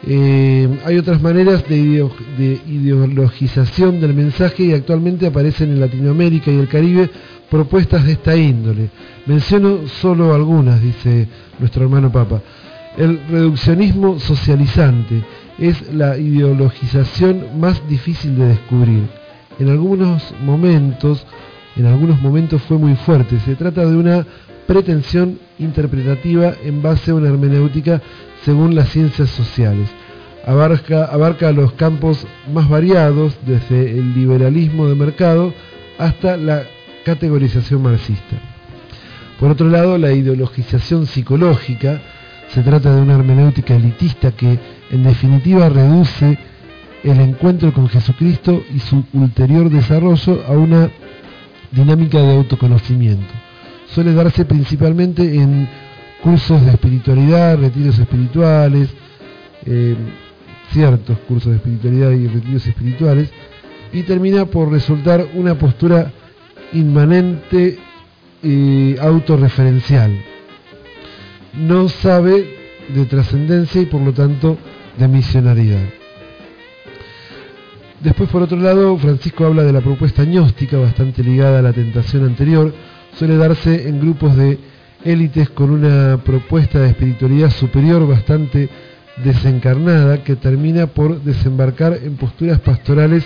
Eh, 0.05 0.68
hay 0.84 0.99
otras 0.99 1.20
maneras 1.22 1.66
de, 1.68 2.09
de, 2.36 2.61
ideologización 2.66 4.01
del 4.01 4.14
mensaje 4.14 4.64
y 4.64 4.72
actualmente 4.72 5.26
aparecen 5.26 5.70
en 5.70 5.80
Latinoamérica 5.80 6.51
y 6.51 6.59
el 6.59 6.68
Caribe 6.68 7.11
propuestas 7.51 8.05
de 8.05 8.12
esta 8.12 8.36
índole. 8.36 8.90
Menciono 9.26 9.88
solo 9.88 10.34
algunas, 10.34 10.80
dice 10.82 11.28
nuestro 11.59 11.84
hermano 11.84 12.12
Papa. 12.12 12.40
El 12.97 13.20
reduccionismo 13.28 14.18
socializante 14.18 15.22
es 15.59 15.92
la 15.92 16.16
ideologización 16.16 17.59
más 17.59 17.86
difícil 17.88 18.38
de 18.38 18.49
descubrir. 18.49 19.03
En 19.59 19.70
algunos 19.70 20.34
momentos, 20.42 21.26
en 21.76 21.86
algunos 21.86 22.20
momentos 22.20 22.62
fue 22.62 22.78
muy 22.78 22.94
fuerte. 22.94 23.38
Se 23.40 23.55
trata 23.55 23.84
de 23.84 23.97
una 23.97 24.26
pretensión 24.66 25.38
interpretativa 25.59 26.55
en 26.64 26.82
base 26.82 27.11
a 27.11 27.14
una 27.14 27.28
hermenéutica 27.28 28.03
según 28.47 28.76
las 28.76 28.90
ciencias 28.90 29.28
sociales. 29.30 29.88
Abarca, 30.47 31.07
abarca 31.07 31.51
los 31.51 31.72
campos 31.72 32.24
más 32.55 32.68
variados, 32.68 33.36
desde 33.44 33.90
el 33.90 34.14
liberalismo 34.14 34.86
de 34.86 34.94
mercado 34.94 35.53
hasta 35.99 36.36
la 36.36 36.62
categorización 37.05 37.82
marxista. 37.82 38.36
Por 39.40 39.51
otro 39.51 39.68
lado, 39.68 39.99
la 39.99 40.12
ideologización 40.12 41.07
psicológica 41.07 42.01
se 42.55 42.62
trata 42.62 42.94
de 42.94 43.03
una 43.03 43.14
hermenéutica 43.14 43.74
elitista 43.74 44.30
que 44.30 44.61
en 44.92 45.03
definitiva 45.03 45.68
reduce 45.68 46.38
el 47.03 47.20
encuentro 47.20 47.72
con 47.72 47.88
Jesucristo 47.88 48.62
y 48.72 48.78
su 48.78 49.05
ulterior 49.12 49.68
desarrollo 49.68 50.44
a 50.47 50.53
una 50.53 50.88
dinámica 51.72 52.18
de 52.20 52.36
autoconocimiento. 52.36 53.34
Suele 53.92 54.14
darse 54.14 54.44
principalmente 54.44 55.34
en 55.34 55.68
cursos 56.27 56.66
de 56.66 56.72
espiritualidad, 56.72 57.57
retiros 57.57 58.01
espirituales, 58.01 58.89
eh, 59.64 59.95
ciertos 60.72 61.16
cursos 61.20 61.53
de 61.53 61.59
espiritualidad 61.59 62.11
y 62.11 62.27
retiros 62.27 62.66
espirituales, 62.66 63.31
y 63.93 64.03
termina 64.03 64.45
por 64.45 64.72
resultar 64.72 65.24
una 65.35 65.57
postura 65.57 66.11
inmanente 66.72 67.79
y 68.43 68.99
autorreferencial. 68.99 70.20
No 71.55 71.89
sabe 71.89 72.57
de 72.93 73.05
trascendencia 73.05 73.83
y 73.83 73.87
por 73.87 74.01
lo 74.01 74.12
tanto 74.12 74.59
de 74.99 75.07
misionalidad. 75.07 75.85
Después, 78.01 78.29
por 78.31 78.43
otro 78.43 78.59
lado, 78.59 78.99
Francisco 78.99 79.47
habla 79.47 79.62
de 79.62 79.72
la 79.72 79.81
propuesta 79.81 80.24
gnóstica, 80.24 80.77
bastante 80.77 81.22
ligada 81.22 81.61
a 81.61 81.62
la 81.62 81.72
tentación 81.72 82.24
anterior. 82.24 82.74
Suele 83.16 83.37
darse 83.37 83.89
en 83.89 84.01
grupos 84.01 84.37
de 84.37 84.59
élites 85.07 85.48
con 85.50 85.70
una 85.70 86.18
propuesta 86.18 86.80
de 86.80 86.88
espiritualidad 86.88 87.50
superior 87.50 88.07
bastante 88.07 88.68
desencarnada 89.24 90.22
que 90.22 90.36
termina 90.36 90.86
por 90.86 91.22
desembarcar 91.22 91.98
en 92.02 92.16
posturas 92.16 92.61
pastorales 92.61 93.24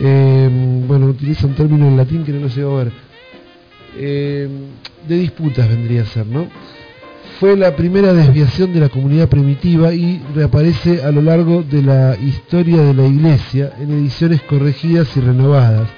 eh, 0.00 0.48
bueno, 0.86 1.06
utiliza 1.06 1.46
un 1.46 1.54
término 1.54 1.88
en 1.88 1.96
latín 1.96 2.24
que 2.24 2.32
no 2.32 2.40
lo 2.40 2.48
sé 2.48 2.62
a 2.62 2.66
ver, 2.66 2.92
eh, 3.96 4.48
de 5.08 5.18
disputas 5.18 5.68
vendría 5.68 6.02
a 6.02 6.06
ser, 6.06 6.26
¿no? 6.26 6.46
Fue 7.40 7.56
la 7.56 7.74
primera 7.74 8.12
desviación 8.12 8.72
de 8.72 8.80
la 8.80 8.88
comunidad 8.88 9.28
primitiva 9.28 9.92
y 9.92 10.20
reaparece 10.34 11.02
a 11.02 11.10
lo 11.10 11.22
largo 11.22 11.62
de 11.62 11.82
la 11.82 12.16
historia 12.16 12.82
de 12.82 12.94
la 12.94 13.06
Iglesia 13.06 13.72
en 13.80 13.92
ediciones 13.92 14.42
corregidas 14.42 15.16
y 15.16 15.20
renovadas. 15.20 15.88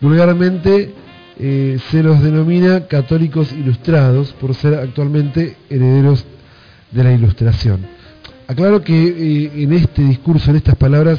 Vulgarmente 0.00 0.94
eh, 1.38 1.78
se 1.90 2.02
los 2.02 2.22
denomina 2.22 2.86
católicos 2.86 3.52
ilustrados 3.52 4.32
por 4.32 4.54
ser 4.54 4.74
actualmente 4.74 5.56
herederos 5.70 6.24
de 6.90 7.04
la 7.04 7.12
Ilustración. 7.12 7.86
Aclaro 8.46 8.82
que 8.82 9.50
en 9.54 9.72
este 9.72 10.02
discurso, 10.02 10.50
en 10.50 10.56
estas 10.56 10.76
palabras, 10.76 11.18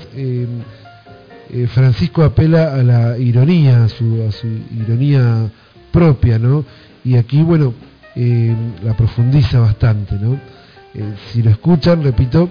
eh, 1.53 1.67
Francisco 1.67 2.23
apela 2.23 2.73
a 2.73 2.81
la 2.81 3.17
ironía, 3.17 3.83
a 3.83 3.87
su, 3.87 4.27
ironía 4.75 5.51
propia, 5.91 6.39
¿no? 6.39 6.65
Y 7.03 7.15
aquí, 7.15 7.43
bueno, 7.43 7.75
eh, 8.15 8.55
la 8.83 8.97
profundiza 8.97 9.59
bastante, 9.59 10.15
¿no? 10.15 10.33
Eh, 10.95 11.13
si 11.31 11.43
lo 11.43 11.51
escuchan, 11.51 12.03
repito, 12.03 12.49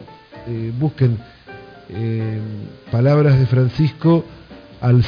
busquen 0.78 1.18
palabras 2.90 3.38
de 3.38 3.46
Francisco 3.46 4.24
al 4.80 5.04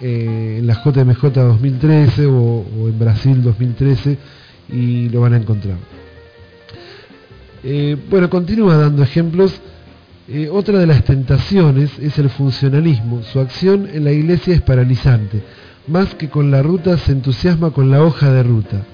CELAM 0.00 0.58
en 0.58 0.66
la 0.66 0.74
JMJ 0.74 1.22
2013 1.32 2.26
o, 2.26 2.32
o, 2.32 2.88
en 2.88 2.98
Brasil 2.98 3.42
2013 3.42 4.18
y 4.70 5.08
lo 5.08 5.20
van 5.20 5.34
a 5.34 5.36
encontrar. 5.36 5.76
bueno, 8.10 8.30
continúa 8.30 8.76
dando 8.76 9.02
ejemplos 9.02 9.60
eh, 10.32 10.48
otra 10.48 10.78
de 10.78 10.86
las 10.86 11.02
tentaciones 11.02 11.98
es 11.98 12.16
el 12.20 12.30
funcionalismo. 12.30 13.20
Su 13.24 13.40
acción 13.40 13.88
en 13.92 14.04
la 14.04 14.12
iglesia 14.12 14.54
es 14.54 14.62
paralizante. 14.62 15.42
Más 15.88 16.14
que 16.14 16.28
con 16.28 16.52
la 16.52 16.62
ruta, 16.62 16.96
se 16.98 17.10
entusiasma 17.10 17.72
con 17.72 17.90
la 17.90 18.04
hoja 18.04 18.30
de 18.30 18.44
ruta. 18.44 18.84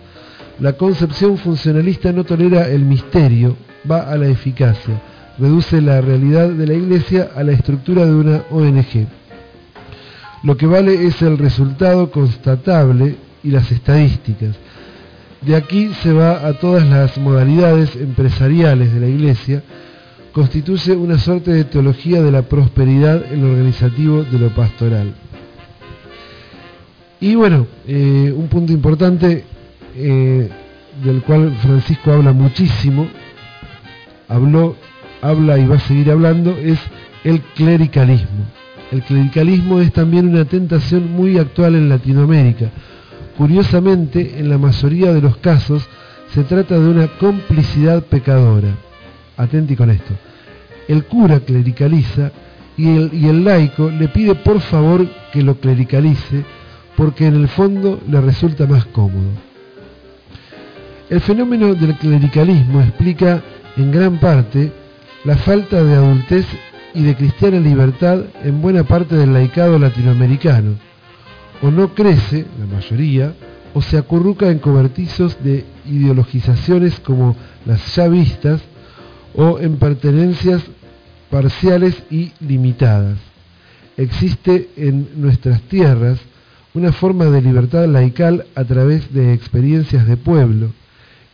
La 0.61 0.79
concepción 0.79 1.37
funcionalista 1.37 2.11
no 2.11 2.25
tolera 2.25 2.71
el 2.71 2.87
misterio, 2.87 3.55
va 3.91 4.11
a 4.11 4.17
la 4.17 4.29
eficacia. 4.29 4.99
Reduce 5.39 5.83
la 5.83 6.01
realidad 6.01 6.49
de 6.49 6.67
la 6.67 6.73
iglesia 6.73 7.29
a 7.37 7.43
la 7.43 7.53
estructura 7.53 8.07
de 8.07 8.15
una 8.15 8.43
ONG. 8.51 9.07
Lo 10.47 10.57
que 10.57 10.67
vale 10.67 11.09
es 11.09 11.23
el 11.23 11.39
resultado 11.39 12.13
constatable 12.13 13.17
y 13.43 13.51
las 13.51 13.73
estadísticas. 13.73 14.55
De 15.41 15.57
aquí 15.57 15.91
se 16.05 16.13
va 16.13 16.47
a 16.47 16.53
todas 16.53 16.89
las 16.89 17.19
modalidades 17.19 17.97
empresariales 17.97 18.95
de 18.95 19.01
la 19.01 19.09
iglesia, 19.09 19.65
constituye 20.31 20.93
una 20.93 21.19
suerte 21.19 21.51
de 21.51 21.65
teología 21.65 22.23
de 22.23 22.31
la 22.31 22.43
prosperidad 22.43 23.25
en 23.33 23.43
lo 23.43 23.51
organizativo 23.51 24.23
de 24.23 24.39
lo 24.39 24.51
pastoral. 24.51 25.15
Y 27.19 27.35
bueno, 27.35 27.67
eh, 27.89 28.33
un 28.33 28.47
punto 28.47 28.73
importante 28.73 29.43
eh, 29.97 30.49
del 31.03 31.23
cual 31.23 31.57
Francisco 31.61 32.13
habla 32.13 32.33
muchísimo, 32.33 33.09
habló, 34.29 34.77
habla 35.23 35.59
y 35.59 35.67
va 35.67 35.75
a 35.75 35.81
seguir 35.81 36.09
hablando, 36.13 36.57
es 36.57 36.79
el 37.25 37.41
clericalismo. 37.57 38.56
El 38.93 39.03
clericalismo 39.03 39.81
es 39.81 39.93
también 39.93 40.29
una 40.29 40.45
tentación 40.45 41.13
muy 41.13 41.39
actual 41.39 41.75
en 41.75 41.89
Latinoamérica. 41.89 42.71
Curiosamente, 43.37 44.39
en 44.39 44.49
la 44.49 44.59
mayoría 44.59 45.13
de 45.13 45.21
los 45.21 45.37
casos 45.39 45.87
se 46.33 46.45
trata 46.45 46.79
de 46.79 46.89
una 46.89 47.09
complicidad 47.19 48.03
pecadora. 48.05 48.69
Atenti 49.37 49.77
con 49.77 49.91
esto 49.91 50.15
el 50.89 51.05
cura 51.05 51.41
clericaliza 51.41 52.31
y 52.77 52.89
el, 52.89 53.11
y 53.13 53.29
el 53.29 53.45
laico 53.45 53.91
le 53.91 54.09
pide 54.09 54.35
por 54.35 54.61
favor 54.61 55.07
que 55.33 55.43
lo 55.43 55.59
clericalice 55.59 56.45
porque 56.97 57.27
en 57.27 57.35
el 57.35 57.49
fondo 57.49 58.01
le 58.09 58.21
resulta 58.21 58.67
más 58.67 58.85
cómodo. 58.87 59.31
El 61.09 61.21
fenómeno 61.21 61.75
del 61.75 61.95
clericalismo 61.97 62.81
explica 62.81 63.43
en 63.77 63.93
gran 63.93 64.19
parte 64.19 64.73
la 65.25 65.37
falta 65.37 65.83
de 65.83 65.95
adultez 65.95 66.47
y 66.97 67.03
de 67.03 67.15
cristiana 67.15 67.61
libertad 67.61 68.21
en 68.43 68.63
buena 68.63 68.85
parte 68.85 69.17
del 69.17 69.35
laicado 69.35 69.79
latinoamericano. 69.79 70.77
O 71.61 71.71
no 71.71 71.95
crece, 71.95 72.47
la 72.59 72.65
mayoría, 72.65 73.35
o 73.75 73.83
se 73.83 73.99
acurruca 73.99 74.51
en 74.51 74.61
cobertizos 74.61 75.37
de 75.45 75.67
ideologizaciones 75.85 76.99
como 77.01 77.37
las 77.67 77.95
ya 77.95 78.09
vistas, 78.09 78.63
o 79.35 79.59
en 79.59 79.77
pertenencias 79.77 80.63
parciales 81.31 82.03
y 82.11 82.33
limitadas. 82.41 83.19
Existe 83.99 84.71
en 84.79 85.11
nuestras 85.17 85.61
tierras 85.63 86.19
una 86.73 86.93
forma 86.93 87.27
de 87.27 87.43
libertad 87.43 87.87
laical 87.87 88.47
a 88.55 88.65
través 88.65 89.13
de 89.13 89.35
experiencias 89.35 90.07
de 90.07 90.17
pueblo, 90.17 90.73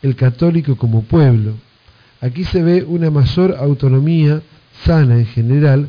el 0.03 0.17
católico 0.17 0.75
como 0.77 1.03
pueblo. 1.03 1.53
Aquí 2.21 2.43
se 2.43 2.65
ve 2.65 2.83
una 2.83 3.13
mayor 3.13 3.55
autonomía 3.61 4.43
sana 4.85 5.19
en 5.19 5.27
general 5.27 5.89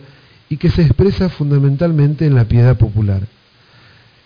y 0.50 0.58
que 0.58 0.70
se 0.70 0.84
expresa 0.84 1.30
fundamentalmente 1.30 2.26
en 2.26 2.36
la 2.36 2.46
piedad 2.46 2.78
popular. 2.78 3.22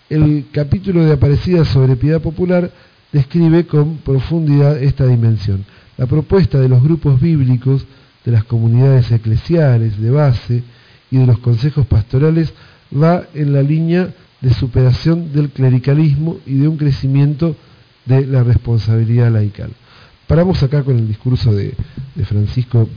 El 0.09 0.45
capítulo 0.51 1.03
de 1.05 1.13
Aparecida 1.13 1.65
sobre 1.65 1.95
piedad 1.95 2.21
popular 2.21 2.71
describe 3.11 3.65
con 3.65 3.97
profundidad 3.97 4.81
esta 4.81 5.05
dimensión. 5.05 5.65
La 5.97 6.05
propuesta 6.05 6.59
de 6.59 6.69
los 6.69 6.83
grupos 6.83 7.19
bíblicos 7.19 7.85
de 8.23 8.31
las 8.31 8.43
comunidades 8.43 9.11
eclesiales 9.11 9.99
de 9.99 10.11
base 10.11 10.63
y 11.09 11.17
de 11.17 11.25
los 11.25 11.39
consejos 11.39 11.85
pastorales 11.85 12.53
va 12.93 13.23
en 13.33 13.53
la 13.53 13.61
línea 13.61 14.13
de 14.41 14.53
superación 14.53 15.33
del 15.33 15.49
clericalismo 15.49 16.37
y 16.45 16.55
de 16.55 16.67
un 16.67 16.77
crecimiento 16.77 17.55
de 18.05 18.25
la 18.25 18.43
responsabilidad 18.43 19.31
laical. 19.31 19.71
Paramos 20.27 20.61
acá 20.61 20.83
con 20.83 20.97
el 20.97 21.07
discurso 21.07 21.53
de, 21.53 21.73
Francisco 22.25 22.89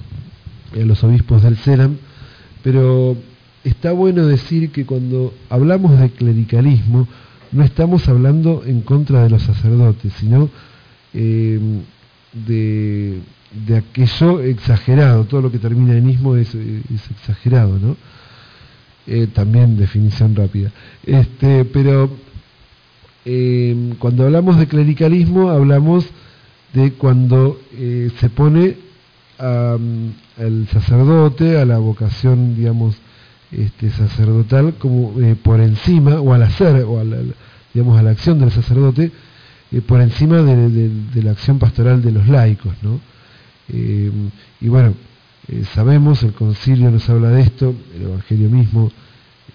a 0.74 0.84
los 0.84 1.02
obispos 1.04 1.42
del 1.42 1.56
CELAM, 1.56 1.96
pero 2.62 3.16
está 3.64 3.92
bueno 3.92 4.26
decir 4.26 4.70
que 4.70 4.86
cuando 4.86 5.34
hablamos 5.48 5.98
de 5.98 6.10
clericalismo 6.10 7.08
no 7.52 7.64
estamos 7.64 8.08
hablando 8.08 8.62
en 8.64 8.82
contra 8.82 9.22
de 9.22 9.30
los 9.30 9.42
sacerdotes, 9.42 10.12
sino 10.18 10.48
eh, 11.14 11.58
de 13.50 13.76
aquello 13.76 14.40
exagerado, 14.40 15.24
todo 15.24 15.42
lo 15.42 15.50
que 15.50 15.58
termina 15.58 15.96
en 15.96 16.08
ismo 16.08 16.36
es, 16.36 16.54
exagerado, 16.54 17.78
¿no? 17.78 17.96
Eh, 19.06 19.26
también 19.32 19.76
definición 19.76 20.36
rápida. 20.36 20.70
Este, 21.04 21.64
pero 21.64 22.10
eh, 23.24 23.94
cuando 23.98 24.24
hablamos 24.24 24.58
de 24.58 24.68
clericalismo 24.68 25.50
hablamos 25.50 26.06
de 26.72 26.92
cuando 26.92 27.60
eh, 27.72 28.10
se 28.20 28.30
pone 28.30 28.76
al 30.41 30.66
sacerdote, 30.68 31.59
a 31.59 31.64
la 31.64 31.78
vocación, 31.78 32.57
digamos, 32.57 32.97
este, 33.53 33.91
sacerdotal, 33.91 34.74
como 34.78 35.14
por 35.43 35.61
encima, 35.61 36.20
o 36.20 36.32
al 36.32 36.43
hacer, 36.43 36.84
o 36.84 36.99
a 36.99 37.05
la, 37.05 37.18
digamos, 37.74 37.99
a 37.99 38.03
la 38.03 38.11
acción 38.11 38.38
del 38.38 38.51
sacerdote, 38.51 39.12
por 39.86 40.01
encima 40.01 40.43
de, 40.43 41.22
la 41.22 41.30
acción 41.30 41.59
pastoral 41.59 42.03
de 42.03 42.11
los 42.11 42.26
laicos, 42.28 42.72
¿no? 42.82 43.01
Eh, 43.72 44.11
y 44.61 44.68
bueno, 44.68 44.95
eh, 45.49 45.64
sabemos, 45.74 46.22
el 46.24 46.32
concilio 46.32 46.91
nos 46.91 47.09
habla 47.09 47.30
de 47.30 47.43
esto, 47.43 47.74
el 47.95 48.03
Evangelio 48.03 48.49
mismo 48.49 48.91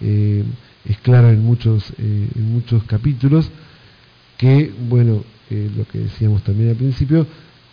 eh, 0.00 0.42
es 0.86 0.98
claro 0.98 1.28
en 1.28 1.44
muchos, 1.44 1.92
en 1.98 2.52
muchos 2.52 2.84
capítulos, 2.84 3.50
que, 4.38 4.72
bueno, 4.88 5.22
lo 5.50 5.84
que 5.88 5.98
decíamos 5.98 6.42
también 6.42 6.70
al 6.70 6.76
principio, 6.76 7.26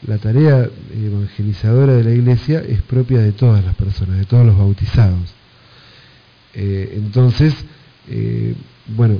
la 0.07 0.17
tarea 0.17 0.69
evangelizadora 0.93 1.93
de 1.93 2.03
la 2.03 2.11
Iglesia 2.11 2.61
es 2.67 2.81
propia 2.81 3.19
de 3.19 3.31
todas 3.31 3.63
las 3.63 3.75
personas, 3.75 4.17
de 4.17 4.25
todos 4.25 4.45
los 4.45 4.57
bautizados. 4.57 5.33
entonces, 6.53 7.53
bueno, 8.87 9.19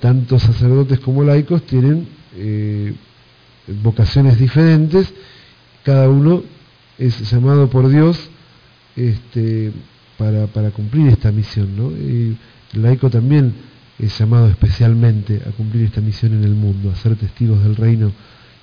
tanto 0.00 0.38
sacerdotes 0.38 1.00
como 1.00 1.24
laicos 1.24 1.62
tienen 1.64 2.08
vocaciones 3.82 4.38
diferentes 4.38 5.12
cada 5.88 6.10
uno 6.10 6.42
es 6.98 7.30
llamado 7.30 7.70
por 7.70 7.88
Dios 7.88 8.28
este, 8.94 9.72
para, 10.18 10.46
para 10.48 10.70
cumplir 10.70 11.08
esta 11.08 11.32
misión. 11.32 11.74
¿no? 11.74 11.90
Y 11.92 12.36
el 12.74 12.82
laico 12.82 13.08
también 13.08 13.54
es 13.98 14.18
llamado 14.18 14.48
especialmente 14.48 15.40
a 15.46 15.50
cumplir 15.52 15.86
esta 15.86 16.02
misión 16.02 16.34
en 16.34 16.44
el 16.44 16.54
mundo, 16.54 16.90
a 16.90 16.94
ser 16.94 17.16
testigos 17.16 17.62
del 17.62 17.74
reino 17.74 18.12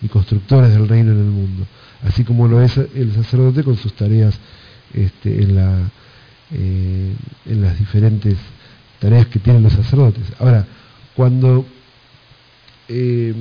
y 0.01 0.07
constructores 0.07 0.71
del 0.71 0.87
reino 0.87 1.11
en 1.11 1.19
el 1.19 1.31
mundo, 1.31 1.65
así 2.03 2.23
como 2.23 2.47
lo 2.47 2.61
es 2.61 2.77
el 2.77 3.13
sacerdote 3.13 3.63
con 3.63 3.77
sus 3.77 3.93
tareas 3.93 4.37
este, 4.93 5.43
en, 5.43 5.55
la, 5.55 5.91
eh, 6.51 7.13
en 7.45 7.61
las 7.61 7.77
diferentes 7.77 8.37
tareas 8.99 9.27
que 9.27 9.39
tienen 9.39 9.63
los 9.63 9.73
sacerdotes. 9.73 10.23
Ahora, 10.39 10.65
cuando 11.15 11.65
eh, 12.87 13.33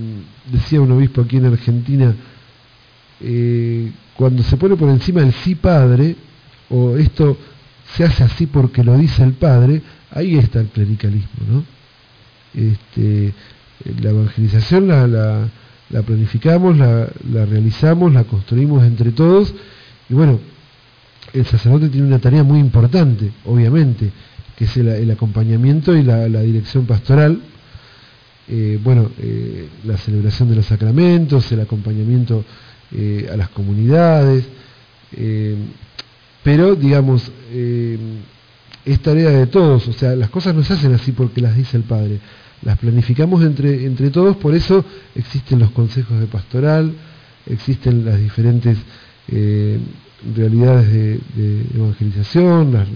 decía 0.50 0.80
un 0.80 0.92
obispo 0.92 1.20
aquí 1.20 1.36
en 1.36 1.46
Argentina, 1.46 2.14
eh, 3.20 3.92
cuando 4.16 4.42
se 4.42 4.57
pone 4.57 4.76
por 4.76 4.88
encima 4.88 5.20
el 5.22 5.32
sí 5.32 5.55
padre, 5.55 6.16
o 6.70 6.96
esto 6.96 7.36
se 7.94 8.05
hace 8.05 8.24
así 8.24 8.46
porque 8.46 8.82
lo 8.82 8.96
dice 8.96 9.22
el 9.22 9.34
padre, 9.34 9.82
ahí 10.11 10.36
está 10.36 10.61
el 10.61 10.68
clericalismo, 10.68 11.44
¿no? 11.48 11.64
Este, 12.55 13.32
la 14.00 14.11
evangelización 14.11 14.88
la, 14.88 15.07
la, 15.07 15.48
planificamos, 16.03 16.76
la, 16.76 17.09
la, 17.32 17.47
realizamos, 17.47 18.12
la 18.12 18.24
construimos 18.24 18.85
entre 18.85 19.12
todos, 19.12 19.55
y 20.09 20.14
bueno, 20.14 20.41
el 21.32 21.45
sacerdote 21.47 21.89
tiene 21.89 22.07
una 22.07 22.18
tarea 22.18 22.45
muy 22.45 22.61
importante, 22.61 23.32
obviamente, 23.45 24.11
que 24.57 24.64
es 24.64 24.76
el, 24.76 25.11
acompañamiento 25.11 25.97
y 25.97 26.03
la, 26.03 26.26
dirección 26.26 26.87
pastoral, 26.87 27.41
eh, 28.49 28.78
bueno, 28.82 29.11
eh, 29.18 29.68
la 29.85 29.97
celebración 29.97 30.51
de 30.51 30.57
los 30.57 30.66
sacramentos, 30.66 31.51
el 31.51 31.61
acompañamiento 31.61 32.45
eh, 32.93 33.28
a 33.32 33.37
las 33.37 33.49
comunidades, 33.49 34.45
pero 36.43 36.74
digamos, 36.74 37.30
es 38.85 39.01
tarea 39.01 39.30
de 39.30 39.47
todos, 39.47 39.87
o 39.87 39.93
sea, 39.93 40.16
las 40.16 40.28
cosas 40.28 40.55
no 40.55 40.64
se 40.64 40.72
hacen 40.72 40.93
así 40.93 41.12
porque 41.12 41.41
las 41.41 41.57
dice 41.57 41.76
el 41.76 41.85
Padre, 41.85 42.18
las 42.64 42.78
planificamos 42.78 43.42
entre, 43.44 43.84
entre 43.84 44.10
todos, 44.10 44.36
por 44.36 44.54
eso 44.54 44.84
existen 45.14 45.58
los 45.58 45.70
consejos 45.70 46.18
de 46.18 46.26
pastoral, 46.26 46.92
existen 47.46 48.04
las 48.04 48.18
diferentes 48.18 48.78
realidades 50.34 50.90
de, 50.90 51.60
evangelización, 51.74 52.72
las, 52.72 52.88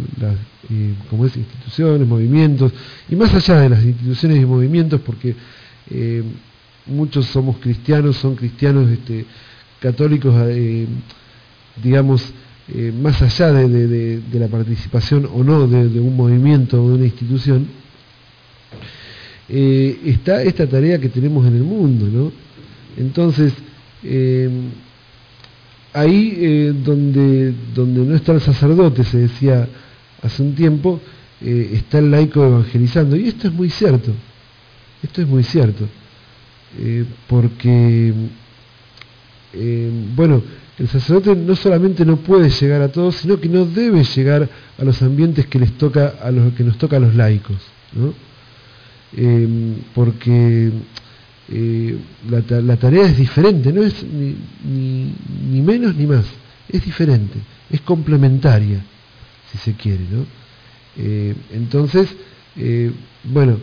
como 1.10 1.26
es, 1.26 1.36
instituciones, 1.36 2.06
movimientos, 2.06 2.72
y 3.08 3.16
más 3.16 3.34
allá 3.34 3.60
de 3.60 3.68
las 3.68 3.84
instituciones 3.84 4.40
y 4.42 4.46
movimientos, 4.46 5.00
porque 5.02 5.34
muchos 6.88 7.26
somos 7.26 7.58
cristianos, 7.58 8.16
son 8.16 8.34
cristianos 8.34 8.90
este, 8.90 9.26
católicos, 9.80 10.34
eh, 10.48 10.86
digamos, 11.82 12.24
eh, 12.74 12.92
más 13.00 13.22
allá 13.22 13.52
de, 13.52 14.22
la 14.32 14.48
participación 14.48 15.28
o 15.32 15.42
no 15.44 15.66
de, 15.66 16.00
un 16.00 16.16
movimiento 16.16 16.82
o 16.82 16.88
de 16.90 16.94
una 16.96 17.04
institución, 17.04 17.66
eh, 19.48 19.98
está 20.04 20.42
esta 20.42 20.66
tarea 20.66 20.98
que 21.00 21.08
tenemos 21.08 21.46
en 21.46 21.56
el 21.56 21.62
mundo, 21.62 22.06
¿no? 22.06 22.32
Entonces, 22.96 23.52
ahí 25.92 26.72
donde, 26.84 27.54
donde 27.74 28.00
no 28.00 28.14
está 28.14 28.32
el 28.32 28.40
sacerdote, 28.40 29.04
se 29.04 29.18
decía 29.18 29.68
hace 30.22 30.42
un 30.42 30.54
tiempo, 30.54 31.00
está 31.40 31.98
el 31.98 32.10
laico 32.10 32.44
evangelizando. 32.44 33.16
Y 33.16 33.28
esto 33.28 33.46
es 33.46 33.54
muy 33.54 33.70
cierto, 33.70 34.12
esto 35.02 35.22
es 35.22 35.28
muy 35.28 35.44
cierto, 35.44 35.86
porque 37.28 38.12
eh, 39.52 39.90
bueno, 40.14 40.42
el 40.78 40.88
sacerdote 40.88 41.34
no 41.34 41.56
solamente 41.56 42.04
no 42.04 42.18
puede 42.18 42.50
llegar 42.50 42.82
a 42.82 42.88
todos, 42.88 43.16
sino 43.16 43.40
que 43.40 43.48
no 43.48 43.64
debe 43.64 44.04
llegar 44.04 44.48
a 44.78 44.84
los 44.84 45.00
ambientes 45.02 45.46
que 45.46 45.58
les 45.58 45.72
toca 45.78 46.14
a 46.22 46.30
los 46.30 46.52
que 46.52 46.64
nos 46.64 46.76
toca 46.76 46.96
a 46.96 47.00
los 47.00 47.14
laicos, 47.14 47.56
eh, 49.16 49.76
porque 49.94 50.70
eh, 51.50 51.96
la, 52.28 52.76
tarea 52.76 53.06
es 53.06 53.16
diferente, 53.16 53.72
no 53.72 53.82
es 53.82 54.02
ni, 54.04 54.36
ni, 55.50 55.60
menos 55.62 55.94
ni 55.94 56.06
más, 56.06 56.24
es 56.68 56.84
diferente, 56.84 57.38
es 57.70 57.80
complementaria, 57.80 58.84
si 59.50 59.58
se 59.58 59.72
quiere, 59.74 60.04
¿no? 60.10 60.38
entonces, 61.52 62.08
bueno, 63.22 63.56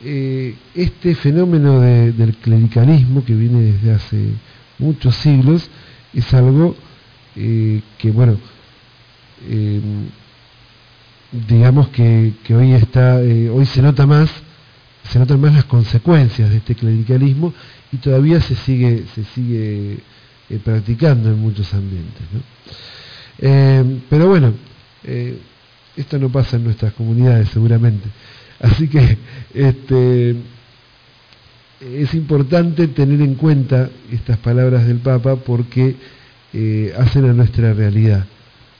este 0.00 1.16
fenómeno 1.16 1.80
del 1.80 2.36
clericalismo 2.36 3.24
que 3.24 3.34
viene 3.34 3.72
desde 3.72 3.92
hace 3.92 4.18
muchos 4.78 5.16
siglos, 5.16 5.68
es 6.12 6.34
algo 6.34 6.74
eh, 7.36 7.80
que, 7.98 8.10
bueno, 8.10 8.36
eh, 9.48 9.80
digamos 11.48 11.88
que, 11.88 12.34
hoy 12.50 12.72
está, 12.72 13.22
eh, 13.22 13.48
hoy 13.48 13.66
se 13.66 13.82
nota 13.82 14.06
más, 14.06 14.30
se 15.08 15.18
notan 15.18 15.40
más 15.40 15.54
las 15.54 15.64
consecuencias 15.64 16.50
de 16.50 16.58
este 16.58 16.74
clericalismo 16.74 17.52
y 17.92 17.96
todavía 17.98 18.40
se 18.40 18.54
sigue, 18.54 19.04
se 19.14 19.24
sigue 19.24 19.98
practicando 20.64 21.30
en 21.30 21.38
muchos 21.38 21.72
ambientes. 21.74 22.22
pero 24.08 24.28
bueno, 24.28 24.52
esto 25.96 26.18
no 26.18 26.28
pasa 26.28 26.56
en 26.56 26.64
nuestras 26.64 26.92
comunidades 26.94 27.48
seguramente. 27.50 28.08
Así 28.60 28.88
que 28.88 29.16
este, 29.54 30.36
es 31.80 32.14
importante 32.14 32.88
tener 32.88 33.22
en 33.22 33.34
cuenta 33.34 33.88
estas 34.12 34.36
palabras 34.38 34.86
del 34.86 34.98
Papa 34.98 35.36
porque 35.36 35.96
eh, 36.52 36.94
hacen 36.98 37.24
a 37.24 37.32
nuestra 37.32 37.72
realidad, 37.72 38.26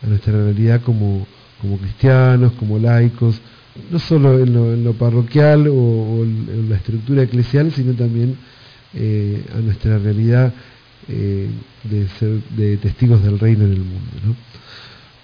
a 0.03 0.07
nuestra 0.07 0.33
realidad 0.33 0.83
como, 0.83 1.27
como 1.61 1.79
cristianos, 1.79 2.53
como 2.53 2.79
laicos, 2.79 3.41
no 3.91 3.99
solo 3.99 4.39
en 4.39 4.85
lo, 4.85 4.93
parroquial 4.95 5.69
o, 5.69 6.23
en 6.23 6.67
la 6.69 6.77
estructura 6.77 7.23
eclesial, 7.23 7.73
sino 7.73 7.93
también 7.95 8.37
eh, 8.95 9.45
a 9.57 9.61
nuestra 9.61 9.99
realidad 9.99 10.53
eh, 11.09 11.49
de 11.85 12.09
ser 12.19 12.43
de 12.51 12.77
testigos 12.77 13.23
del 13.23 13.39
reino 13.39 13.65
en 13.65 13.73
el 13.73 13.81
mundo. 13.81 14.37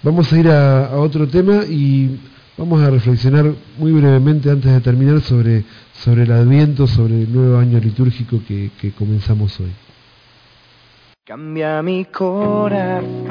Vamos 0.03 0.31
a 0.31 0.39
ir 0.39 0.47
a 0.47 0.97
otro 0.97 1.27
tema 1.27 1.63
y 1.65 2.19
vamos 2.57 2.81
a 2.81 2.89
reflexionar 2.89 3.53
muy 3.77 3.91
brevemente 3.91 4.49
antes 4.49 4.71
de 4.71 4.81
terminar 4.81 5.21
sobre 5.21 5.65
sobre 6.03 6.23
el 6.23 6.31
Adviento, 6.31 6.87
sobre 6.87 7.21
el 7.23 7.33
nuevo 7.33 7.57
año 7.57 7.79
litúrgico 7.79 8.39
que, 8.47 8.69
comenzamos 8.97 9.59
hoy. 9.59 9.71
Cambia 11.25 11.81
mi 11.81 12.05
corazón, 12.05 13.25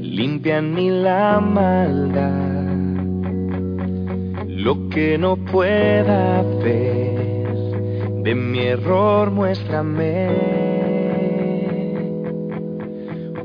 limpia 0.00 0.58
en 0.58 0.74
mí 0.74 0.88
la 0.90 1.40
maldad, 1.40 2.57
lo 4.68 4.90
que 4.90 5.16
no 5.16 5.36
pueda 5.36 6.42
ver, 6.62 7.56
de 8.22 8.34
mi 8.34 8.60
error 8.60 9.30
muéstrame, 9.30 10.28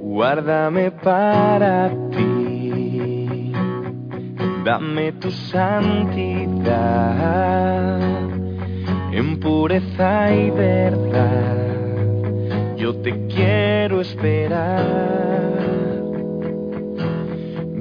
guárdame 0.01 0.91
para 0.91 1.89
ti 2.11 3.53
dame 4.65 5.13
tu 5.13 5.31
santidad 5.31 6.71
en 9.13 9.39
pureza 9.39 10.33
y 10.33 10.49
verdad. 10.49 11.57
Yo 12.75 12.95
te 12.97 13.27
quiero 13.27 14.01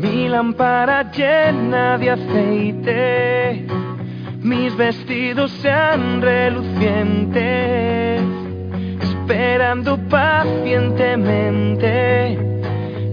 Mi 0.02 0.28
lámpara 0.28 1.10
llena 1.12 1.96
de 1.96 2.10
aceite, 2.10 3.64
mis 4.40 4.76
vestidos 4.76 5.52
sean 5.62 6.20
relucientes, 6.20 8.20
esperando 9.00 9.96
pacientemente 10.08 12.36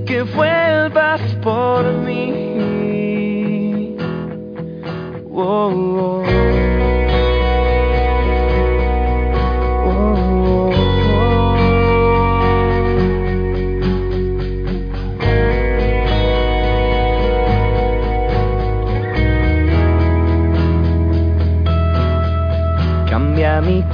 que 0.07 0.24
vuelvas 0.24 1.22
por 1.44 1.84
mí. 1.99 3.95
Oh, 5.32 6.24
oh. 6.26 6.69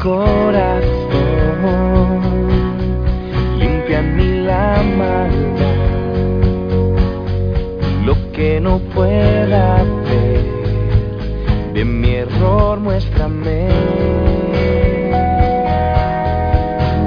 Corazón, 0.05 0.91
limpia 3.57 3.99
en 4.01 4.15
mí 4.15 4.45
la 4.45 4.83
maldad, 4.99 5.65
lo 8.05 8.13
que 8.31 8.61
no 8.61 8.77
pueda 8.93 9.83
ver, 10.07 10.45
de 11.73 11.85
mi 11.85 12.11
error 12.17 12.79
muéstrame, 12.79 13.67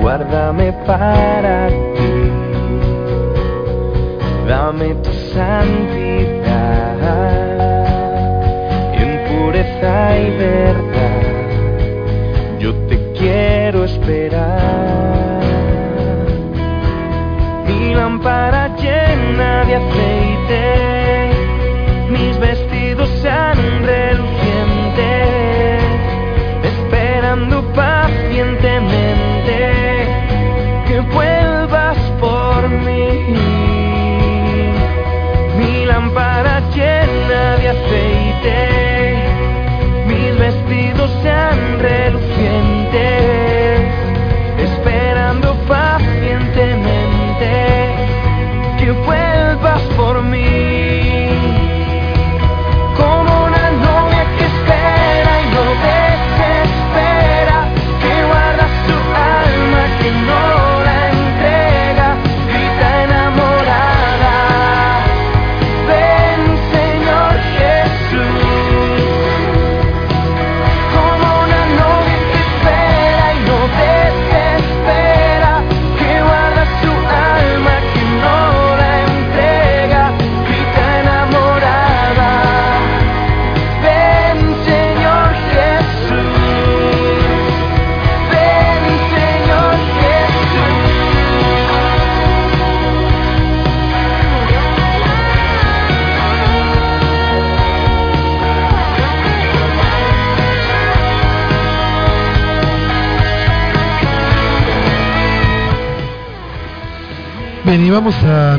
guárdame 0.03 0.73
para 0.85 1.69
ti, 1.69 2.12
dame 4.49 4.95
tu 5.05 5.12
santidad, 5.37 6.99
en 8.93 9.11
pureza 9.29 10.19
y 10.19 10.31
verdad 10.37 10.88
esperar. 14.09 15.43
Mi 17.66 17.94
lámpara 17.94 18.74
llena 18.76 19.64
de 19.66 19.74
aceite, 19.76 20.07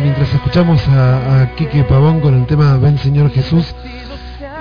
mientras 0.04 0.32
escuchamos 0.32 0.88
a, 0.90 1.42
a 1.42 1.56
Quique 1.56 1.84
Pavón 1.84 2.20
con 2.20 2.36
el 2.36 2.46
tema 2.46 2.78
Ven 2.78 3.00
Señor 3.00 3.32
Jesús, 3.32 3.74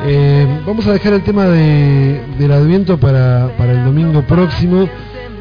eh, 0.06 0.46
vamos 0.66 0.86
a 0.86 0.92
dejar 0.92 1.12
el 1.12 1.22
tema 1.22 1.44
de, 1.44 2.22
del 2.38 2.52
Adviento 2.52 2.96
para, 2.96 3.50
el 3.58 3.84
domingo 3.84 4.22
próximo, 4.22 4.88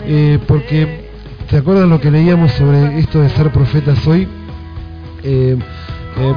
eh, 0.05 0.37
porque 0.47 1.07
¿se 1.49 1.57
acuerdan 1.57 1.89
lo 1.89 2.01
que 2.01 2.11
leíamos 2.11 2.51
sobre 2.51 2.99
esto 2.99 3.21
de 3.21 3.29
ser 3.29 3.49
profetas 3.51 4.05
hoy? 4.05 4.27
Eh, 5.23 5.57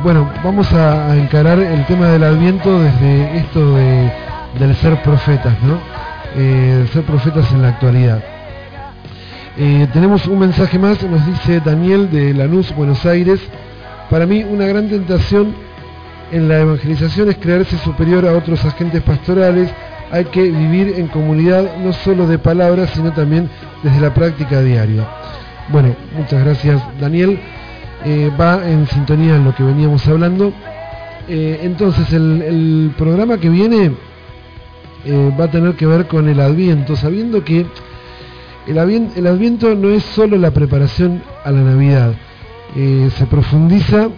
bueno, 0.04 0.30
vamos 0.44 0.72
a, 0.72 1.10
a 1.10 1.16
encarar 1.16 1.58
el 1.58 1.84
tema 1.86 2.08
del 2.08 2.22
Adviento 2.22 2.78
desde 2.78 3.38
esto 3.38 3.74
de, 3.74 4.12
del 4.60 4.76
ser 4.76 5.02
profetas, 5.02 5.54
¿no? 5.64 5.80
Ser 6.92 7.02
profetas 7.02 7.50
en 7.50 7.62
la 7.62 7.70
actualidad. 7.70 8.22
Eh, 9.62 9.86
tenemos 9.92 10.26
un 10.26 10.38
mensaje 10.38 10.78
más, 10.78 11.02
nos 11.02 11.26
dice 11.26 11.60
Daniel 11.60 12.10
de 12.10 12.32
Lanús, 12.32 12.74
Buenos 12.74 13.04
Aires. 13.04 13.40
Para 14.08 14.24
mí 14.24 14.42
una 14.42 14.64
gran 14.64 14.88
tentación 14.88 15.54
en 16.32 16.48
la 16.48 16.60
evangelización 16.60 17.28
es 17.28 17.36
creerse 17.36 17.76
superior 17.76 18.26
a 18.26 18.32
otros 18.32 18.64
agentes 18.64 19.02
pastorales. 19.02 19.68
Hay 20.12 20.24
que 20.24 20.44
vivir 20.44 20.94
en 20.96 21.08
comunidad 21.08 21.76
no 21.76 21.92
solo 21.92 22.26
de 22.26 22.38
palabras, 22.38 22.88
sino 22.94 23.12
también 23.12 23.50
desde 23.82 24.00
la 24.00 24.14
práctica 24.14 24.62
diaria. 24.62 25.06
Bueno, 25.68 25.94
muchas 26.16 26.42
gracias 26.42 26.82
Daniel. 26.98 27.38
Eh, 28.06 28.30
va 28.40 28.66
en 28.66 28.86
sintonía 28.86 29.36
en 29.36 29.44
lo 29.44 29.54
que 29.54 29.62
veníamos 29.62 30.08
hablando. 30.08 30.54
Eh, 31.28 31.60
entonces 31.64 32.10
el, 32.14 32.94
programa 32.96 33.36
que 33.36 33.50
viene 33.50 33.92
va 35.38 35.44
a 35.44 35.50
tener 35.50 35.74
que 35.74 35.84
ver 35.84 36.06
con 36.06 36.30
el 36.30 36.40
adviento, 36.40 36.96
sabiendo 36.96 37.44
que 37.44 37.66
el, 38.66 38.76
avien- 38.78 39.10
el 39.16 39.26
adviento 39.26 39.74
no 39.74 39.90
es 39.90 40.02
solo 40.04 40.36
la 40.36 40.50
preparación 40.50 41.22
a 41.44 41.50
la 41.50 41.60
Navidad, 41.62 42.12
eh, 42.76 43.10
se 43.16 43.26
profundiza 43.26 44.08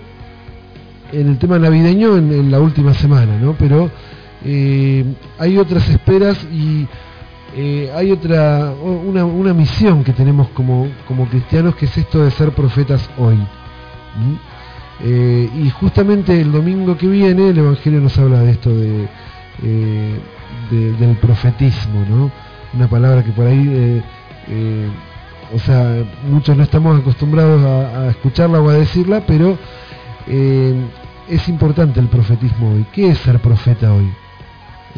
en 1.12 1.28
el 1.28 1.38
tema 1.38 1.58
navideño 1.58 2.16
en, 2.16 2.50
la 2.50 2.58
última 2.60 2.94
semana, 2.94 3.36
¿no? 3.38 3.54
Pero 3.58 3.90
eh, 4.44 5.04
hay 5.38 5.58
otras 5.58 5.88
esperas 5.88 6.42
y 6.52 6.86
eh, 7.54 7.90
hay 7.94 8.10
otra 8.10 8.72
una, 8.82 9.24
una 9.24 9.52
misión 9.52 10.02
que 10.04 10.12
tenemos 10.12 10.48
como, 10.50 10.88
como 11.06 11.26
cristianos 11.26 11.76
que 11.76 11.84
es 11.84 11.96
esto 11.98 12.24
de 12.24 12.30
ser 12.30 12.50
profetas 12.52 13.08
hoy. 13.18 13.36
y 15.04 15.70
justamente 15.70 16.40
el 16.40 16.50
domingo 16.52 16.96
que 16.96 17.06
viene 17.08 17.48
el 17.50 17.58
Evangelio 17.58 18.00
nos 18.00 18.16
habla 18.18 18.40
de 18.40 18.50
esto 18.52 18.70
de- 18.74 19.08
del 20.98 21.16
profetismo, 21.20 22.04
¿no? 22.08 22.30
Una 22.74 22.88
palabra 22.88 23.22
que 23.22 23.32
por 23.32 23.46
ahí, 23.46 24.02
eh, 24.48 24.88
o 25.54 25.58
sea, 25.58 26.02
muchos 26.30 26.56
no 26.56 26.62
estamos 26.62 27.00
acostumbrados 27.00 27.62
a, 27.62 28.08
escucharla 28.10 28.60
o 28.60 28.68
a 28.70 28.74
decirla, 28.74 29.22
pero 29.26 29.58
eh, 30.26 30.74
es 31.28 31.48
importante 31.48 32.00
el 32.00 32.06
profetismo 32.08 32.72
hoy. 32.72 32.86
¿Qué 32.92 33.10
es 33.10 33.18
ser 33.18 33.38
profeta 33.40 33.92
hoy? 33.92 34.08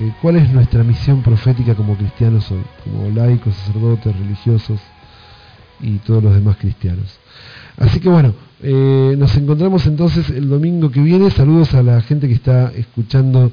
Eh, 0.00 0.12
¿Cuál 0.22 0.36
es 0.36 0.50
nuestra 0.52 0.82
misión 0.84 1.22
profética 1.22 1.74
como 1.74 1.96
cristianos 1.96 2.50
hoy? 2.50 2.62
Como 2.84 3.10
laicos, 3.10 3.54
sacerdotes, 3.54 4.16
religiosos 4.16 4.80
y 5.80 5.98
todos 5.98 6.22
los 6.22 6.34
demás 6.34 6.56
cristianos. 6.56 7.18
Así 7.76 7.98
que 8.00 8.08
bueno, 8.08 8.32
nos 8.62 9.36
encontramos 9.36 9.86
entonces 9.86 10.30
el 10.30 10.48
domingo 10.48 10.90
que 10.90 11.00
viene. 11.00 11.30
Saludos 11.30 11.74
a 11.74 11.82
la 11.82 12.00
gente 12.00 12.28
que 12.28 12.34
está 12.34 12.70
escuchando, 12.74 13.50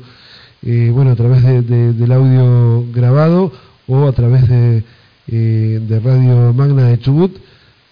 bueno, 0.61 1.11
a 1.11 1.15
través 1.15 1.41
de- 1.43 1.61
de- 1.63 1.93
del 1.93 2.11
audio 2.11 2.85
grabado 2.93 3.51
o 3.87 4.07
a 4.07 4.11
través 4.13 4.47
de, 4.47 4.83
eh, 5.27 5.79
de 5.81 5.99
Radio 5.99 6.53
Magna 6.53 6.87
de 6.87 6.99
Chubut. 6.99 7.35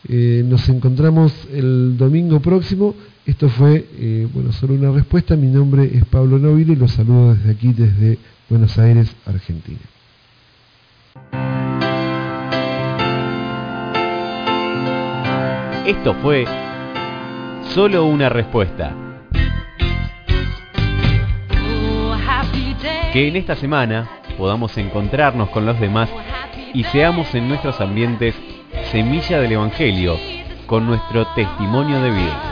Eh, 0.08 0.44
nos 0.46 0.68
encontramos 0.70 1.34
el 1.54 1.98
domingo 1.98 2.40
próximo. 2.40 2.96
Esto 3.26 3.50
fue, 3.50 3.86
eh, 3.98 4.28
bueno, 4.34 4.52
solo 4.52 4.74
una 4.74 4.92
respuesta. 4.92 5.36
Mi 5.36 5.48
nombre 5.48 5.92
es 5.94 6.06
Pablo 6.06 6.40
Novilo 6.40 6.74
y 6.74 6.76
los 6.78 6.92
saludo 6.92 7.36
desde 7.36 7.52
aquí, 7.52 7.74
desde 7.74 8.18
Buenos 8.50 8.78
Aires, 8.78 9.14
Argentina. 9.26 9.80
Esto 15.86 16.14
fue 16.22 16.46
Solo 17.74 18.06
una 18.06 18.30
respuesta. 18.30 18.96
Que 23.14 23.28
en 23.28 23.36
esta 23.36 23.56
semana 23.56 24.10
podamos 24.40 24.76
encontrarnos 24.80 25.50
con 25.50 25.68
los 25.68 25.80
demás 25.80 26.10
y 26.74 26.84
seamos 26.86 27.34
en 27.36 27.48
nuestros 27.48 27.80
ambientes 27.82 28.36
semilla 28.92 29.40
del 29.40 29.54
Evangelio 29.54 30.18
con 30.66 30.86
nuestro 30.86 31.26
testimonio 31.36 32.02
de 32.02 32.12
vida. 32.12 32.49